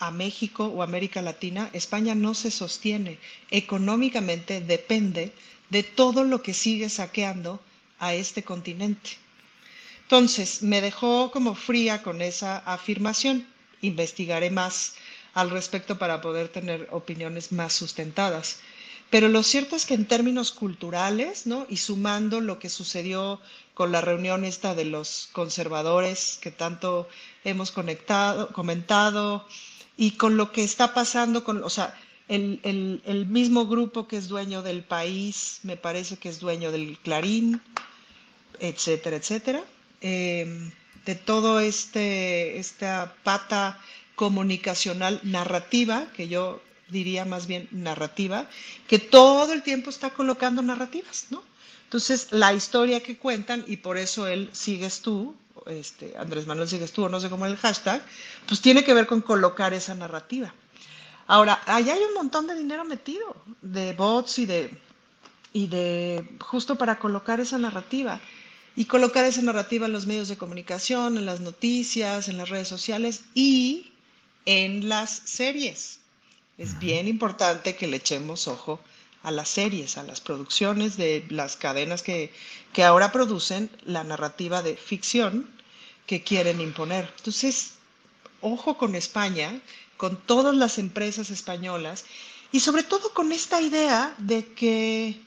[0.00, 3.18] a México o América Latina, España no se sostiene.
[3.50, 5.32] Económicamente depende
[5.70, 7.60] de todo lo que sigue saqueando
[7.98, 9.10] a este continente.
[10.02, 13.46] Entonces, me dejó como fría con esa afirmación.
[13.80, 14.94] Investigaré más
[15.32, 18.60] al respecto para poder tener opiniones más sustentadas.
[19.10, 21.66] Pero lo cierto es que en términos culturales, ¿no?
[21.68, 23.40] Y sumando lo que sucedió
[23.74, 27.08] con la reunión esta de los conservadores que tanto
[27.44, 29.46] hemos conectado, comentado,
[29.96, 31.94] y con lo que está pasando con, o sea,
[32.28, 36.98] el, el, mismo grupo que es dueño del país, me parece que es dueño del
[36.98, 37.60] Clarín,
[38.60, 39.64] etcétera, etcétera,
[40.00, 40.70] em,
[41.04, 43.78] de todo este, esta pata
[44.14, 48.48] comunicacional narrativa, que yo diría más bien narrativa,
[48.88, 51.42] que todo el tiempo está colocando narrativas, ¿no?
[51.84, 55.36] Entonces, la historia que cuentan, y por eso él sigues tú,
[55.66, 58.02] este, Andrés Manuel sigues tú, o no sé cómo es el hashtag,
[58.46, 60.54] pues tiene que ver con colocar esa narrativa.
[61.26, 64.78] Ahora, allá hay un montón de dinero metido, de bots y de,
[65.52, 68.20] y de justo para colocar esa narrativa.
[68.76, 72.66] Y colocar esa narrativa en los medios de comunicación, en las noticias, en las redes
[72.66, 73.92] sociales y
[74.46, 76.00] en las series.
[76.58, 78.80] Es bien importante que le echemos ojo
[79.22, 82.32] a las series, a las producciones de las cadenas que,
[82.72, 85.48] que ahora producen la narrativa de ficción
[86.06, 87.12] que quieren imponer.
[87.16, 87.74] Entonces,
[88.40, 89.60] ojo con España,
[89.96, 92.04] con todas las empresas españolas
[92.52, 95.20] y sobre todo con esta idea de que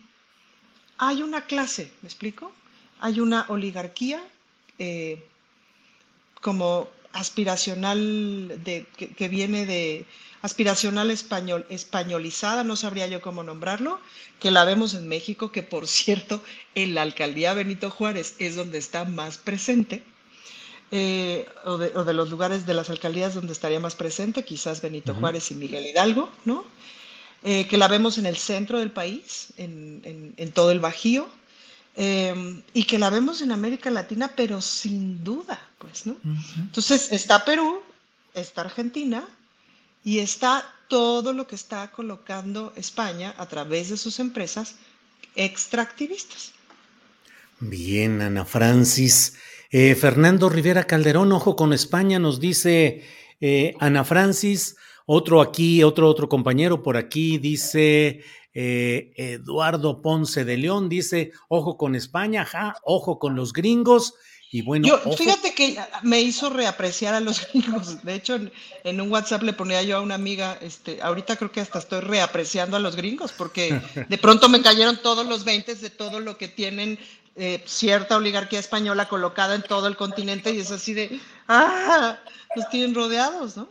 [0.98, 2.52] hay una clase, ¿me explico?
[3.00, 4.24] Hay una oligarquía
[4.80, 5.24] eh,
[6.42, 10.06] como aspiracional de, que, viene de
[10.42, 14.00] aspiracional español, españolizada, no sabría yo cómo nombrarlo,
[14.40, 16.44] que la vemos en México, que por cierto,
[16.76, 20.04] en la alcaldía Benito Juárez es donde está más presente,
[20.92, 25.52] eh, o, de, los lugares de las alcaldías donde estaría más presente, quizás Benito Juárez
[25.52, 26.66] y Miguel Hidalgo, ¿no?
[27.44, 31.30] Eh, que la vemos en el centro del país, en, en, todo el Bajío,
[31.96, 36.16] em, y que la vemos en América Latina, pero sin duda, pues, ¿no?
[36.58, 37.82] Entonces está Perú,
[38.34, 39.28] está Argentina
[40.04, 44.76] y está todo lo que está colocando España a través de sus empresas
[45.36, 46.54] extractivistas.
[47.60, 49.36] Bien, Ana Francis.
[49.70, 53.04] Eh, Fernando Rivera Calderón, ojo con España, nos dice
[53.42, 54.76] eh, Ana Francis.
[55.06, 58.24] Otro aquí, otro, otro compañero por aquí dice
[58.54, 64.16] eh, Eduardo Ponce de León, dice, ojo con España, ja, ojo con los gringos.
[64.50, 64.88] Y bueno,
[65.18, 68.04] fíjate que me hizo reapreciar a los gringos.
[68.04, 68.40] De hecho,
[68.84, 72.00] en, un WhatsApp le ponía yo a una amiga, este, ahorita creo que hasta estoy
[72.00, 73.80] reapreciando a los gringos, porque
[74.10, 76.98] de pronto me cayeron todos los 20 de todo lo que tienen
[77.38, 82.18] eh, cierta oligarquía española colocada en todo el continente y es así de, ah,
[82.56, 83.70] los tienen rodeados, ¿no?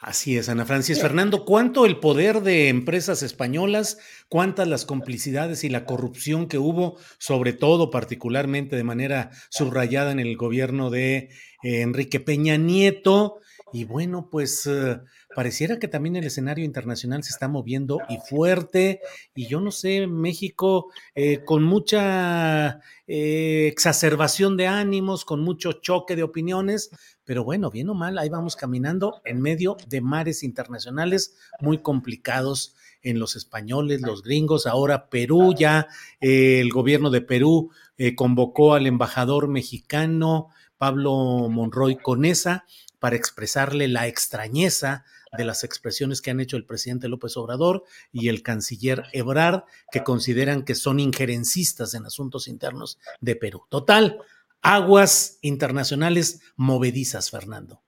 [0.00, 1.00] Así es, Ana Francis.
[1.00, 3.98] Fernando, ¿cuánto el poder de empresas españolas,
[4.28, 10.20] cuántas las complicidades y la corrupción que hubo, sobre todo particularmente de manera subrayada en
[10.20, 11.30] el gobierno de
[11.62, 13.40] eh, Enrique Peña Nieto?
[13.72, 15.00] Y bueno, pues eh,
[15.36, 19.02] pareciera que también el escenario internacional se está moviendo y fuerte.
[19.34, 26.16] Y yo no sé, México eh, con mucha eh, exacerbación de ánimos, con mucho choque
[26.16, 26.88] de opiniones,
[27.26, 32.74] pero bueno, bien o mal, ahí vamos caminando en medio de mares internacionales muy complicados
[33.02, 35.86] en los españoles, los gringos, ahora Perú ya,
[36.22, 37.70] eh, el gobierno de Perú
[38.14, 40.48] convocó al embajador mexicano
[40.78, 42.64] Pablo Monroy Conesa
[42.98, 45.04] para expresarle la extrañeza
[45.36, 50.02] de las expresiones que han hecho el presidente López Obrador y el canciller Ebrard, que
[50.02, 53.62] consideran que son injerencistas en asuntos internos de Perú.
[53.68, 54.18] Total,
[54.62, 57.82] aguas internacionales movedizas, Fernando.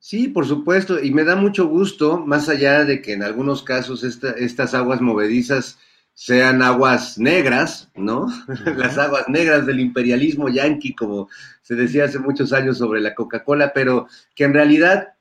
[0.00, 4.04] Sí, por supuesto, y me da mucho gusto, más allá de que en algunos casos
[4.04, 5.78] estas aguas movedizas
[6.14, 8.26] sean aguas negras, ¿no?
[8.76, 11.28] Las aguas negras del imperialismo yanqui, como
[11.62, 15.14] se decía hace muchos años sobre la Coca-Cola, pero que en realidad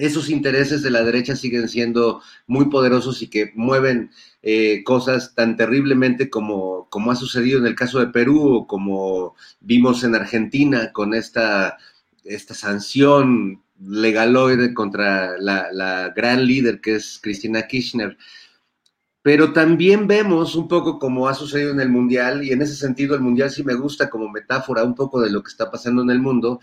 [0.00, 4.10] esos intereses de la derecha siguen siendo muy poderosos y que mueven
[4.42, 9.34] eh, cosas tan terriblemente como, como ha sucedido en el caso de Perú o como
[9.60, 11.76] vimos en Argentina con esta,
[12.24, 18.16] esta sanción legaloide contra la, la gran líder que es Cristina Kirchner.
[19.22, 23.14] Pero también vemos un poco como ha sucedido en el Mundial, y en ese sentido
[23.14, 26.10] el Mundial sí me gusta como metáfora un poco de lo que está pasando en
[26.10, 26.58] el mundo,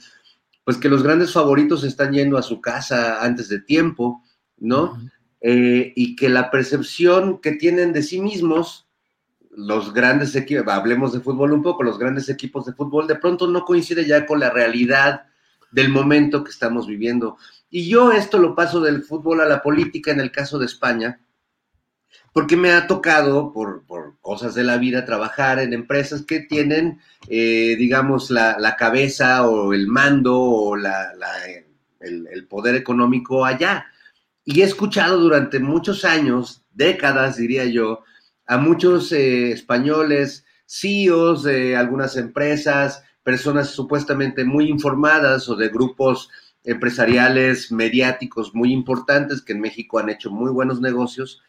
[0.68, 4.22] pues que los grandes favoritos están yendo a su casa antes de tiempo,
[4.57, 5.02] ¿no?
[5.39, 8.85] Eh, y que la percepción que tienen de sí mismos,
[9.49, 13.48] los grandes equipos, hablemos de fútbol un poco, los grandes equipos de fútbol, de pronto
[13.48, 15.27] no coincide ya con la realidad
[15.72, 17.38] del momento que estamos viviendo.
[17.69, 21.22] Y yo esto lo paso del fútbol a la política en el caso de España,
[22.38, 23.84] porque me ha tocado, por,
[24.22, 29.88] cosas de la vida, trabajar en empresas que tienen, eh, digamos, la, cabeza o el
[29.88, 31.14] mando o la,
[31.99, 33.88] el, poder económico allá.
[34.45, 38.03] Y he escuchado durante muchos años, décadas diría yo,
[38.45, 46.30] a muchos eh, españoles, CEOs de algunas empresas, personas supuestamente muy informadas o de grupos
[46.64, 51.41] empresariales mediáticos muy importantes que en México han hecho muy buenos negocios,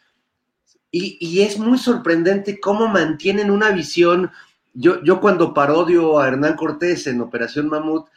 [0.91, 4.31] y, es muy sorprendente cómo mantienen una visión.
[4.73, 8.09] Yo, yo cuando parodio a Hernán Cortés en Operación Mamut,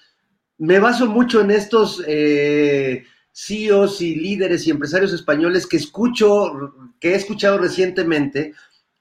[0.58, 3.04] me baso mucho en estos eh,
[3.34, 8.54] CEOs y líderes y empresarios españoles que escucho, que he escuchado recientemente,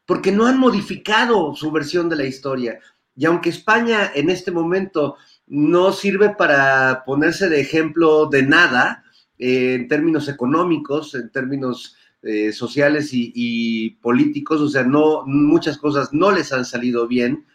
[0.06, 2.80] porque no han modificado su versión de la historia.
[3.14, 5.16] Y aunque España en este momento
[5.46, 9.04] no sirve para ponerse de ejemplo de nada,
[9.38, 16.12] eh, en términos económicos, en términos eh, sociales y, políticos, o sea, no, muchas cosas
[16.12, 17.46] no les han salido bien,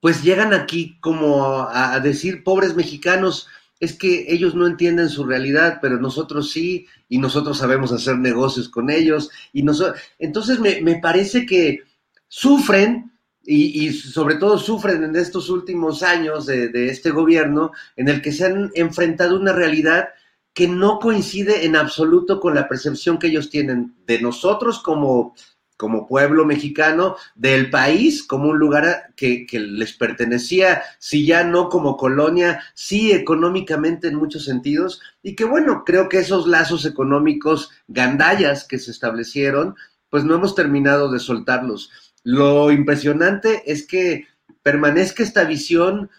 [0.00, 3.46] pues llegan aquí como a, decir, pobres mexicanos,
[3.78, 8.70] es que ellos no entienden su realidad, pero nosotros sí, y nosotros sabemos hacer negocios
[8.70, 11.80] con ellos, y nosotros, entonces me, parece que
[12.26, 13.12] sufren,
[13.44, 18.46] y, sobre todo sufren en estos últimos años de, este gobierno, en el que se
[18.46, 20.08] han enfrentado una realidad
[20.54, 25.34] que no coincide en absoluto con la percepción que ellos tienen de nosotros como,
[25.76, 31.96] como pueblo mexicano, del país como un lugar que, les pertenecía, si ya no como
[31.96, 38.64] colonia, sí económicamente en muchos sentidos, y que bueno, creo que esos lazos económicos gandallas
[38.64, 39.76] que se establecieron,
[40.10, 41.90] pues no hemos terminado de soltarlos.
[42.24, 44.26] Lo impresionante es que
[44.62, 46.10] permanezca esta visión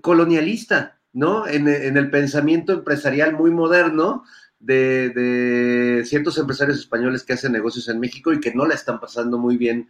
[0.00, 1.48] colonialista, ¿no?
[1.48, 4.24] En, el pensamiento empresarial muy moderno
[4.60, 9.38] de, ciertos empresarios españoles que hacen negocios en México y que no la están pasando
[9.38, 9.88] muy bien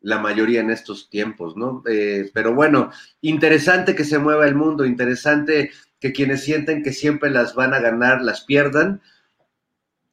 [0.00, 1.82] la mayoría en estos tiempos, ¿no?
[1.90, 7.30] Eh, pero bueno, interesante que se mueva el mundo, interesante que quienes sienten que siempre
[7.30, 9.02] las van a ganar las pierdan.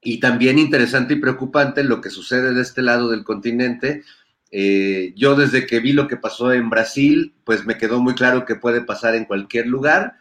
[0.02, 4.02] Y también interesante y preocupante lo que sucede de este lado del continente.
[4.50, 8.44] Eh, yo desde que vi lo que pasó en Brasil, pues me quedó muy claro
[8.44, 10.16] que puede pasar en cualquier lugar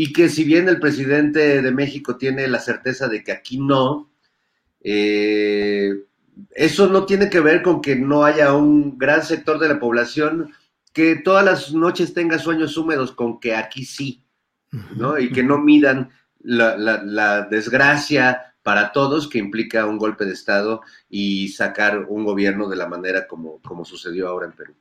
[0.00, 4.12] y que si bien el presidente de México tiene la certeza de que aquí no,
[4.80, 5.92] eh,
[6.52, 10.52] eso no tiene que ver con que no haya un gran sector de la población
[10.92, 14.22] que todas las noches tenga sueños húmedos con que aquí sí,
[14.94, 15.18] ¿no?
[15.18, 21.48] Y que no midan la, desgracia para todos que implica un golpe de Estado y
[21.48, 24.76] sacar un gobierno de la manera como, como sucedió ahora en Perú.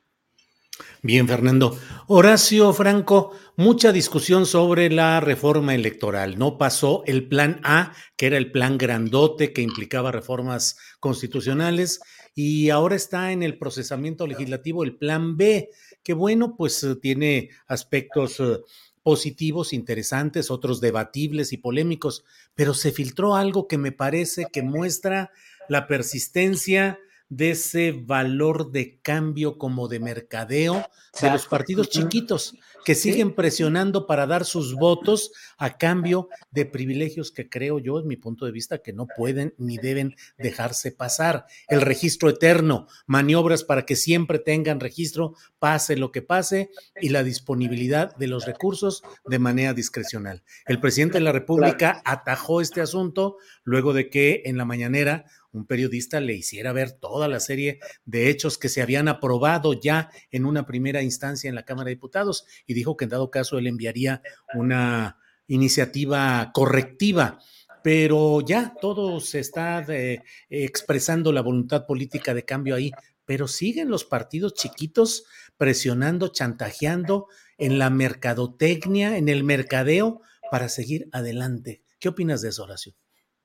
[1.01, 1.77] Bien, Fernando.
[2.07, 6.37] Horacio Franco, mucha discusión sobre la reforma electoral.
[6.37, 12.01] No pasó el plan A, que era el plan grandote que implicaba reformas constitucionales,
[12.33, 15.69] y ahora está en el procesamiento legislativo el plan B,
[16.03, 18.59] que bueno, pues eh, tiene aspectos eh,
[19.01, 25.31] positivos, interesantes, otros debatibles y polémicos, pero se filtró algo que me parece que muestra
[25.69, 26.99] la persistencia
[27.29, 30.85] de ese valor de cambio como de mercadeo
[31.21, 32.55] de los partidos chiquitos
[32.85, 38.07] que siguen presionando para dar sus votos a cambio de privilegios que creo yo, en
[38.07, 41.47] mi punto de vista, que no pueden ni deben dejarse pasar.
[41.67, 46.69] El registro eterno, maniobras para que siempre tengan registro, pase lo que pase,
[47.01, 50.43] y la disponibilidad de los recursos de manera discrecional.
[50.65, 53.35] El presidente de la República atajó este asunto
[53.65, 55.25] luego de que en la mañanera
[55.57, 60.09] un periodista le hiciera ver toda la serie de hechos que se habían aprobado ya
[60.31, 63.57] en una primera instancia en la Cámara de Diputados y dijo que en dado caso
[63.57, 64.21] él enviaría
[64.53, 65.17] una
[65.47, 67.39] iniciativa correctiva.
[67.83, 72.91] Pero ya todo se está eh, expresando la voluntad política de cambio ahí,
[73.25, 75.25] pero siguen los partidos chiquitos
[75.57, 77.27] presionando, chantajeando
[77.57, 80.21] en la mercadotecnia, en el mercadeo
[80.51, 81.83] para seguir adelante.
[81.99, 82.93] ¿Qué opinas de eso, Horacio?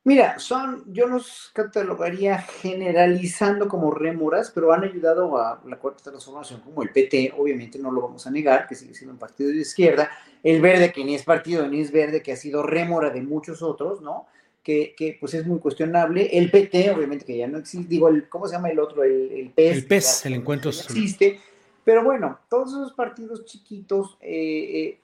[0.04, 6.60] Mira, son, yo los catalogaría generalizando como rémoras, pero han ayudado a la cuarta transformación,
[6.60, 9.60] como el PT, obviamente no lo vamos a negar, que sigue siendo un partido de
[9.60, 10.10] izquierda,
[10.42, 13.62] el verde, que ni es partido ni es verde, que ha sido rémora de muchos
[13.62, 14.26] otros, ¿no?
[14.64, 16.36] Que, que pues es muy cuestionable.
[16.36, 19.04] El PT, obviamente que ya no existe, digo, el, ¿cómo se llama el otro?
[19.04, 19.76] El, el PES.
[19.76, 20.70] El PES, el encuentro.
[20.70, 21.40] existe.
[21.84, 25.00] Pero bueno, todos esos partidos chiquitos, eh, eh,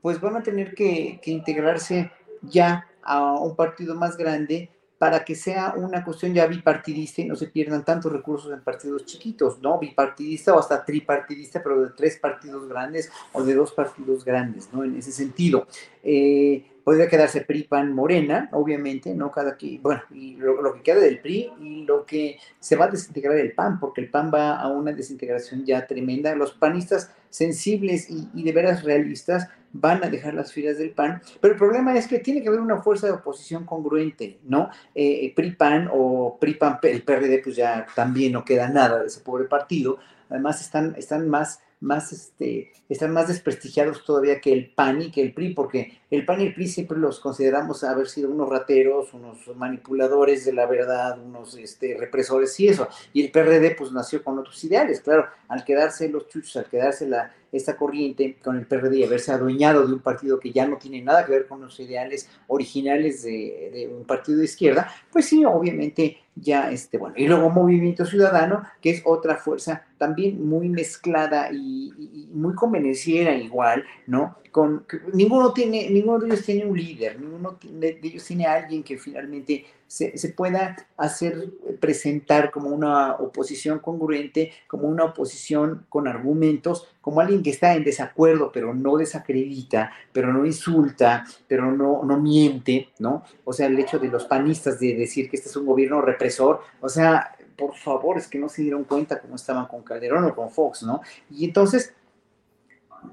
[0.00, 2.10] pues van a tener que, que integrarse
[2.42, 4.70] ya a un partido más grande
[5.02, 9.04] para que sea una cuestión ya bipartidista y no se pierdan tantos recursos en partidos
[9.04, 9.80] chiquitos, ¿no?
[9.80, 14.84] Bipartidista o hasta tripartidista, pero de tres partidos grandes o de dos partidos grandes, ¿no?
[14.84, 15.66] En ese sentido.
[16.04, 19.32] Eh, podría quedarse PRI, PAN, Morena, obviamente, ¿no?
[19.32, 22.90] Cada que, bueno, y lo, que queda del PRI y lo que se va a
[22.90, 26.34] desintegrar el PAN, porque el PAN va a una desintegración ya tremenda.
[26.36, 31.54] Los panistas sensibles y, de veras realistas van a dejar las filas del PAN, pero
[31.54, 34.68] el problema es que tiene que haber una fuerza de oposición congruente, ¿no?
[34.94, 39.46] Eh, PRI-PAN o PRI-PAN, el PRD, pues ya también no queda nada de ese pobre
[39.46, 39.98] partido,
[40.28, 45.20] además están, están más más, este, están más desprestigiados todavía que el PAN y que
[45.20, 49.12] el PRI, porque el PAN y el PRI siempre los consideramos haber sido unos rateros,
[49.12, 52.88] unos manipuladores de la verdad, unos este, represores y eso.
[53.12, 57.08] Y el PRD pues nació con otros ideales, claro, al quedarse los chuchos, al quedarse
[57.08, 60.78] la, esta corriente con el PRD y haberse adueñado de un partido que ya no
[60.78, 65.26] tiene nada que ver con los ideales originales de, de un partido de izquierda, pues
[65.26, 70.68] sí, obviamente ya este, bueno, y luego Movimiento Ciudadano, que es otra fuerza también muy
[70.68, 74.38] mezclada y, muy convenciera igual, ¿no?
[74.50, 78.98] Con, ninguno, tiene, ninguno de ellos tiene un líder, ninguno de ellos tiene alguien que
[78.98, 87.20] finalmente se, pueda hacer presentar como una oposición congruente, como una oposición con argumentos, como
[87.20, 92.88] alguien que está en desacuerdo, pero no desacredita, pero no insulta, pero no, no miente,
[93.00, 93.22] ¿no?
[93.44, 96.62] O sea, el hecho de los panistas de decir que este es un gobierno represor,
[96.80, 100.34] o sea, por favor, es que no se dieron cuenta cómo estaban con Calderón o
[100.34, 101.02] con Fox, ¿no?
[101.30, 101.92] Y entonces,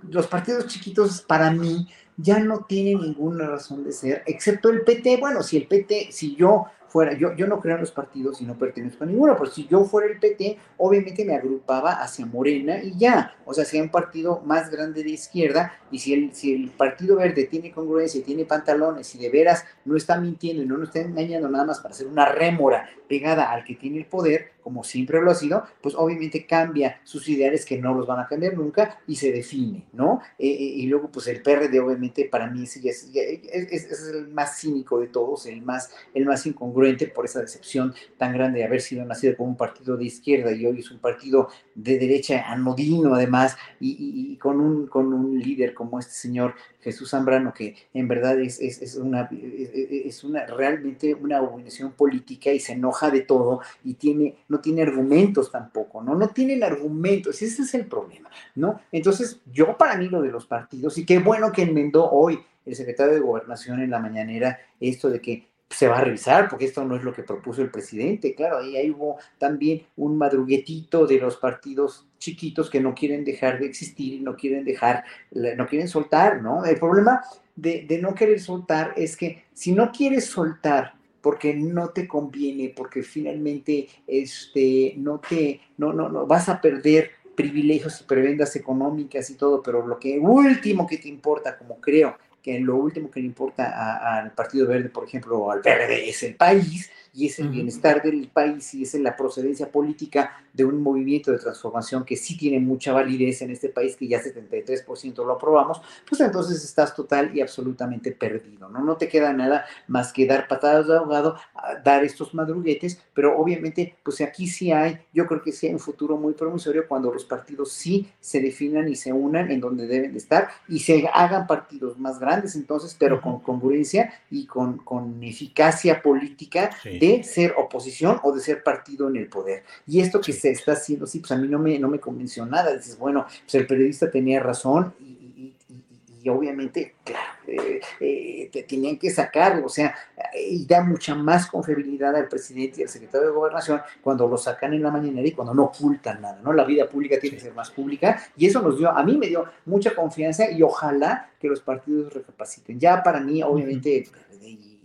[0.09, 1.89] los partidos chiquitos para mí
[2.21, 5.17] ya no tienen ninguna razón de ser, excepto el PT.
[5.17, 8.45] Bueno, si el PT, si yo fuera, yo, yo no creo en los partidos y
[8.45, 12.83] no pertenezco a ninguno, pero si yo fuera el PT, obviamente me agrupaba hacia Morena
[12.83, 16.53] y ya, o sea, sea un partido más grande de izquierda, y si el, si
[16.53, 20.77] el Partido Verde tiene congruencia, tiene pantalones, y de veras no está mintiendo y no
[20.77, 24.51] nos está engañando nada más para hacer una rémora pegada al que tiene el poder,
[24.61, 28.27] como siempre lo ha sido, pues obviamente cambia sus ideales que no los van a
[28.27, 30.21] cambiar nunca y se define, ¿no?
[30.37, 34.59] Eh, eh, y luego, pues el PRD, obviamente, para mí es, es, es, el más
[34.59, 38.81] cínico de todos, el más, el más incongruente por esa decepción tan grande de haber
[38.81, 41.49] sido nacido como un partido de izquierda y hoy es un partido
[41.83, 47.53] de derecha anodino, además, y, con, un, con un líder como este señor Jesús Zambrano,
[47.53, 53.09] que en verdad es, es, una, es una realmente una abominación política y se enoja
[53.09, 56.15] de todo y tiene, no tiene argumentos tampoco, ¿no?
[56.15, 58.81] No tienen argumentos, ese es el problema, ¿no?
[58.91, 62.75] Entonces, yo para mí lo de los partidos, y qué bueno que enmendó hoy el
[62.75, 66.83] secretario de Gobernación en la mañanera esto de que se va a revisar, porque esto
[66.83, 68.33] no es lo que propuso el presidente.
[68.33, 73.59] Claro, ahí, ahí hubo también un madruguetito de los partidos chiquitos que no quieren dejar
[73.59, 76.65] de existir no quieren dejar, no quieren soltar, ¿no?
[76.65, 77.21] El problema
[77.55, 82.73] de, de no querer soltar es que si no quieres soltar porque no te conviene,
[82.75, 89.29] porque finalmente este, no te, no, no, no, vas a perder privilegios y prebendas económicas
[89.29, 92.17] y todo, pero lo que último que te importa, como creo
[92.49, 96.23] que lo último que le importa al Partido Verde, por ejemplo, o al PRD es
[96.23, 100.81] el país, y es el bienestar del país y es la procedencia política de un
[100.81, 105.33] movimiento de transformación que sí tiene mucha validez en este país, que ya 73% lo
[105.33, 108.83] aprobamos, pues entonces estás total y absolutamente perdido, ¿no?
[108.83, 111.35] No te queda nada más que dar patadas de ahogado,
[111.83, 115.79] dar estos madruguetes, pero obviamente, pues aquí sí hay, yo creo que sí hay un
[115.79, 120.11] futuro muy promisorio cuando los partidos sí se definan y se unan en donde deben
[120.11, 125.23] de estar y se hagan partidos más grandes entonces, pero con congruencia y con, con
[125.23, 129.63] eficacia política de ser oposición o de ser partido en el poder.
[129.87, 132.45] Y esto que se está haciendo, sí, pues a mí no me, no me convenció
[132.45, 132.75] nada.
[132.75, 139.09] Dices, bueno, pues el periodista tenía razón y, obviamente, claro, eh, eh, te tenían que
[139.09, 139.95] sacarlo, o sea,
[140.35, 144.73] y da mucha más confiabilidad al presidente y al secretario de gobernación cuando lo sacan
[144.73, 146.51] en la mañanera y cuando no ocultan nada, ¿no?
[146.51, 149.27] La vida pública tiene que ser más pública y eso nos dio, a mí me
[149.27, 152.79] dio mucha confianza y ojalá que los partidos recapaciten.
[152.79, 154.07] Ya para mí, obviamente,
[154.41, 154.78] y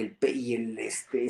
[0.00, 1.26] el, y el, este,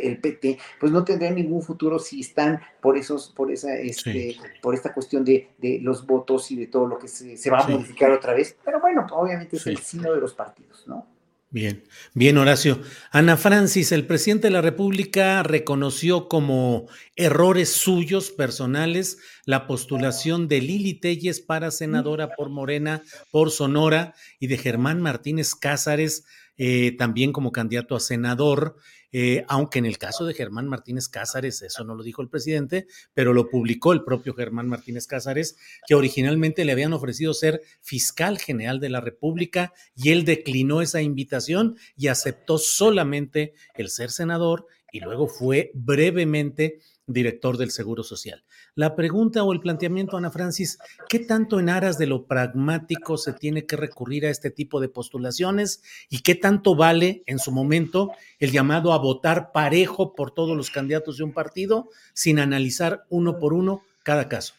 [0.00, 4.74] el PT, pues no tendrían ningún futuro si están por esos, por esa, este, por
[4.74, 7.68] esta cuestión de, de, los votos y de todo lo que se, se va a
[7.68, 8.56] modificar otra vez.
[8.64, 11.06] Pero bueno, obviamente es el signo de los partidos, ¿no?
[11.52, 11.82] Bien,
[12.14, 12.80] bien, Horacio.
[13.10, 16.86] Ana Francis, el presidente de la República reconoció como
[17.16, 23.02] errores suyos personales la postulación de Lili Telles para senadora por Morena,
[23.32, 26.24] por Sonora, y de Germán Martínez Cázares
[26.62, 28.76] eh, también como candidato a senador,
[29.12, 32.86] eh, aunque en el caso de Germán Martínez Cázares, eso no lo dijo el presidente,
[33.14, 35.56] pero lo publicó el propio Germán Martínez Cázares,
[35.86, 41.00] que originalmente le habían ofrecido ser fiscal general de la República y él declinó esa
[41.00, 48.44] invitación y aceptó solamente el ser senador y luego fue brevemente director del Seguro Social.
[48.74, 50.78] La pregunta o el planteamiento, Ana Francis,
[51.08, 54.88] ¿qué tanto en aras de lo pragmático se tiene que recurrir a este tipo de
[54.88, 60.56] postulaciones y qué tanto vale en su momento el llamado a votar parejo por todos
[60.56, 64.54] los candidatos de un partido sin analizar uno por uno cada caso?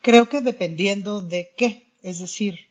[0.00, 2.68] Creo que dependiendo de qué, es decir,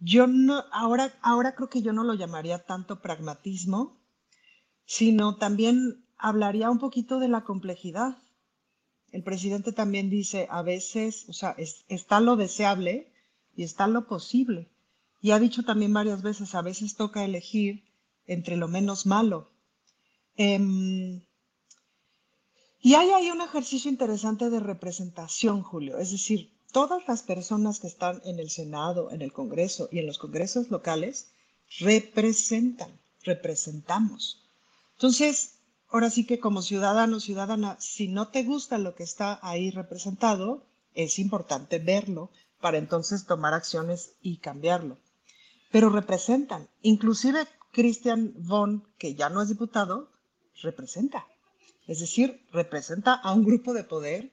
[0.00, 4.00] yo no, ahora, ahora creo que yo no lo llamaría tanto pragmatismo,
[4.86, 8.16] sino también hablaría un poquito de la complejidad.
[9.12, 11.56] El presidente también dice, a veces, o sea,
[11.88, 13.10] está lo deseable
[13.56, 14.68] y está lo posible.
[15.20, 17.84] Y ha dicho también varias veces, a veces toca elegir
[18.26, 19.50] entre lo menos malo.
[20.36, 21.20] Em,
[22.80, 25.98] y hay ahí un ejercicio interesante de representación, Julio.
[25.98, 30.06] Es decir, todas las personas que están en el Senado, en el Congreso y en
[30.06, 31.32] los congresos locales
[31.80, 32.90] representan,
[33.24, 34.42] representamos.
[34.92, 35.59] Entonces,
[35.90, 40.64] ahora sí que como ciudadano, ciudadana, si no te gusta lo que está ahí representado,
[40.94, 42.30] es importante verlo
[42.60, 44.98] para entonces tomar acciones y cambiarlo.
[45.70, 50.10] Pero representan, inclusive Christian Von, que ya no es diputado,
[50.62, 51.26] representa.
[51.86, 54.32] Es decir, representa a un grupo de poder.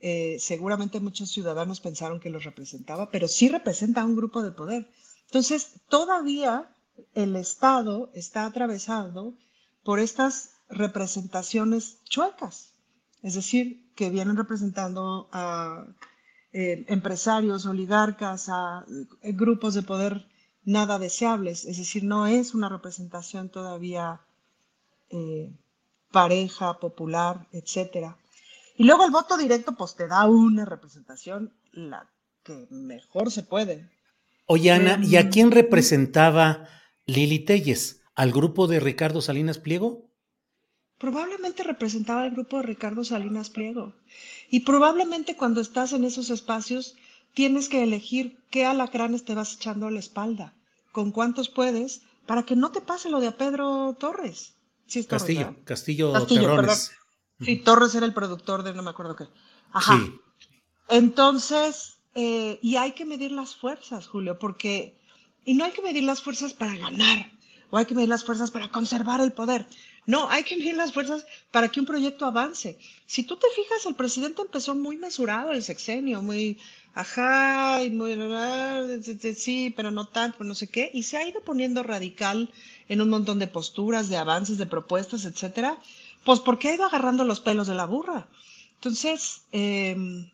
[0.00, 4.50] Eh, seguramente muchos ciudadanos pensaron que los representaba, pero sí representa a un grupo de
[4.50, 4.90] poder.
[5.26, 6.74] Entonces, todavía
[7.14, 9.34] el Estado está atravesado
[9.84, 12.74] por estas representaciones chuecas,
[13.22, 15.86] es decir, que vienen representando a
[16.52, 18.84] eh, empresarios, oligarcas, a
[19.22, 20.26] eh, grupos de poder
[20.64, 24.20] nada deseables, es decir, no es una representación todavía
[25.10, 25.52] eh,
[26.10, 28.16] pareja, popular, etcétera.
[28.76, 32.08] Y luego el voto directo, pues te da una representación la
[32.42, 33.90] que mejor se puede.
[34.46, 36.68] Oye, Ana, ¿y a quién representaba
[37.06, 38.02] Lili Telles?
[38.14, 40.11] ¿Al grupo de Ricardo Salinas Pliego?
[41.02, 43.92] Probablemente representaba el grupo de Ricardo Salinas Pliego.
[44.48, 46.94] Y probablemente cuando estás en esos espacios
[47.34, 50.54] tienes que elegir qué alacranes te vas echando a la espalda,
[50.92, 54.54] con cuántos puedes, para que no te pase lo de a Pedro Torres.
[54.86, 55.64] Sí, es Torres, Castillo, ¿verdad?
[55.64, 56.88] Castillo, Castillo, Terrones.
[56.88, 57.46] perdón.
[57.46, 59.24] Sí, Torres era el productor de no me acuerdo qué.
[59.72, 59.98] Ajá.
[59.98, 60.20] Sí.
[60.88, 64.96] Entonces, eh, y hay que medir las fuerzas, Julio, porque,
[65.44, 67.32] y no hay que medir las fuerzas para ganar,
[67.72, 69.66] o hay que medir las fuerzas para conservar el poder.
[70.04, 72.78] No, hay que medir las fuerzas para que un proyecto avance.
[73.06, 76.58] Si tú te fijas, el presidente empezó muy mesurado el sexenio, muy,
[76.92, 78.14] ajá, y muy,
[79.36, 82.50] sí, pero no tanto, no sé qué, y se ha ido poniendo radical
[82.90, 85.78] en un montón de posturas, de avances, de propuestas, etcétera,
[86.24, 88.28] pues porque ha ido agarrando los pelos de la burra.
[88.74, 90.30] Entonces, em,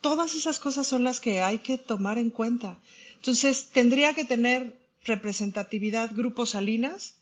[0.00, 2.78] todas esas cosas son las que hay que tomar en cuenta.
[3.14, 7.14] Entonces, tendría que tener representatividad Grupo Salinas.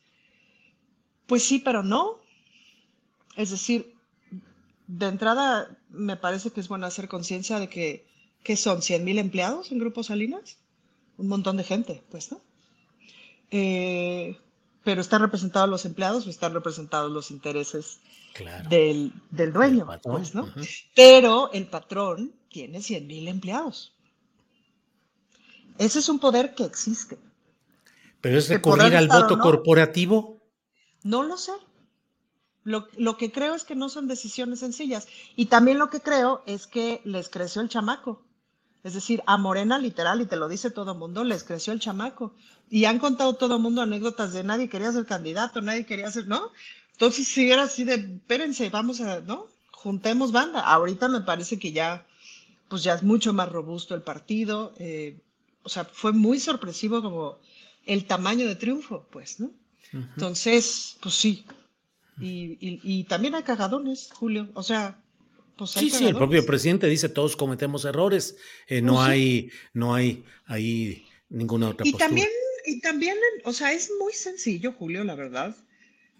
[1.26, 2.18] Pues sí, pero no.
[3.36, 3.94] Es decir,
[4.86, 8.06] de entrada me parece que es bueno hacer conciencia de que,
[8.42, 10.58] que son 100 mil empleados en Grupo Salinas.
[11.16, 12.40] Un montón de gente, pues, ¿no?
[13.50, 14.36] Eh,
[14.82, 18.00] pero ¿están representados los empleados o están representados los intereses
[18.34, 18.68] Claro.
[18.68, 19.86] del, del dueño?
[20.02, 20.52] Pues, ¿no?
[20.94, 23.94] Pero el patrón tiene 100 mil empleados.
[25.78, 27.16] Ese es un poder que existe.
[28.24, 29.42] ¿Pero es recurrir al voto no.
[29.42, 30.40] corporativo?
[31.02, 31.52] No lo sé.
[32.62, 35.08] Lo, lo que creo es que no son decisiones sencillas.
[35.36, 38.22] Y también lo que creo es que les creció el chamaco.
[38.82, 41.80] Es decir, a Morena literal, y te lo dice todo el mundo, les creció el
[41.80, 42.34] chamaco.
[42.70, 46.26] Y han contado todo el mundo anécdotas de nadie quería ser candidato, nadie quería ser,
[46.26, 46.50] ¿no?
[46.92, 49.48] Entonces, si era así de, espérense, vamos a, ¿no?
[49.70, 50.60] Juntemos banda.
[50.60, 52.06] Ahorita me parece que ya,
[52.68, 54.72] pues ya es mucho más robusto el partido.
[54.78, 55.20] eh,
[55.62, 57.38] o sea, fue muy sorpresivo como
[57.86, 59.50] el tamaño de triunfo, pues, ¿no?
[59.92, 61.44] Entonces, pues sí.
[62.20, 64.48] Y, y- y también hay cagadones, Julio.
[64.54, 64.98] O sea,
[65.56, 68.36] pues hay Sí, sí, el propio presidente dice todos cometemos errores,
[68.66, 72.08] eh, no Pues hay, no hay ahí ninguna otra Y postura.
[72.08, 72.28] también,
[72.66, 75.56] y también, o sea, es muy sencillo, Julio, la verdad.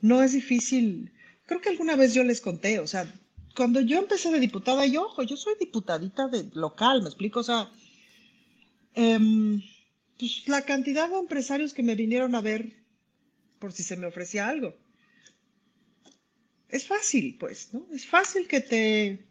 [0.00, 1.12] No es difícil.
[1.46, 3.12] Creo que alguna vez yo les conté, o sea,
[3.56, 7.40] cuando yo empecé de diputada, y ojo, yo soy diputadita de local, ¿me explico?
[7.40, 7.70] O sea,
[8.94, 9.60] em,
[10.18, 12.84] pues la cantidad de empresarios que me vinieron a ver
[13.58, 14.74] por si se me ofrecía algo.
[16.68, 17.86] Es fácil, pues, ¿no?
[17.92, 19.24] Es fácil que te,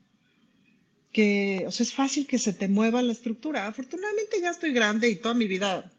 [1.11, 3.67] que, o sea, es fácil que se te mueva la estructura.
[3.67, 5.91] Afortunadamente ya estoy grande y toda mi vida,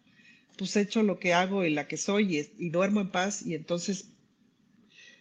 [0.58, 3.42] pues he hecho lo que hago y la que soy y, y duermo en paz
[3.42, 4.08] y entonces,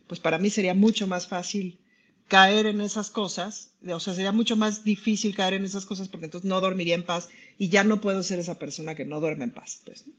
[0.08, 1.80] pues para mí sería mucho más fácil
[2.28, 6.26] caer en esas cosas, o sea, sería mucho más difícil caer en esas cosas porque
[6.26, 9.46] entonces no dormiría en paz y ya no puedo ser esa persona que no duerme
[9.46, 10.14] en paz, pues, ¿no?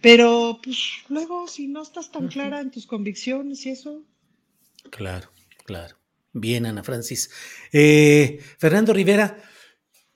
[0.00, 0.78] Pero, pues,
[1.08, 4.04] luego, si no estás tan clara en tus convicciones y eso,
[4.90, 5.30] Claro,
[5.64, 5.96] claro.
[6.32, 7.30] Bien, Ana Francis.
[7.72, 9.42] Eh, Fernando Rivera,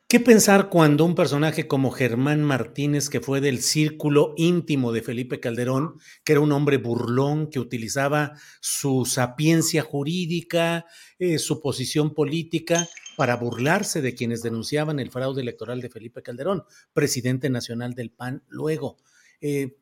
[0.08, 5.40] ¿qué pensar cuando un personaje como Germán Martínez, que fue del círculo íntimo de Felipe
[5.40, 10.84] Calderón, que era un hombre burlón, que utilizaba su sapiencia jurídica,
[11.18, 16.64] eh, su posición política, para burlarse de quienes denunciaban el fraude electoral de Felipe Calderón,
[16.92, 18.96] presidente nacional del PAN luego?
[19.40, 19.76] Eh,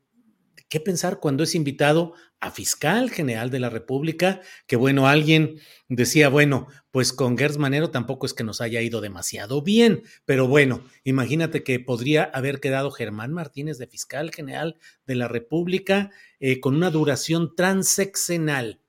[0.68, 4.40] ¿Qué pensar cuando es invitado a fiscal general de la República?
[4.68, 5.58] Que bueno, alguien
[5.88, 10.46] decía, bueno, pues con Gers Manero tampoco es que nos haya ido demasiado bien, pero
[10.46, 14.76] bueno, imagínate que podría haber quedado Germán Martínez de fiscal general
[15.06, 18.80] de la República eh, con una duración transeccional.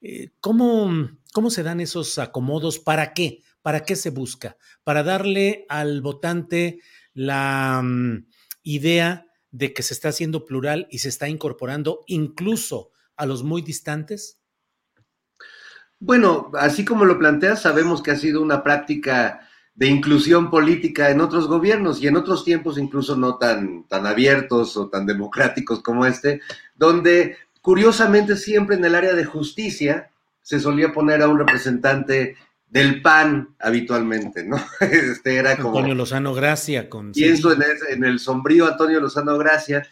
[0.00, 2.78] Eh, ¿cómo, ¿Cómo se dan esos acomodos?
[2.78, 3.42] ¿Para qué?
[3.62, 4.56] ¿Para qué se busca?
[4.84, 6.80] Para darle al votante
[7.12, 8.26] la mm,
[8.62, 13.62] idea de que se está haciendo plural y se está incorporando incluso a los muy
[13.62, 14.38] distantes?
[15.98, 21.20] Bueno, así como lo planteas, sabemos que ha sido una práctica de inclusión política en
[21.20, 26.06] otros gobiernos y en otros tiempos incluso no tan, tan abiertos o tan democráticos como
[26.06, 26.40] este,
[26.74, 30.10] donde curiosamente siempre en el área de justicia
[30.42, 32.36] se solía poner a un representante
[32.70, 34.56] del PAN habitualmente, ¿no?
[34.80, 35.76] Este era como...
[35.76, 36.88] Antonio Lozano Gracia.
[36.88, 39.86] Con pienso en el, en el, sombrío Antonio Lozano Gracia.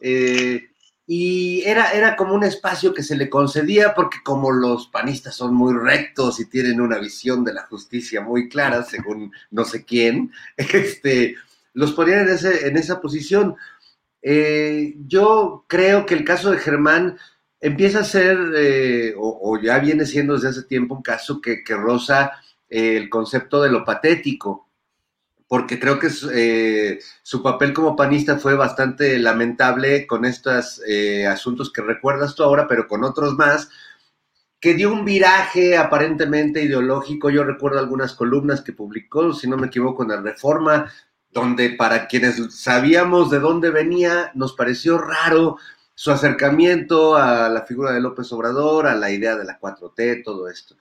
[0.00, 0.70] Eh,
[1.06, 5.54] y era, era como un espacio que se le concedía porque como los panistas son
[5.54, 10.32] muy rectos y tienen una visión de la justicia muy clara, según no sé quién,
[10.56, 11.36] este,
[11.74, 13.56] los ponían en, ese, en esa posición.
[14.22, 17.18] Eh, yo creo que el caso de Germán
[17.62, 22.32] empieza a ser, eh, o, ya viene siendo desde hace tiempo, un caso que, roza
[22.68, 24.68] eh, el concepto de lo patético,
[25.46, 30.80] porque creo que eh, su papel como panista fue bastante lamentable con estos
[31.28, 33.68] asuntos que recuerdas tú ahora, pero con otros más,
[34.58, 37.30] que dio un viraje aparentemente ideológico.
[37.30, 40.90] Yo recuerdo algunas columnas que publicó, si no me equivoco, en la Reforma,
[41.30, 45.58] donde para quienes sabíamos de dónde venía, nos pareció raro
[46.02, 50.48] su acercamiento a la figura de López Obrador, a la idea de la 4T, todo
[50.48, 50.76] esto.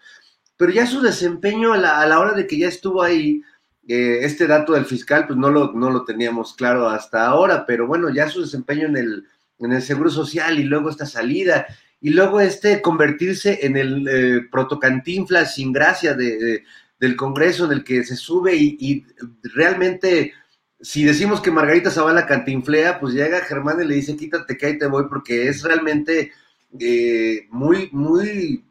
[0.57, 3.43] Pero ya su desempeño a la, hora de que ya estuvo ahí,
[3.87, 7.85] eh, este dato del fiscal, pues no lo, no lo teníamos claro hasta ahora, pero
[7.85, 9.27] bueno, ya su desempeño en el,
[9.59, 11.67] en el Seguro Social y luego esta salida,
[11.99, 16.63] y luego este convertirse en el eh, protocantinfla sin gracia de,
[16.99, 19.05] del Congreso en el que se sube y
[19.53, 20.33] realmente
[20.81, 24.77] si decimos que Margarita Zavala cantinflea, pues llega Germán y le dice, quítate que ahí
[24.77, 26.31] te voy, porque es realmente
[26.79, 28.65] eh, muy, muy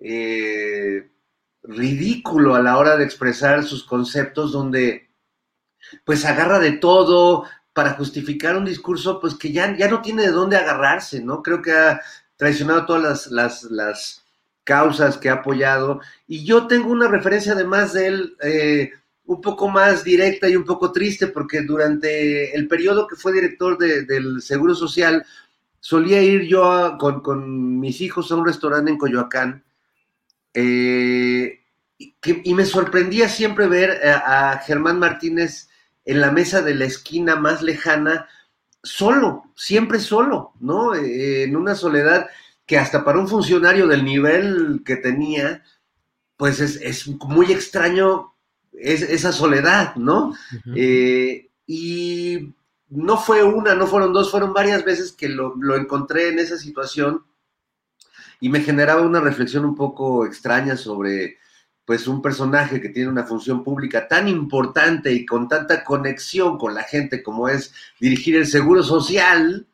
[0.00, 1.10] eh,
[1.62, 5.08] ridículo a la hora de expresar sus conceptos, donde
[6.04, 10.30] pues agarra de todo para justificar un discurso, pues que ya, ya no tiene de
[10.30, 11.42] dónde agarrarse, ¿no?
[11.42, 12.00] Creo que ha
[12.36, 14.24] traicionado todas las, las, las
[14.64, 16.00] causas que ha apoyado.
[16.26, 18.36] Y yo tengo una referencia además de él.
[18.42, 18.92] Eh,
[19.24, 23.78] un poco más directa y un poco triste, porque durante el periodo que fue director
[23.78, 25.24] del Seguro Social,
[25.80, 29.64] solía ir yo con, mis hijos a un restaurante en Coyoacán,
[30.54, 31.60] eh,
[31.98, 35.68] y me sorprendía siempre ver a, Germán Martínez
[36.04, 38.28] en la mesa de la esquina más lejana,
[38.82, 40.94] solo, siempre solo, ¿no?
[40.94, 42.28] Eh, en una soledad
[42.66, 45.62] que hasta para un funcionario del nivel que tenía,
[46.36, 48.31] pues es, es muy extraño
[48.72, 50.34] esa soledad, ¿no?
[50.74, 52.54] Eh, y
[52.88, 57.24] no fue una, no fueron dos, fueron varias veces que lo, encontré en esa situación
[58.40, 61.38] y me generaba una reflexión un poco extraña sobre
[61.84, 66.74] pues un personaje que tiene una función pública tan importante y con tanta conexión con
[66.74, 69.66] la gente como es dirigir el seguro social,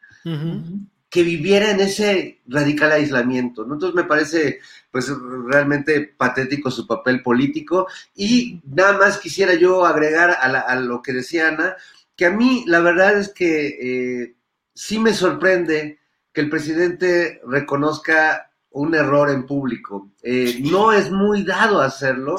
[1.10, 3.64] que viviera en ese radical aislamiento.
[3.64, 3.74] ¿no?
[3.74, 4.60] Entonces me parece
[4.98, 5.12] pues
[5.46, 11.48] realmente patético su papel político y nada más quisiera yo agregar a, lo que decía
[11.48, 11.76] Ana,
[12.16, 14.34] que a mí la verdad es que eh,
[14.74, 16.00] sí me sorprende
[16.32, 20.10] que el presidente reconozca un error en público.
[20.20, 22.36] Eh, no es muy dado hacerlo.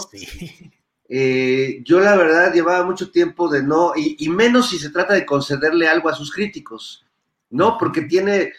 [1.11, 5.26] Eh, yo la verdad llevaba mucho tiempo de no, y menos si se trata de
[5.26, 7.03] concederle algo a sus críticos.
[7.49, 7.77] ¿no?
[7.77, 8.53] Porque tiene,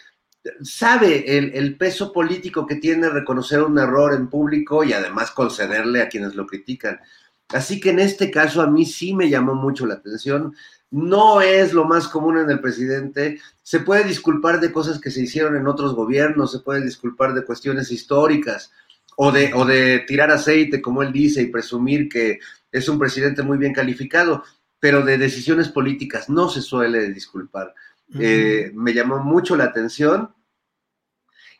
[0.63, 6.09] sabe el, peso político que tiene reconocer un error en público y además concederle a
[6.09, 6.99] quienes lo critican.
[7.49, 10.55] Así que en este caso a mí sí me llamó mucho la atención.
[10.89, 13.39] No es lo más común en el presidente.
[13.61, 17.45] Se puede disculpar de cosas que se hicieron en otros gobiernos, se puede disculpar de
[17.45, 18.71] cuestiones históricas
[19.17, 22.39] o de, o de tirar aceite, como él dice, y presumir que
[22.71, 24.43] es un presidente muy bien calificado,
[24.79, 27.73] pero de decisiones políticas no se suele disculpar.
[28.19, 30.33] Eh, me llamó mucho la atención.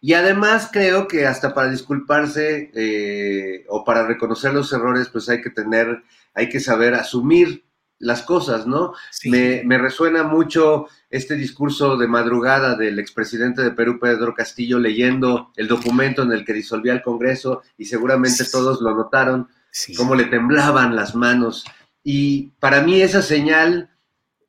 [0.04, 5.42] Y además creo que hasta para disculparse eh, o para reconocer los errores, pues hay
[5.42, 6.04] que tener,
[6.34, 7.64] hay que saber asumir
[8.02, 8.94] las cosas, ¿no?
[9.26, 15.68] Me, resuena mucho este discurso de madrugada del expresidente de Perú, Pedro Castillo, leyendo el
[15.68, 19.48] documento en el que disolvía el Congreso y seguramente todos lo notaron,
[19.96, 21.64] cómo le temblaban las manos.
[22.04, 23.91] Y para mí esa señal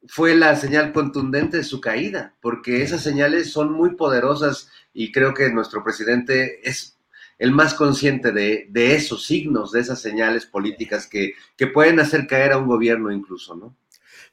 [0.06, 5.34] fue la señal contundente de su caída, porque esas señales son muy poderosas y creo
[5.34, 6.98] que nuestro presidente es
[7.38, 11.34] el más consciente de, esos signos, de esas señales políticas que,
[11.72, 13.76] pueden hacer caer a un gobierno incluso, ¿no?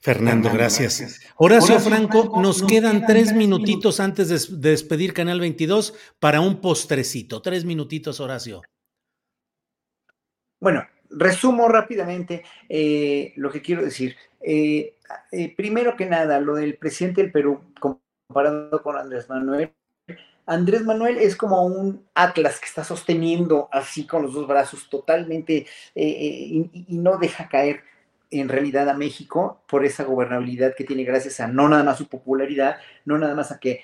[0.01, 1.19] Fernando, gracias.
[1.35, 7.41] Horacio, Franco, nos, quedan, tres minutitos antes de, despedir Canal 22 para un postrecito.
[7.41, 8.61] Tres minutitos, Horacio.
[10.59, 14.15] Bueno, resumo rápidamente eh, lo que quiero decir.
[14.41, 14.95] Eh,
[15.31, 19.73] eh, primero que nada, lo del presidente del Perú comparado con Andrés Manuel,
[20.49, 25.67] Andrés Manuel es como un atlas que está sosteniendo así con los dos brazos totalmente
[25.93, 27.83] eh, y, no deja caer
[28.31, 32.07] en realidad a México por esa gobernabilidad que tiene gracias a no nada más su
[32.07, 33.83] popularidad, no nada más a que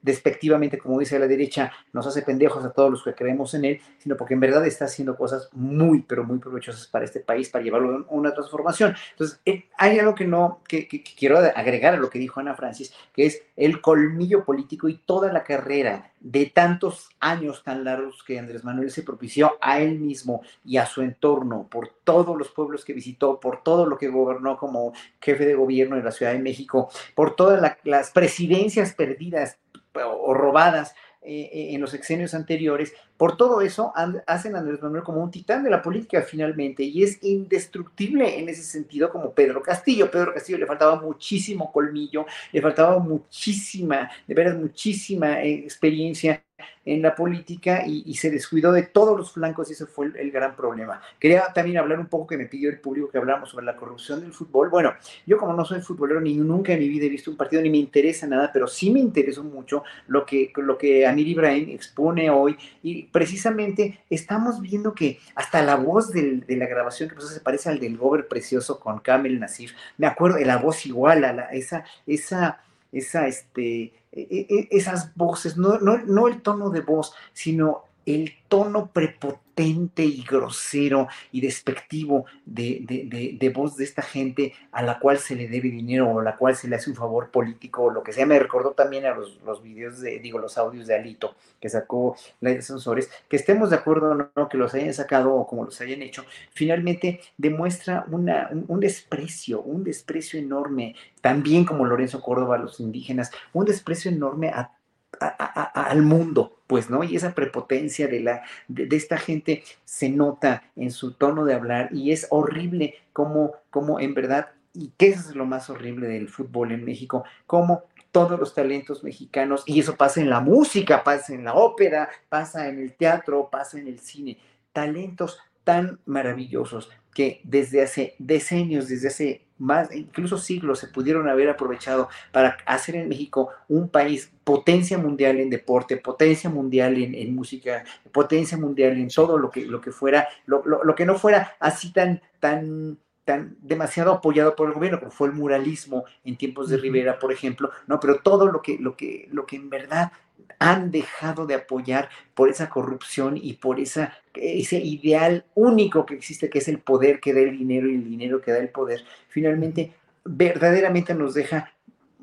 [0.00, 3.80] despectivamente, como dice la derecha, nos hace pendejos a todos los que creemos en él,
[3.98, 7.64] sino porque en verdad está haciendo cosas muy, pero muy provechosas para este país, para
[7.64, 8.94] llevarlo a una transformación.
[9.12, 12.92] Entonces, eh, hay algo que no, que, quiero agregar a lo que dijo Ana Francis,
[13.12, 18.38] que es el colmillo político y toda la carrera de tantos años tan largos que
[18.38, 22.84] Andrés Manuel se propició a él mismo y a su entorno, por todos los pueblos
[22.84, 26.38] que visitó, por todo lo que gobernó como jefe de gobierno de la Ciudad de
[26.38, 29.58] México, por todas las presidencias perdidas
[29.94, 30.94] o robadas
[31.26, 33.94] eh, eh, en los exenios anteriores, por todo eso
[34.26, 38.50] hacen a Andrés Manuel como un titán de la política finalmente y es indestructible en
[38.50, 40.10] ese sentido como Pedro Castillo.
[40.10, 46.44] Pedro Castillo le faltaba muchísimo colmillo, le faltaba muchísima, de veras muchísima eh, experiencia
[46.84, 50.54] en la política y, se descuidó de todos los flancos y ese fue el, gran
[50.54, 51.00] problema.
[51.18, 54.20] Quería también hablar un poco que me pidió el público que habláramos sobre la corrupción
[54.20, 54.70] del fútbol.
[54.70, 54.94] Bueno,
[55.26, 57.70] yo como no soy futbolero ni nunca en mi vida he visto un partido ni
[57.70, 62.30] me interesa nada, pero sí me interesó mucho lo que, lo que Anir Ibrahim expone
[62.30, 67.40] hoy y precisamente estamos viendo que hasta la voz de la grabación que pues, se
[67.40, 71.42] parece al del Gober Precioso con Kamel Nasif, me acuerdo la voz igual, a la,
[71.46, 72.62] esa, esa,
[72.92, 79.43] esa, este, esas voces, no, no, no el tono de voz, sino el tono prepotente
[79.56, 85.70] y grosero y despectivo de, voz de esta gente a la cual se le debe
[85.70, 88.26] dinero o a la cual se le hace un favor político o lo que sea.
[88.26, 92.16] Me recordó también a los, los videos de, digo, los audios de Alito que sacó
[92.40, 95.64] la de Sensores, que estemos de acuerdo o no, que los hayan sacado o como
[95.64, 102.58] los hayan hecho, finalmente demuestra una, un, desprecio, un desprecio enorme, también como Lorenzo Córdoba
[102.58, 104.72] los indígenas, un desprecio enorme a
[105.20, 107.04] al mundo, pues, ¿no?
[107.04, 111.90] Y esa prepotencia de, la, de, esta gente se nota en su tono de hablar
[111.92, 116.72] y es horrible como, como en verdad, y qué es lo más horrible del fútbol
[116.72, 121.44] en México, como todos los talentos mexicanos, y eso pasa en la música, pasa en
[121.44, 124.38] la ópera, pasa en el teatro, pasa en el cine,
[124.72, 131.48] talentos tan maravillosos que desde hace decenios, desde hace más, incluso siglos, se pudieron haber
[131.48, 137.84] aprovechado para hacer en México un país potencia mundial en deporte, potencia mundial en, música,
[138.12, 141.92] potencia mundial en todo lo que, lo que fuera, lo, lo, que no fuera así
[141.92, 146.76] tan, tan, tan demasiado apoyado por el gobierno, como fue el muralismo en tiempos de
[146.76, 150.12] Rivera, por ejemplo, no, pero todo lo que, lo que, lo que en verdad
[150.58, 156.48] han dejado de apoyar por esa corrupción y por esa, ese ideal único que existe,
[156.48, 159.04] que es el poder que da el dinero y el dinero que da el poder,
[159.28, 159.92] finalmente
[160.24, 161.70] verdaderamente nos deja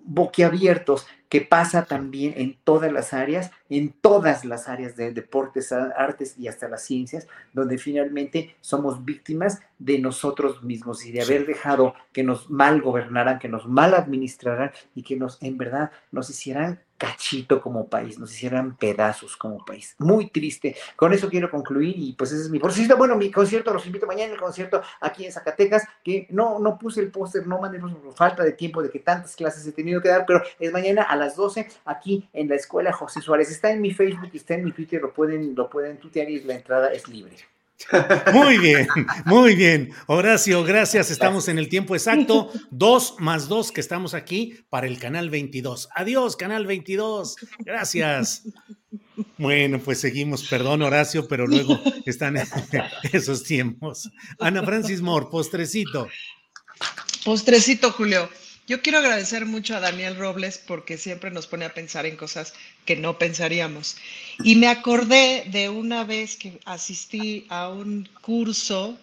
[0.03, 6.37] boquiabiertos, que pasa también en todas las áreas, en todas las áreas de deportes, artes
[6.37, 11.93] y hasta las ciencias, donde finalmente somos víctimas de nosotros mismos y de haber dejado
[12.11, 16.81] que nos mal gobernaran, que nos mal administraran y que nos en verdad nos hicieran
[17.01, 19.95] cachito como país, nos hicieran pedazos como país.
[19.97, 20.75] Muy triste.
[20.95, 22.95] Con eso quiero concluir y pues ese es mi concierto.
[22.95, 27.01] Bueno, mi concierto, los invito mañana el concierto aquí en Zacatecas, que no, no puse
[27.01, 30.09] el póster, no mandé por falta de tiempo de que tantas clases he tenido que
[30.09, 33.49] dar, pero es mañana a las 12 aquí en la Escuela José Suárez.
[33.49, 36.53] Está en mi Facebook, está en mi Twitter, lo pueden, lo pueden tutear y la
[36.53, 37.35] entrada es libre.
[38.33, 38.87] Muy bien,
[39.25, 39.93] muy bien.
[40.07, 41.11] Horacio, gracias.
[41.11, 42.51] Estamos en el tiempo exacto.
[42.69, 45.89] Dos más dos que estamos aquí para el canal 22.
[45.95, 47.35] Adiós, canal 22.
[47.59, 48.43] Gracias.
[49.37, 50.47] Bueno, pues seguimos.
[50.47, 52.37] Perdón, Horacio, pero luego están
[53.13, 54.09] esos tiempos.
[54.39, 56.07] Ana Francis Moore, postrecito.
[57.23, 58.29] Postrecito, Julio.
[58.67, 62.53] Yo quiero agradecer mucho a Daniel Robles porque siempre nos pone a pensar en cosas
[62.85, 63.97] que no pensaríamos.
[64.43, 68.97] Y me acordé de una vez que asistí a un curso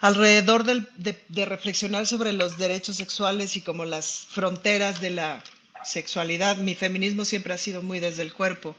[0.00, 5.42] alrededor de, reflexionar sobre los derechos sexuales y como las fronteras de la
[5.84, 6.56] sexualidad.
[6.56, 8.76] Mi feminismo siempre ha sido muy desde el cuerpo.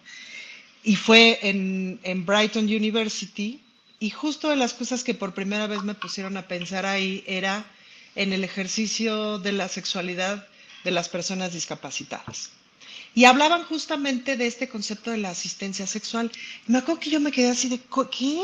[0.83, 3.61] Y fue en, en Brighton University.
[3.99, 7.65] Y justo de las cosas que por primera vez me pusieron a pensar ahí era
[8.17, 10.47] en el ejercicio de la sexualidad
[10.83, 12.49] de las personas discapacitadas.
[13.13, 16.31] Y hablaban justamente de este concepto de la asistencia sexual.
[16.65, 17.79] me acuerdo que yo me quedé así de,
[18.11, 18.41] ¿qué?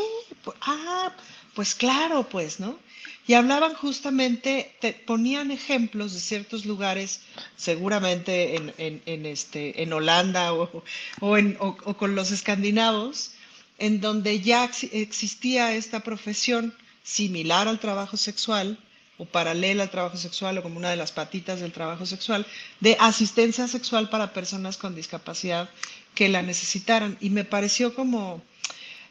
[0.62, 1.12] Ah,
[1.54, 2.80] pues claro, pues, ¿no?
[3.28, 7.22] Y hablaban justamente, te ponían ejemplos de ciertos lugares,
[7.56, 10.84] seguramente en, este, en Holanda o,
[11.22, 13.32] o con los escandinavos,
[13.80, 18.78] en donde ya existía esta profesión similar al trabajo sexual,
[19.26, 22.46] paralela al trabajo sexual o como una de las patitas del trabajo sexual,
[22.80, 25.70] de asistencia sexual para personas con discapacidad
[26.16, 27.18] que la necesitaran.
[27.20, 28.42] Y me pareció como,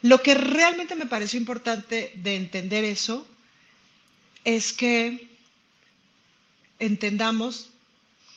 [0.02, 3.26] lo que realmente me pareció importante de entender eso
[4.44, 5.28] es que
[6.78, 7.70] entendamos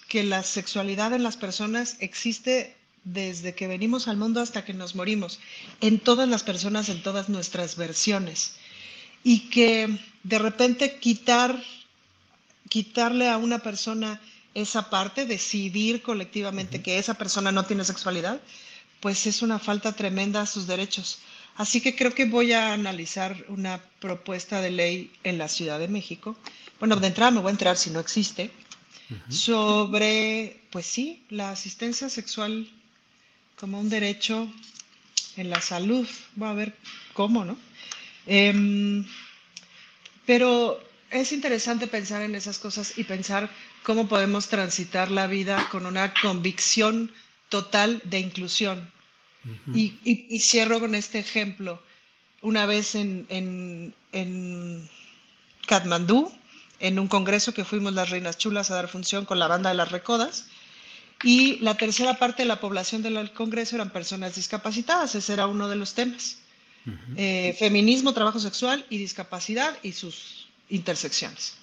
[0.08, 4.96] que la sexualidad en las personas existe desde que venimos al mundo hasta que nos
[4.96, 5.40] morimos,
[5.80, 8.56] en todas las personas, en todas nuestras versiones.
[9.26, 11.62] Y que de repente quitar,
[12.70, 14.22] quitarle a una persona
[14.54, 18.40] esa parte, decidir colectivamente que esa persona no tiene sexualidad,
[19.02, 21.20] pues es una falta tremenda a sus derechos.
[21.58, 25.88] Así que creo que voy a analizar una propuesta de ley en la Ciudad de
[25.88, 26.38] México.
[26.80, 28.52] Bueno, de entrada me voy a entrar si no existe,
[29.30, 32.68] sobre, pues sí, la asistencia sexual
[33.60, 34.52] como un derecho
[35.38, 36.08] en la salud.
[36.36, 36.76] Voy a ver
[37.14, 37.58] cómo, ¿no?
[38.26, 39.06] Em,
[40.26, 40.82] pero
[41.12, 43.50] es interesante pensar en esas cosas y pensar
[43.84, 47.12] cómo podemos transitar la vida con una convicción
[47.50, 48.92] total de inclusión.
[49.76, 51.82] y, cierro con este ejemplo.
[52.42, 54.90] Una vez en, en, en
[55.68, 56.32] Katmandú,
[56.80, 59.76] en un congreso que fuimos las Reinas Chulas a dar función con la banda de
[59.76, 60.48] las Recodas,
[61.24, 65.68] y la tercera parte de la población del Congreso eran personas discapacitadas, ese era uno
[65.70, 66.40] de los temas.
[67.18, 71.56] Eh, feminismo, trabajo sexual y discapacidad y sus intersecciones.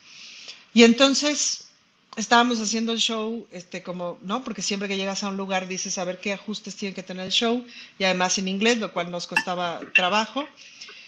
[0.75, 1.69] Y entonces
[2.17, 4.43] estábamos haciendo el show, este, como, ¿no?
[4.45, 7.27] Porque siempre que llegas a un lugar dices a ver qué ajustes tiene que tener
[7.27, 7.65] el show,
[7.99, 10.47] y además en inglés, lo cual nos costaba trabajo.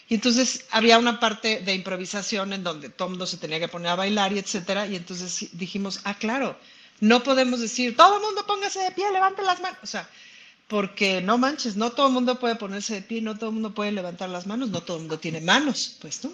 [0.09, 3.89] Y entonces había una parte de improvisación en donde todo mundo se tenía que poner
[3.89, 4.87] a bailar y etcétera.
[4.87, 6.59] Y entonces dijimos, ah, claro,
[7.01, 9.79] no podemos decir, todo el mundo póngase de pie, levante las manos.
[9.83, 10.09] O sea,
[10.69, 13.75] porque no manches, no todo el mundo puede ponerse de pie, no todo el mundo
[13.75, 16.33] puede levantar las manos, no todo el mundo tiene manos, pues, ¿no?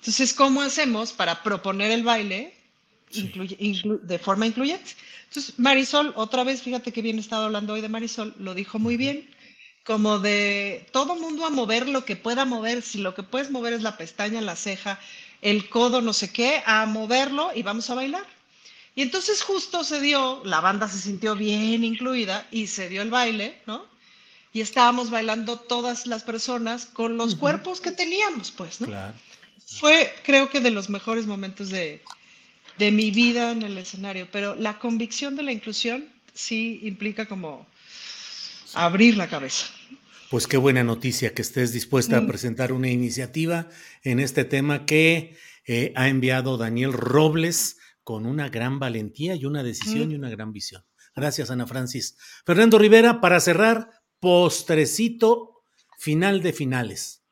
[0.00, 2.54] Entonces, ¿cómo hacemos para proponer el baile
[3.10, 4.92] de forma incluyente?
[5.28, 8.78] Entonces, Marisol, otra vez, fíjate que bien he estado hablando hoy de Marisol, lo dijo
[8.78, 9.28] muy bien,
[9.84, 13.50] como de todo el mundo a mover lo que pueda mover, si lo que puedes
[13.50, 14.98] mover es la pestaña, la ceja,
[15.42, 18.35] el codo, no sé qué, a moverlo y vamos a bailar.
[18.96, 23.10] Y entonces justo se dio, la banda se sintió bien incluida y se dio el
[23.10, 23.84] baile, ¿no?
[24.54, 28.86] Y estábamos bailando todas las personas con los cuerpos que teníamos, pues, ¿no?
[28.86, 29.12] Claro.
[29.66, 32.02] Fue, creo que, de los mejores momentos de,
[32.78, 37.66] de mi vida en el escenario, pero la convicción de la inclusión sí implica como
[38.72, 39.66] abrir la cabeza.
[40.30, 43.68] Pues qué buena noticia que estés dispuesta a presentar una iniciativa
[44.02, 45.36] en este tema que
[45.66, 47.76] eh, ha enviado Daniel Robles
[48.06, 50.84] con una gran valentía y una decisión y una gran visión.
[51.16, 52.16] Gracias, Ana Francis.
[52.46, 55.64] Fernando Rivera, para cerrar, postrecito
[55.98, 57.24] final de finales.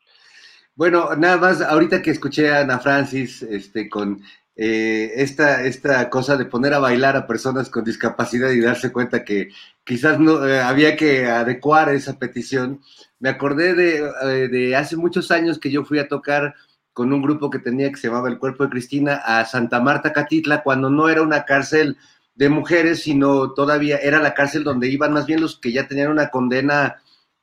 [0.75, 4.21] Bueno, nada más, ahorita que escuché a Ana Francis este, con
[4.57, 9.25] eh, esta, esta cosa de poner a bailar a personas con discapacidad y darse cuenta
[9.25, 9.51] que
[9.85, 12.81] quizás no eh, había que adecuar esa petición,
[13.21, 16.57] me acordé de, eh, de hace muchos años que yo fui a tocar
[16.95, 20.13] con un grupo que tenía que se llamaba El Cuerpo de Cristina a Santa Marta
[20.13, 21.99] Catitla, cuando no era una cárcel
[22.37, 26.11] de mujeres, sino todavía era la cárcel donde iban más bien los que ya tenían
[26.11, 26.97] una condena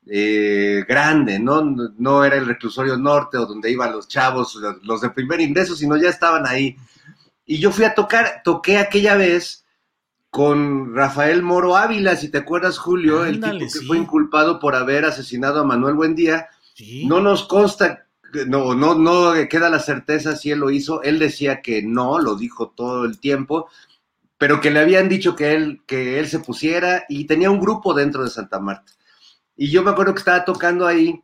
[0.08, 1.62] eh, grande, ¿no?
[1.98, 5.98] No era el reclusorio norte o donde iban los chavos, los de primer ingreso, sino
[5.98, 6.78] ya estaban ahí.
[7.46, 9.66] Y yo fui a tocar, toqué aquella vez
[10.30, 15.04] con Rafael Moro Ávila, si te acuerdas, Julio, el tipo que fue inculpado por haber
[15.04, 16.48] asesinado a Manuel Buendía.
[17.04, 18.06] No nos consta
[18.48, 21.02] no, no, no queda la certeza si él lo hizo.
[21.04, 23.70] Él decía que no, lo dijo todo el tiempo,
[24.38, 27.94] pero que le habían dicho que él, que él se pusiera y tenía un grupo
[27.94, 28.94] dentro de Santa Marta.
[29.56, 31.22] Y yo me acuerdo que estaba tocando ahí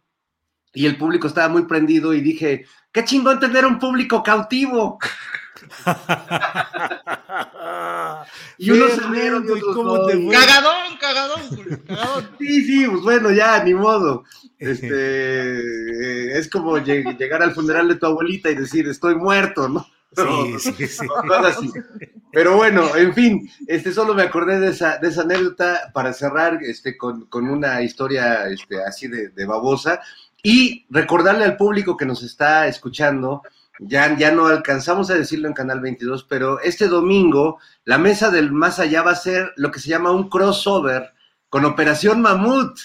[0.74, 5.00] y el público estaba muy prendido y dije, qué chingón tener un público cautivo.
[8.60, 9.02] y unos se
[11.08, 12.30] Cagadón, cagadón, cagadón.
[12.38, 14.26] Sí, sí, pues bueno, ya, ni modo.
[14.60, 19.88] Este, eh, es como llegar al funeral de tu abuelita y decir, estoy muerto, ¿no?
[20.16, 21.06] Sí, sí, sí.
[22.32, 26.60] Pero bueno, en fin, este, solo me acordé de esa, de esa anécdota para cerrar
[26.62, 30.02] este, con, con una historia este, así de, de, babosa
[30.44, 33.44] y recordarle al público que nos está escuchando,
[33.80, 38.52] ya, ya no alcanzamos a decirlo en Canal 22, pero este domingo la mesa del
[38.52, 41.14] más allá va a ser lo que se llama un crossover
[41.50, 42.78] con Operación Mamut.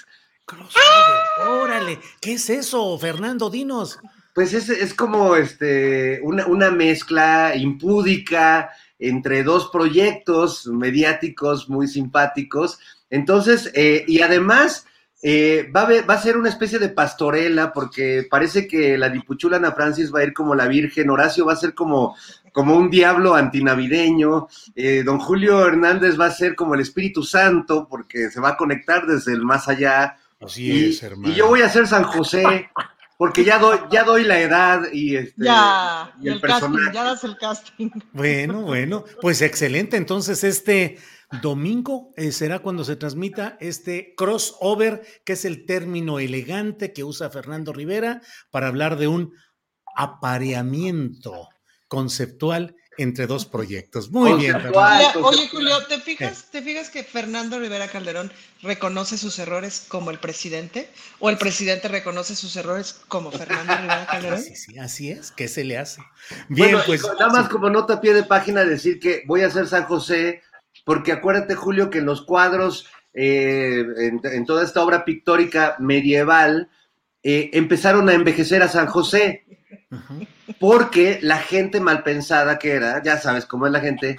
[1.48, 3.50] Órale, ¿qué es eso, Fernando?
[3.50, 3.98] Dinos.
[4.34, 12.78] Pues es, es como este, una, una, mezcla impúdica entre dos proyectos mediáticos muy simpáticos.
[13.10, 14.86] Entonces, eh, y además
[15.24, 19.58] eh, va, a va, a ser una especie de pastorela porque parece que la dipuchula
[19.58, 22.16] Ana Francis va a ir como la Virgen, Horacio va a ser como,
[22.52, 27.86] como un diablo antinavideño, eh, don Julio Hernández va a ser como el Espíritu Santo
[27.88, 30.16] porque se va a conectar desde el más allá.
[30.40, 31.32] Así y, es, hermano.
[31.32, 32.68] Y yo voy a ser San José
[33.16, 36.86] porque ya doy, ya doy la edad y, este, ya, y el, el personaje.
[36.86, 37.90] casting, ya das el casting.
[38.12, 39.96] Bueno, bueno, pues excelente.
[39.96, 40.98] Entonces, este
[41.40, 47.30] domingo eh, será cuando se transmita este crossover, que es el término elegante que usa
[47.30, 49.32] Fernando Rivera para hablar de un
[49.96, 51.48] apareamiento
[51.88, 54.10] conceptual entre dos proyectos.
[54.10, 54.56] Muy bien.
[54.58, 58.30] Mira, oye, Julio, ¿te fijas, ¿te fijas que Fernando Rivera Calderón
[58.60, 60.90] reconoce sus errores como el presidente?
[61.18, 64.42] ¿O el presidente reconoce sus errores como Fernando Rivera Calderón?
[64.42, 65.30] Sí, sí, así es.
[65.30, 66.02] ¿Qué se le hace?
[66.48, 67.02] Bien, bueno, pues.
[67.02, 70.42] Nada más como nota a pie de página decir que voy a ser San José,
[70.84, 76.70] porque acuérdate, Julio, que en los cuadros, eh, en, en, toda esta obra pictórica medieval,
[77.22, 79.44] eh, empezaron a envejecer a San José.
[79.90, 80.26] Uh -huh
[80.62, 84.18] porque la gente mal pensada que era, ya sabes cómo es la gente,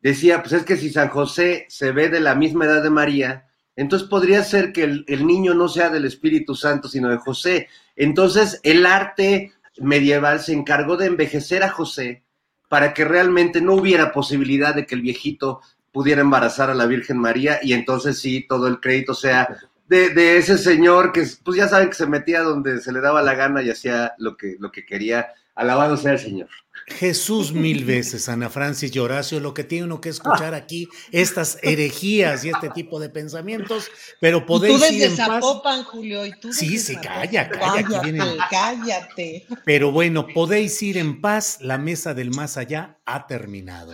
[0.00, 3.46] decía, pues es que si San José se ve de la misma edad de María,
[3.76, 7.68] entonces podría ser que el, el, niño no sea del Espíritu Santo, sino de José.
[7.94, 12.24] Entonces el arte medieval se encargó de envejecer a José
[12.68, 15.60] para que realmente no hubiera posibilidad de que el viejito
[15.94, 19.48] pudiera embarazar a la Virgen María y entonces sí, todo el crédito sea
[19.88, 23.22] de, de ese señor que, pues ya saben que se metía donde se le daba
[23.22, 26.48] la gana y hacía lo que, lo que quería Alabado sea el Señor.
[26.88, 31.58] Jesús mil veces, Ana Francis y Horacio, lo que tiene uno que escuchar aquí, estas
[31.62, 33.88] herejías y este tipo de pensamientos,
[34.20, 35.86] pero podéis tú desde ir en Zapopan, paz.
[35.86, 37.20] Julio, y tú Sí, desde sí, Zapopan.
[37.20, 39.46] calla, calla, aquí Cállate, vienen- cállate.
[39.64, 43.92] Pero bueno, podéis ir en paz, la mesa del más allá ha terminado.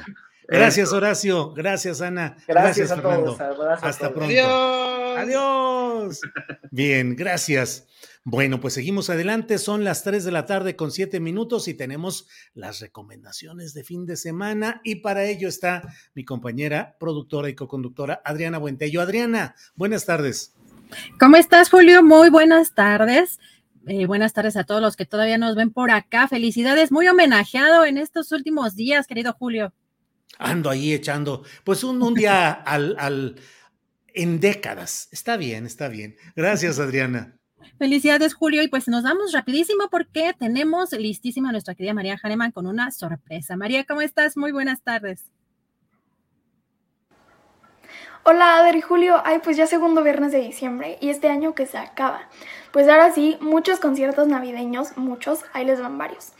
[0.50, 1.52] Gracias, Horacio.
[1.52, 2.36] Gracias, Ana.
[2.46, 3.36] Gracias a Fernando.
[3.36, 4.12] todos, a Hasta todos.
[4.12, 4.24] pronto.
[4.34, 5.18] Adiós.
[5.18, 6.20] Adiós.
[6.70, 7.86] Bien, gracias.
[8.24, 9.58] Bueno, pues seguimos adelante.
[9.58, 14.04] Son las 3 de la tarde con 7 minutos y tenemos las recomendaciones de fin
[14.06, 14.80] de semana.
[14.84, 15.82] Y para ello está
[16.14, 19.00] mi compañera, productora y coconductora Adriana Buentello.
[19.00, 20.54] Adriana, buenas tardes.
[21.18, 22.02] ¿Cómo estás, Julio?
[22.02, 23.38] Muy buenas tardes.
[23.86, 26.28] Eh, buenas tardes a todos los que todavía nos ven por acá.
[26.28, 29.72] Felicidades, muy homenajeado en estos últimos días, querido Julio.
[30.38, 33.36] Ando ahí echando, pues un, un día al, al,
[34.14, 35.08] en décadas.
[35.12, 36.16] Está bien, está bien.
[36.34, 37.36] Gracias, Adriana.
[37.78, 38.62] Felicidades, Julio.
[38.62, 42.90] Y pues nos vamos rapidísimo porque tenemos listísima a nuestra querida María Hahnemann con una
[42.90, 43.56] sorpresa.
[43.56, 44.36] María, ¿cómo estás?
[44.36, 45.30] Muy buenas tardes.
[48.22, 49.22] Hola, Adri y Julio.
[49.24, 52.28] Ay, pues ya segundo viernes de diciembre y este año que se acaba.
[52.70, 56.32] Pues ahora sí, muchos conciertos navideños, muchos, ahí les van varios.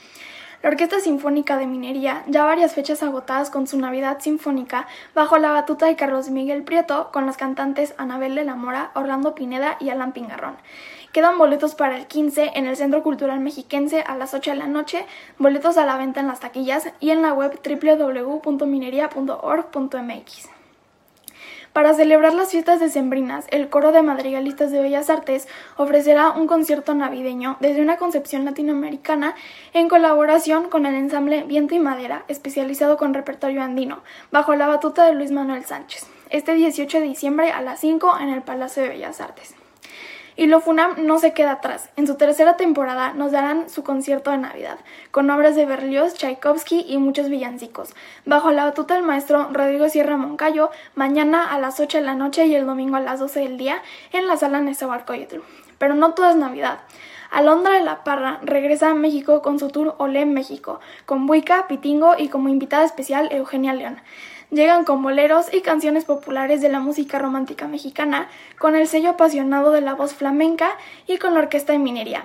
[0.63, 5.53] La Orquesta Sinfónica de Minería, ya varias fechas agotadas con su Navidad Sinfónica, bajo la
[5.53, 9.89] batuta de Carlos Miguel Prieto, con las cantantes Anabel de la Mora, Orlando Pineda y
[9.89, 10.59] Alan Pingarrón.
[11.13, 14.67] Quedan boletos para el 15 en el Centro Cultural Mexiquense a las 8 de la
[14.67, 15.07] noche,
[15.39, 20.60] boletos a la venta en las taquillas y en la web www.minería.org.mx.
[21.73, 26.95] Para celebrar las fiestas decembrinas, el Coro de Madrigalistas de Bellas Artes ofrecerá un concierto
[26.95, 29.37] navideño desde una concepción latinoamericana
[29.73, 34.03] en colaboración con el ensamble Viento y Madera, especializado con repertorio andino,
[34.33, 38.31] bajo la batuta de Luis Manuel Sánchez, este 18 de diciembre a las 5 en
[38.31, 39.60] el Palacio de Bellas Artes.
[40.41, 41.91] Y lo Funam no se queda atrás.
[41.97, 44.79] En su tercera temporada nos darán su concierto de Navidad,
[45.11, 47.91] con obras de Berlioz, Tchaikovsky y muchos villancicos,
[48.25, 52.47] bajo la batuta del maestro Rodrigo Sierra Moncayo, mañana a las 8 de la noche
[52.47, 53.83] y el domingo a las 12 del día
[54.15, 55.41] en la sala Nezahualcóyotl.
[55.77, 56.79] Pero no todo es Navidad.
[57.31, 62.15] Alondra de la Parra regresa a México con su tour Olé México, con Buica, Pitingo
[62.17, 64.01] y como invitada especial Eugenia León.
[64.51, 68.29] Llegan con boleros y canciones populares de la música romántica mexicana,
[68.59, 72.25] con el sello apasionado de la voz flamenca y con la orquesta de minería.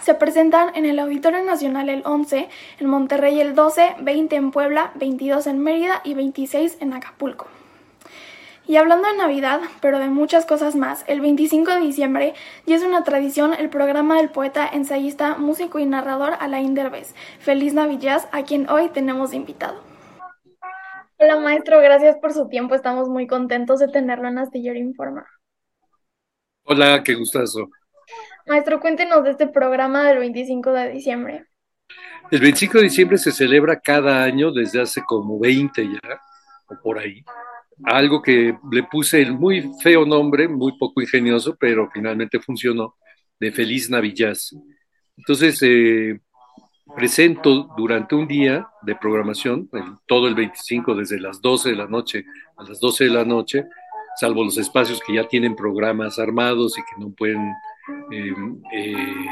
[0.00, 2.48] Se presentan en el Auditorio Nacional el 11,
[2.78, 7.48] en Monterrey el 12, 20 en Puebla, 22 en Mérida y 26 en Acapulco.
[8.68, 12.34] Y hablando de Navidad, pero de muchas cosas más, el 25 de diciembre
[12.66, 17.16] ya es una tradición el programa del poeta, ensayista, músico y narrador Alain Derbez.
[17.40, 19.91] Feliz Navidad, a quien hoy tenemos invitado.
[21.22, 22.74] Hola maestro, gracias por su tiempo.
[22.74, 25.24] Estamos muy contentos de tenerlo en Astillero Informa.
[26.64, 27.70] Hola, qué gustazo.
[28.48, 31.46] Maestro, cuéntenos de este programa del 25 de diciembre.
[32.28, 36.20] El 25 de diciembre se celebra cada año desde hace como 20 ya,
[36.66, 37.22] o por ahí.
[37.84, 42.96] Algo que le puse el muy feo nombre, muy poco ingenioso, pero finalmente funcionó,
[43.38, 44.36] de Feliz Navidad.
[45.16, 46.20] Entonces, eh,
[46.94, 51.86] presento durante un día de programación, el- todo el 25, desde las 12 de la
[51.86, 52.24] noche
[52.56, 53.64] a las 12 de la noche,
[54.16, 57.52] salvo los espacios que ya tienen programas armados y que no pueden
[58.10, 58.34] eh,
[58.74, 59.26] eh,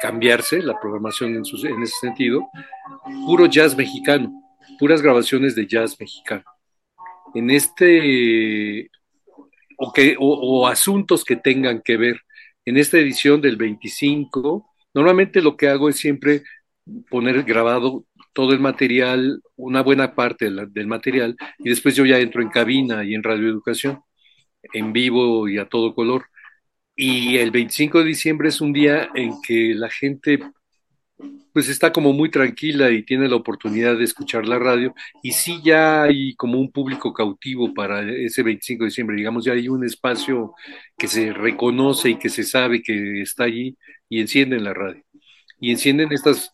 [0.00, 2.48] cambiarse la programación en, ese sentido,
[3.26, 4.32] puro jazz mexicano,
[4.78, 6.44] puras grabaciones de jazz mexicano.
[7.34, 8.90] En este,
[9.76, 12.20] o, que, o, asuntos que tengan que ver,
[12.64, 16.42] en esta edición del 25, normalmente lo que hago es siempre
[17.10, 22.42] poner grabado todo el material, una buena parte del material, y después yo ya entro
[22.42, 24.00] en cabina y en radioeducación,
[24.72, 26.26] en vivo y a todo color.
[26.96, 30.40] Y el 25 de diciembre es un día en que la gente
[31.52, 35.60] pues está como muy tranquila y tiene la oportunidad de escuchar la radio y sí
[35.64, 39.84] ya hay como un público cautivo para ese 25 de diciembre, digamos, ya hay un
[39.84, 40.54] espacio
[40.96, 43.76] que se reconoce y que se sabe que está allí
[44.08, 45.02] y encienden la radio.
[45.60, 46.52] Y encienden estas,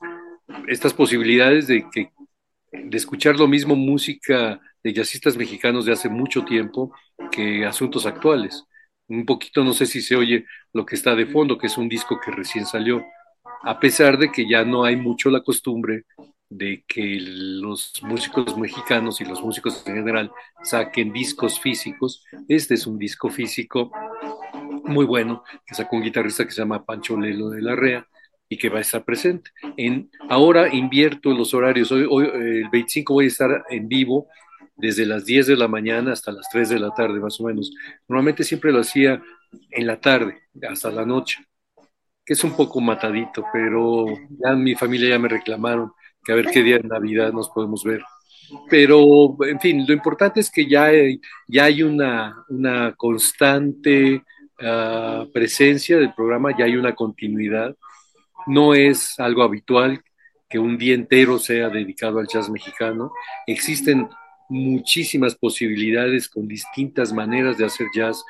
[0.68, 2.10] estas posibilidades de que
[2.72, 6.92] de escuchar lo mismo música de jazzistas mexicanos de hace mucho tiempo
[7.30, 8.64] que asuntos actuales.
[9.06, 11.88] Un poquito, no sé si se oye lo que está de fondo, que es un
[11.88, 13.04] disco que recién salió
[13.62, 16.04] a pesar de que ya no hay mucho la costumbre
[16.50, 20.30] de que los músicos mexicanos y los músicos en general
[20.62, 22.22] saquen discos físicos.
[22.48, 23.90] Este es un disco físico
[24.84, 28.06] muy bueno que sacó un guitarrista que se llama Pancho Lelo de la Rea
[28.48, 29.50] y que va a estar presente.
[29.76, 31.90] En, ahora invierto los horarios.
[31.92, 34.28] Hoy, hoy, el 25 voy a estar en vivo
[34.76, 37.72] desde las 10 de la mañana hasta las 3 de la tarde, más o menos.
[38.08, 39.22] Normalmente siempre lo hacía
[39.70, 41.44] en la tarde, hasta la noche
[42.24, 44.06] que es un poco matadito, pero
[44.42, 45.92] ya mi familia ya me reclamaron
[46.24, 48.02] que a ver qué día de Navidad nos podemos ver.
[48.70, 54.22] Pero, en fin, lo importante es que ya hay, ya hay una, una constante
[54.60, 57.76] uh, presencia del programa, ya hay una continuidad.
[58.46, 60.02] No es algo habitual
[60.48, 63.12] que un día entero sea dedicado al jazz mexicano.
[63.46, 64.08] Existen
[64.48, 68.24] muchísimas posibilidades con distintas maneras de hacer jazz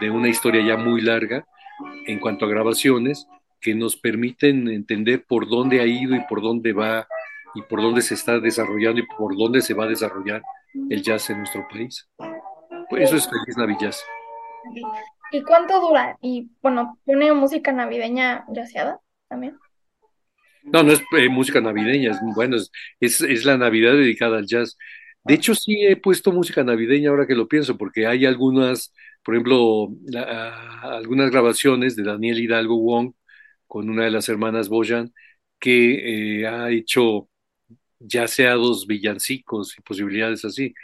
[0.00, 1.46] de una historia ya muy larga
[2.06, 3.26] en cuanto a grabaciones
[3.60, 7.06] que nos permiten entender por dónde ha ido y por dónde va
[7.54, 10.42] y por dónde se está desarrollando y por dónde se va a desarrollar
[10.90, 12.08] el jazz en nuestro país.
[12.90, 13.94] Pues eso es Feliz Navidad.
[15.30, 16.18] ¿Y cuánto dura?
[16.20, 19.00] Y bueno, ¿pone música navideña yaceada
[19.32, 19.58] también?
[20.62, 22.56] No, no es eh, música navideña, es bueno,
[23.00, 24.76] es, es, la Navidad dedicada al jazz.
[25.24, 28.92] De hecho, sí he puesto música navideña ahora que lo pienso, porque hay algunas,
[29.24, 29.88] por ejemplo,
[30.82, 33.12] algunas grabaciones de Daniel Hidalgo Wong
[33.66, 35.12] con una de las hermanas Boyan,
[35.58, 37.28] que eh, ha hecho
[37.98, 40.74] ya sea dos villancicos y posibilidades así,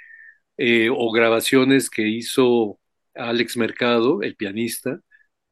[0.56, 2.80] eh, o grabaciones que hizo
[3.14, 5.00] Alex Mercado, el pianista,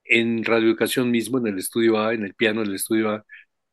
[0.09, 3.25] en radioeducación mismo, en el estudio A, en el piano del estudio A,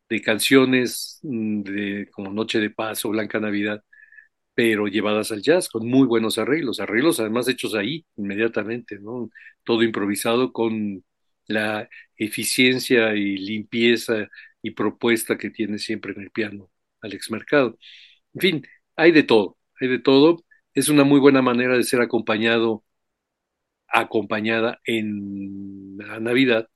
[0.09, 3.83] de canciones mm, de como Noche de Paz o Blanca Navidad,
[4.53, 9.29] pero llevadas al jazz, con muy buenos arreglos, arreglos además hechos ahí inmediatamente, ¿no?
[9.63, 11.03] Todo improvisado con
[11.47, 14.29] la eficiencia y limpieza
[14.61, 17.77] y propuesta que tiene siempre en el piano Alex Mercado.
[18.33, 20.43] En fin, hay de todo, hay de todo.
[20.73, 22.83] Es una muy buena manera de ser acompañado,
[23.93, 26.67] acompañada en la Navidad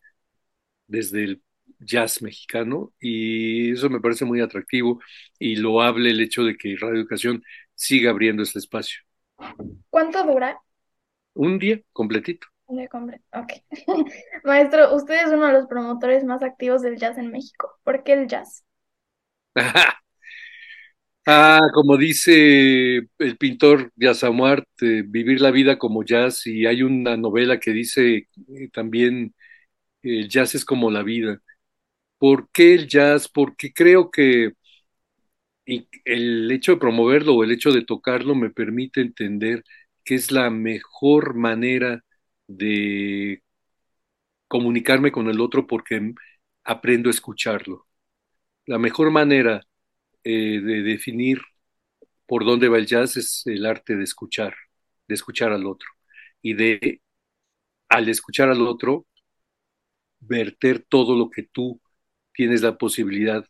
[0.87, 1.43] desde el
[1.79, 4.99] jazz mexicano y eso me parece muy atractivo
[5.37, 7.43] y lo hable el hecho de que Radio Educación
[7.75, 9.01] siga abriendo este espacio.
[9.89, 10.59] ¿Cuánto dura?
[11.33, 12.47] Un día completito.
[13.33, 13.53] Ok.
[14.43, 17.79] Maestro, usted es uno de los promotores más activos del jazz en México.
[17.83, 18.63] ¿Por qué el jazz?
[21.27, 24.23] ah, como dice el pintor Jazz
[24.81, 29.35] eh, vivir la vida como jazz, y hay una novela que dice eh, también
[30.03, 31.41] el jazz es como la vida.
[32.19, 33.29] ¿Por qué el jazz?
[33.29, 34.53] Porque creo que
[36.05, 39.63] el hecho de promoverlo o el hecho de tocarlo me permite entender
[40.03, 42.03] que es la mejor manera
[42.47, 43.41] de
[44.47, 46.13] comunicarme con el otro porque
[46.63, 47.87] aprendo a escucharlo.
[48.67, 49.63] La mejor manera
[50.29, 51.39] eh, de definir
[52.25, 54.53] por dónde va el jazz es el arte de escuchar,
[55.07, 55.87] de escuchar al otro
[56.41, 57.01] y de,
[57.87, 59.05] al escuchar al otro,
[60.19, 61.79] verter todo lo que tú
[62.33, 63.45] tienes la posibilidad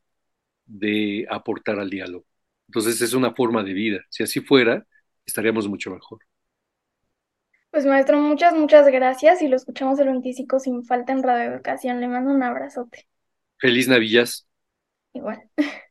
[0.67, 2.27] de aportar al diálogo.
[2.67, 4.05] Entonces es una forma de vida.
[4.09, 4.85] Si así fuera,
[5.25, 6.19] estaríamos mucho mejor.
[7.71, 11.99] Pues maestro, muchas, muchas gracias y lo escuchamos el 25 sin falta en Radio Educación.
[11.99, 13.07] Le mando un abrazote.
[13.57, 14.47] Feliz Navillas.
[15.13, 15.49] Igual.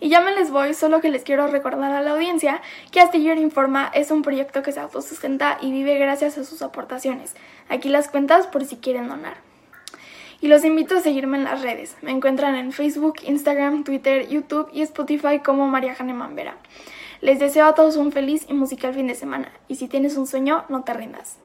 [0.00, 2.62] Y ya me les voy, solo que les quiero recordar a la audiencia
[2.92, 7.34] que Astillero Informa es un proyecto que se autosustenta y vive gracias a sus aportaciones.
[7.68, 9.48] Aquí las cuentas por si quieren donar
[10.40, 11.96] y los invito a seguirme en las redes.
[12.02, 16.56] Me encuentran en Facebook, Instagram, Twitter, YouTube y Spotify como María Jane Mambera.
[17.20, 19.50] Les deseo a todos un feliz y musical fin de semana.
[19.66, 21.38] Y si tienes un sueño, no te rindas.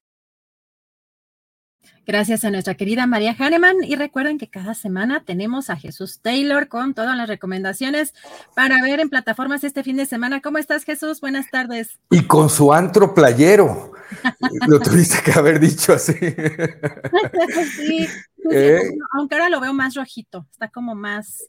[2.06, 6.67] Gracias a nuestra querida María Hahnemann y recuerden que cada semana tenemos a Jesús Taylor
[6.67, 8.14] con todas las recomendaciones
[8.56, 10.41] para ver en plataformas este fin de semana.
[10.41, 11.22] ¿Cómo estás Jesús?
[11.22, 11.99] Buenas tardes.
[12.09, 13.93] Y con su antro playero.
[14.67, 16.14] lo tuviste que haber dicho así.
[17.75, 18.07] sí,
[18.51, 18.91] eh.
[19.14, 21.45] aunque ahora lo veo más rojito, está como más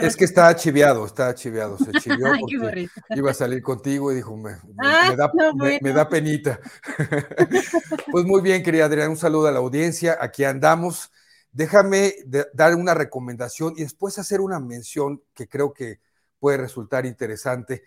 [0.00, 4.36] es que está chiviado, está chiviado, se chivió porque iba a salir contigo y dijo,
[4.36, 6.60] me, ah, da, penita.
[8.10, 11.10] pues muy bien, querida Adriana, un saludo a la audiencia, aquí andamos.
[11.52, 12.14] Déjame
[12.52, 16.00] dar una recomendación y después hacer una mención que creo que
[16.40, 17.84] puede resultar interesante.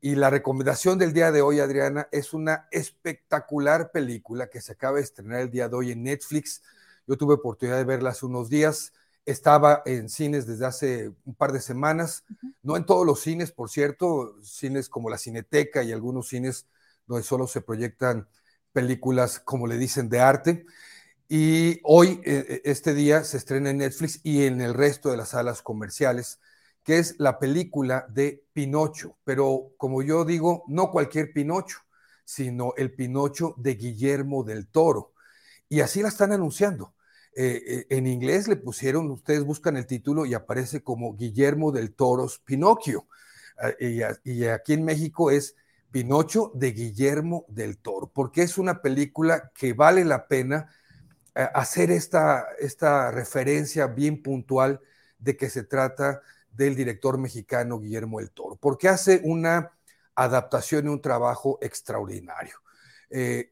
[0.00, 4.96] Y la recomendación del día de hoy, Adriana, es una espectacular película que se acaba
[4.96, 6.62] de estrenar el día de hoy en Netflix.
[7.06, 11.52] Yo tuve oportunidad de verla hace unos días estaba en cines desde hace un par
[11.52, 12.24] de semanas,
[12.62, 16.66] no en todos los cines, por cierto, cines como la Cineteca y algunos cines
[17.06, 18.28] donde solo se proyectan
[18.72, 20.66] películas, como le dicen, de arte.
[21.28, 25.16] Y hoy, eh, eh, este día, se estrena en Netflix y en el resto de
[25.16, 26.40] las salas comerciales,
[26.82, 29.16] que es la película de Pinocho.
[29.24, 31.78] Pero como yo digo, no cualquier Pinocho,
[32.24, 35.12] sino el Pinocho de Guillermo del Toro.
[35.68, 36.94] Y así la están anunciando.
[37.32, 41.94] Eh, eh, en inglés le pusieron, ustedes buscan el título y aparece como Guillermo del
[41.94, 43.06] Toros Pinocchio.
[43.58, 45.54] Ah, y, aquí en México es
[45.90, 50.70] Pinocho de Guillermo del Toro, porque es una película que vale la pena
[51.34, 54.80] eh, hacer esta, esta referencia bien puntual
[55.18, 59.72] de que se trata del director mexicano Guillermo del Toro, porque hace una
[60.14, 62.56] adaptación y un trabajo extraordinario.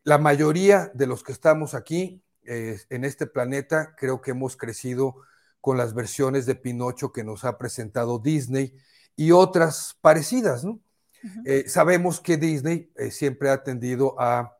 [0.05, 5.17] la mayoría de los que estamos aquí eh, en este planeta, creo que hemos crecido
[5.61, 8.75] con las versiones de Pinocho que nos ha presentado Disney
[9.17, 10.81] y otras parecidas, ¿no?
[11.45, 14.57] Eh, sabemos que Disney eh, siempre ha tendido a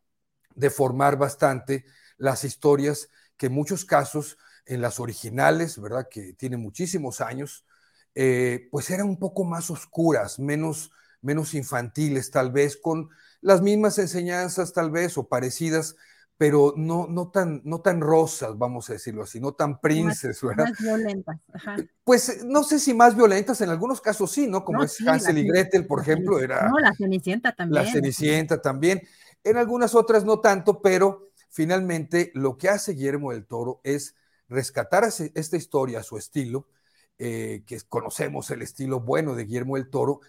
[0.55, 1.87] deformar bastante
[2.19, 3.09] las historias
[3.39, 4.37] que en muchos casos,
[4.67, 6.09] en las originales, ¿verdad?
[6.11, 7.65] Que tienen muchísimos años,
[8.71, 10.91] pues eran un poco más oscuras, menos,
[11.23, 13.09] menos infantiles, tal vez, con
[13.41, 15.97] las mismas enseñanzas, tal vez, o parecidas,
[16.39, 20.69] pero no, no, tan, no tan rosas, vamos a decirlo así, no tan princes, ¿verdad?
[20.69, 21.41] Más violentas.
[21.77, 24.65] Eh, pues eh, no sé si más violentas, en algunos casos sí, ¿no?
[24.65, 26.69] Como es Hansel y Gretel, por ejemplo, era...
[26.69, 27.85] No, la Cenicienta también.
[27.85, 29.03] La Cenicienta también.
[29.43, 34.15] En algunas otras no tanto, pero finalmente lo que hace Guillermo del Toro es
[34.49, 36.69] rescatar esta historia a su estilo,
[37.19, 40.21] eh, que conocemos el estilo bueno de Guillermo del Toro,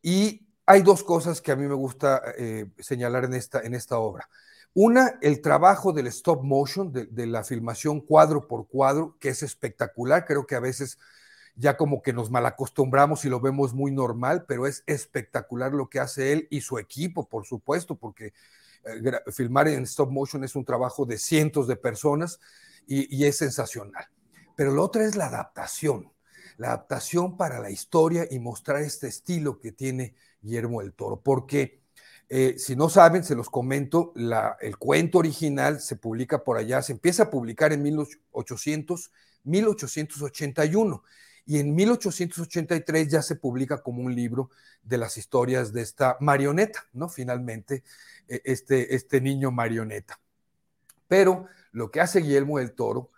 [0.00, 2.22] y hay dos cosas que a mí me gusta
[2.78, 4.30] señalar en esta, en esta obra.
[4.74, 10.24] Una, el trabajo del stop motion, de, la filmación cuadro por cuadro, que es espectacular.
[10.24, 10.98] Creo que a veces
[11.56, 15.98] ya como que nos malacostumbramos y lo vemos muy normal, pero es espectacular lo que
[15.98, 18.32] hace él y su equipo, por supuesto, porque
[18.84, 22.38] eh, filmar en stop motion es un trabajo de cientos de personas
[22.86, 24.06] y, es sensacional.
[24.56, 26.12] Pero lo otro es la adaptación,
[26.56, 31.82] la adaptación para la historia y mostrar este estilo que tiene Guillermo del Toro, porque
[32.28, 34.12] eh, si no saben, se los comento,
[34.60, 39.10] el cuento original se publica por allá, se empieza a publicar en 1800,
[39.44, 41.02] 1881
[41.46, 44.50] y en 1883 ya se publica como un libro
[44.82, 47.08] de las historias de esta marioneta, ¿no?
[47.08, 47.82] Finalmente,
[48.28, 50.20] e, este, este niño marioneta.
[51.06, 53.10] Pero lo que hace Guillermo del Toro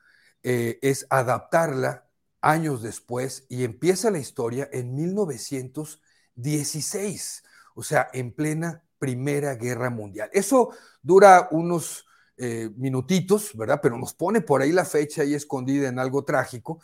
[0.45, 2.07] eh, es adaptarla
[2.41, 7.43] años después y empieza la historia en 1916,
[7.75, 10.31] o sea, en plena Primera Guerra Mundial.
[10.33, 10.71] Eso
[11.03, 12.07] dura unos
[12.37, 13.81] eh, minutitos, ¿verdad?
[13.83, 16.81] Pero nos pone por ahí la fecha ahí escondida en algo trágico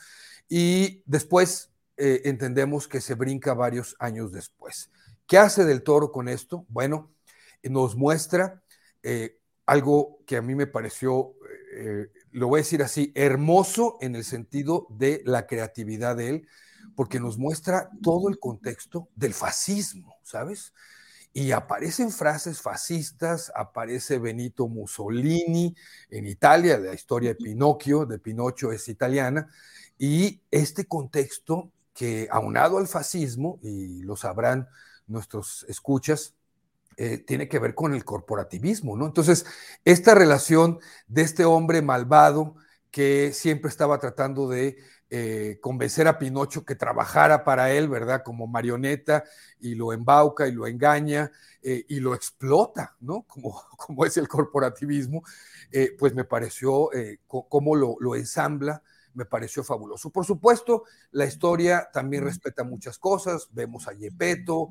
[0.48, 4.90] y después eh, entendemos que se brinca varios años después.
[5.26, 6.64] ¿Qué hace del toro con esto?
[6.68, 7.12] Bueno,
[7.62, 8.62] nos muestra
[9.02, 11.34] eh, algo que a mí me pareció,
[12.32, 16.48] lo voy a decir así, hermoso en el sentido de la creatividad de él,
[16.94, 20.72] porque nos muestra todo el contexto del fascismo, ¿sabes?
[21.36, 25.76] Y aparecen frases fascistas, aparece Benito Mussolini
[26.08, 29.46] en Italia, la historia de Pinocchio, de Pinocho es italiana,
[29.98, 34.66] y este contexto que aunado al fascismo, y lo sabrán
[35.08, 36.32] nuestros escuchas,
[36.96, 39.04] eh, tiene que ver con el corporativismo, ¿no?
[39.04, 39.44] Entonces,
[39.84, 42.56] esta relación de este hombre malvado
[42.90, 48.24] que siempre estaba tratando de eh, convencer a Pinocho que trabajara para él, ¿verdad?
[48.24, 49.22] Como marioneta
[49.60, 51.30] y lo embauca y lo engaña
[51.62, 53.22] eh, y lo explota, ¿no?
[53.22, 55.22] Como, como es el corporativismo,
[55.70, 56.90] eh, pues me pareció
[57.28, 58.82] cómo lo, lo, ensambla
[59.14, 60.10] me pareció fabuloso.
[60.10, 63.48] Por supuesto, la historia también respeta muchas cosas.
[63.50, 64.68] Vemos a Yepeto,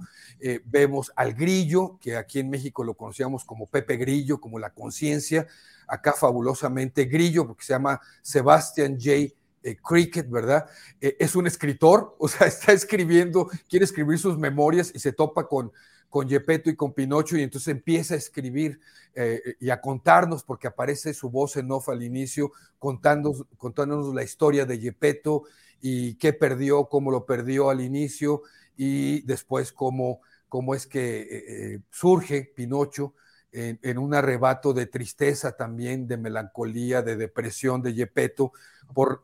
[0.65, 5.47] vemos al Grillo, que aquí en México lo conocíamos como Pepe Grillo, como la conciencia,
[5.87, 9.33] acá fabulosamente Grillo, porque se llama Sebastian J.
[9.65, 10.67] Eh, Cricket, ¿verdad?
[11.01, 15.47] Eh, es un escritor, o sea, está escribiendo, quiere escribir sus memorias y se topa
[15.47, 15.71] con
[16.07, 18.79] con y con Pinocho y entonces empieza a escribir
[19.15, 24.23] eh, y a contarnos, porque aparece su voz en off al inicio, contándonos, contándonos la
[24.23, 25.43] historia de Gepetto
[25.81, 28.43] y qué perdió, cómo lo perdió al inicio
[28.77, 33.13] y después cómo, cómo es que surge Pinocho
[33.55, 38.51] en, un arrebato de tristeza también, de melancolía, de depresión de Gepetto
[38.93, 39.21] por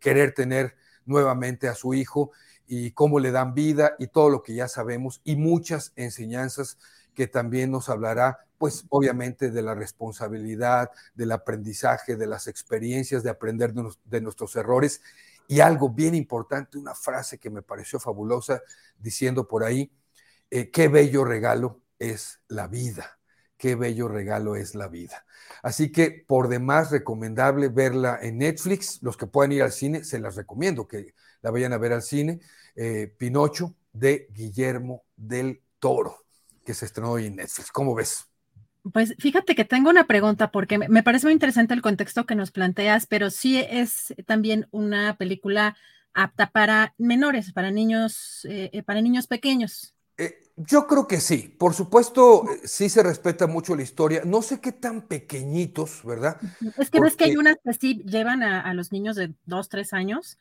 [0.00, 0.74] querer tener
[1.06, 2.32] nuevamente a su hijo
[2.66, 6.78] y cómo le dan vida y todo lo que ya sabemos y muchas enseñanzas
[7.14, 13.30] que también nos hablará, pues obviamente de la responsabilidad, del aprendizaje, de las experiencias, de
[13.30, 15.00] aprender de, nuestros errores.
[15.48, 18.62] Y algo bien importante, una frase que me pareció fabulosa,
[18.98, 19.90] diciendo por ahí,
[20.50, 23.17] eh, qué bello regalo es la vida,
[23.58, 25.26] qué bello regalo es la vida.
[25.62, 30.18] Así que por demás recomendable verla en Netflix, los que puedan ir al cine, se
[30.18, 32.40] las recomiendo que la vayan a ver al cine.
[32.76, 36.24] Eh, Pinocho de Guillermo del Toro,
[36.64, 37.70] que se estrenó hoy en Netflix.
[37.72, 38.26] ¿Cómo ves?
[38.92, 42.52] Pues fíjate que tengo una pregunta porque me parece muy interesante el contexto que nos
[42.52, 45.76] planteas, pero sí es también una película
[46.14, 49.94] apta para menores, para niños, eh, eh, para niños pequeños.
[50.66, 51.54] Yo creo que sí.
[51.58, 54.22] Por supuesto, sí se respeta mucho la historia.
[54.24, 56.38] No sé qué tan pequeñitos, ¿verdad?
[56.76, 59.68] Es que ves que hay unas que sí llevan a, a, los niños de dos,
[59.68, 60.38] tres años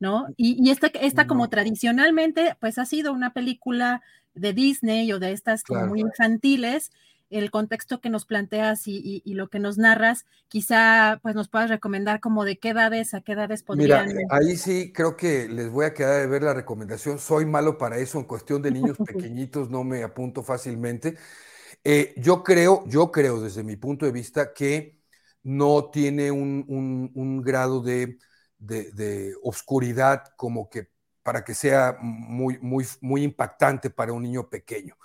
[0.00, 0.28] ¿no?
[0.36, 4.02] Y, esta, esta como tradicionalmente, pues ha sido una película
[4.34, 6.92] de Disney o de estas como muy infantiles,
[7.30, 12.20] el contexto que nos planteas y, lo que nos narras, quizá pues nos puedas recomendar
[12.20, 14.08] como de qué edades a qué edades podrían.
[14.08, 17.18] Mira, ahí sí creo que les voy a quedar de ver la recomendación.
[17.18, 21.16] Soy malo para eso en cuestión de niños pequeñitos, no me apunto fácilmente.
[21.84, 24.98] Eh, yo creo, yo creo desde mi punto de vista que
[25.42, 28.18] no tiene un grado de
[28.58, 30.88] de, de oscuridad como que
[31.22, 34.96] para que sea muy, muy, muy impactante para un niño pequeño.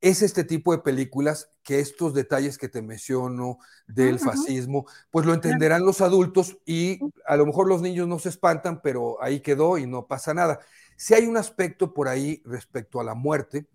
[0.00, 5.34] Es este tipo de películas que estos detalles que te menciono del fascismo, pues lo
[5.34, 9.78] entenderán los adultos y a lo mejor los niños no se espantan, pero ahí quedó
[9.78, 10.60] y no pasa nada.
[10.96, 13.66] Si hay un aspecto por ahí respecto a la muerte,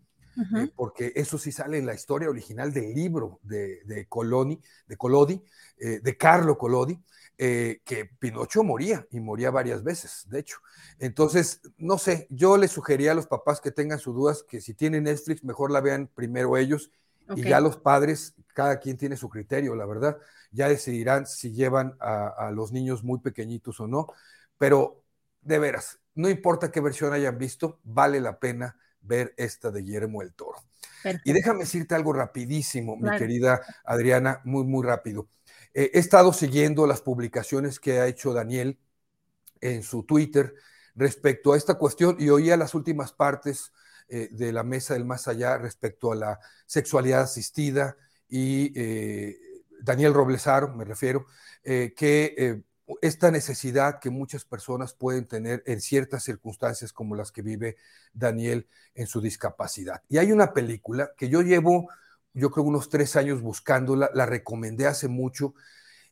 [0.58, 4.98] eh, porque eso sí sale en la historia original del libro de, de Coloni, de
[4.98, 5.43] Colodi,
[5.77, 7.00] eh, de Carlo Colodi,
[7.44, 10.60] eh, que Pinocho moría y moría varias veces, de hecho.
[11.00, 14.76] Entonces, no sé, yo les sugería a los papás que tengan sus dudas que si
[14.76, 16.92] tienen Netflix, mejor la vean primero ellos
[17.36, 20.20] y ya los padres, cada quien tiene su criterio, la verdad,
[20.52, 24.06] ya decidirán si llevan a, los niños muy pequeñitos o no,
[24.60, 25.03] pero
[25.42, 30.22] de veras, no importa qué versión hayan visto, vale la pena ver esta de Guillermo
[30.22, 30.60] el Toro.
[31.24, 35.28] Y déjame decirte algo rapidísimo, mi querida Adriana, muy, muy rápido.
[35.74, 38.77] Eh, he estado siguiendo las publicaciones que ha hecho Daniel
[39.61, 40.53] en su Twitter
[40.95, 43.72] respecto a esta cuestión y oía las últimas partes
[44.09, 47.95] eh, de la mesa del más allá respecto a la sexualidad asistida
[48.27, 49.38] y eh,
[49.82, 51.25] Daniel Roblesaro, me refiero,
[51.64, 52.64] que
[53.01, 57.77] esta necesidad que muchas personas pueden tener en ciertas circunstancias como las que vive
[58.14, 60.03] Daniel en su discapacidad.
[60.09, 61.90] Y hay una película que yo llevo
[62.34, 65.53] yo creo unos tres años buscándola, la recomendé hace mucho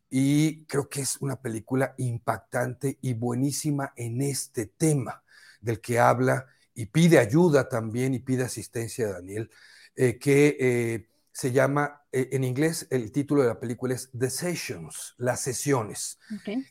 [0.09, 5.23] y creo que es una película impactante y buenísima en este tema
[5.61, 9.51] del que habla y pide ayuda también y pide asistencia a Daniel,
[9.95, 14.29] eh, que eh, se llama, eh, en inglés el título de la película es The
[14.29, 16.19] Sessions, las sesiones.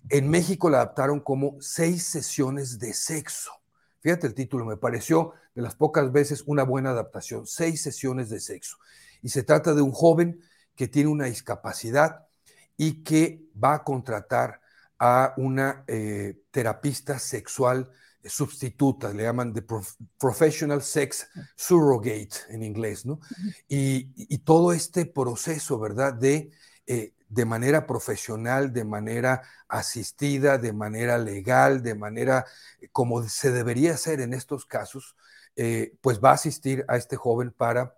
[0.09, 3.53] En México la adaptaron como seis sesiones de sexo.
[4.01, 8.41] Fíjate el título, me pareció de las pocas veces una buena adaptación, seis sesiones de
[8.41, 8.79] sexo
[9.23, 10.41] y se trata de un joven
[10.75, 12.27] que tiene una discapacidad
[12.77, 14.61] y que va a contratar
[14.99, 17.91] a una eh, terapista sexual
[18.25, 19.65] sustituta, le llaman de
[20.19, 23.21] professional sex surrogate en inglés, ¿no?
[23.69, 26.15] Y, todo este proceso, ¿verdad?
[26.15, 26.51] De,
[26.87, 32.45] eh, de manera profesional, de manera asistida, de manera legal, de manera
[32.81, 35.17] eh, como se debería hacer en estos casos,
[36.01, 37.98] pues va a asistir a este joven para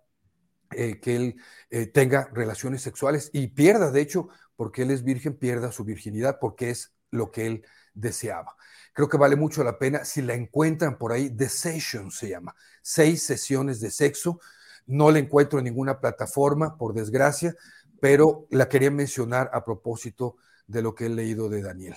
[0.73, 1.35] eh, que él
[1.69, 6.37] eh, tenga relaciones sexuales y pierda, de hecho, porque él es virgen, pierda su virginidad
[6.39, 8.55] porque es lo que él deseaba.
[8.93, 12.55] Creo que vale mucho la pena si la encuentran por ahí, The Session se llama,
[12.81, 14.39] seis sesiones de sexo.
[14.85, 17.55] No la encuentro en ninguna plataforma, por desgracia,
[17.99, 21.95] pero la quería mencionar a propósito de lo que he leído de Daniel.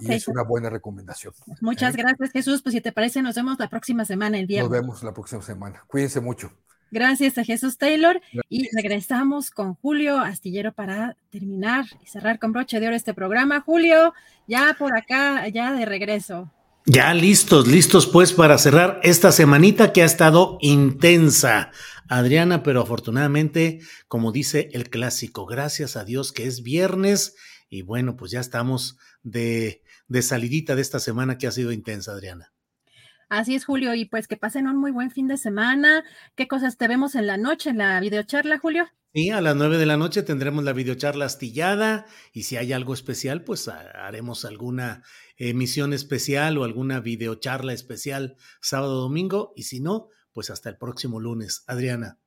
[0.00, 1.32] y es una buena recomendación.
[1.60, 1.98] Muchas ¿eh?
[1.98, 2.62] gracias, Jesús.
[2.62, 4.70] Pues si te parece, nos vemos la próxima semana, el viernes.
[4.70, 5.82] Nos vemos la próxima semana.
[5.88, 6.52] Cuídense mucho.
[6.90, 12.80] Gracias a Jesús Taylor y regresamos con Julio Astillero para terminar y cerrar con broche
[12.80, 13.60] de oro este programa.
[13.60, 14.14] Julio,
[14.46, 16.50] ya por acá, ya de regreso.
[16.86, 21.70] Ya listos, listos pues para cerrar esta semanita que ha estado intensa,
[22.08, 27.36] Adriana, pero afortunadamente, como dice el clásico, gracias a Dios que es viernes
[27.68, 32.12] y bueno, pues ya estamos de, de salidita de esta semana que ha sido intensa,
[32.12, 32.52] Adriana.
[33.28, 36.04] Así es, Julio, y pues que pasen un muy buen fin de semana.
[36.34, 38.88] ¿Qué cosas te vemos en la noche, en la videocharla, Julio?
[39.14, 42.94] Sí, a las nueve de la noche tendremos la videocharla astillada y si hay algo
[42.94, 45.02] especial, pues haremos alguna
[45.36, 51.20] emisión especial o alguna videocharla especial sábado domingo y si no, pues hasta el próximo
[51.20, 51.64] lunes.
[51.66, 52.18] Adriana.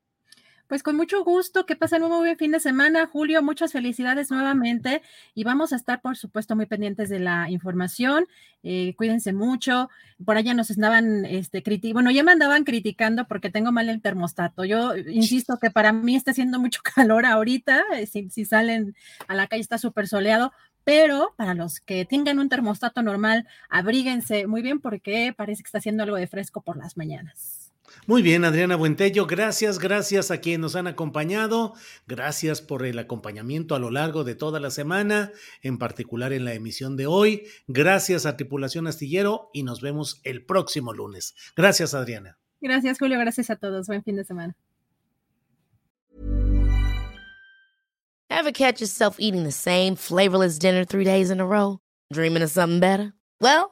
[0.72, 4.30] Pues con mucho gusto, que pasen un muy buen fin de semana, Julio, muchas felicidades
[4.30, 5.02] nuevamente
[5.34, 8.24] y vamos a estar, por supuesto, muy pendientes de la información.
[8.62, 9.90] Eh, cuídense mucho.
[10.24, 14.64] Por allá nos estaban, este, bueno, ya me andaban criticando porque tengo mal el termostato.
[14.64, 18.96] Yo insisto que para mí está haciendo mucho calor ahorita, eh, si, si salen
[19.28, 20.52] a la calle está súper soleado,
[20.84, 25.78] pero para los que tengan un termostato normal, abríguense muy bien porque parece que está
[25.80, 27.61] haciendo algo de fresco por las mañanas.
[28.06, 31.74] Muy bien, Adriana Buentello, gracias, gracias a quienes nos han acompañado,
[32.06, 36.54] gracias por el acompañamiento a lo largo de toda la semana, en particular en la
[36.54, 41.34] emisión de hoy, gracias a Tripulación Astillero y nos vemos el próximo lunes.
[41.56, 42.38] Gracias, Adriana.
[42.60, 44.56] Gracias, Julio, gracias a todos, buen fin de semana.
[48.30, 51.78] Ever catch yourself eating the same flavorless dinner three days in a row?
[52.12, 53.12] Dreaming of something better?
[53.40, 53.71] Well,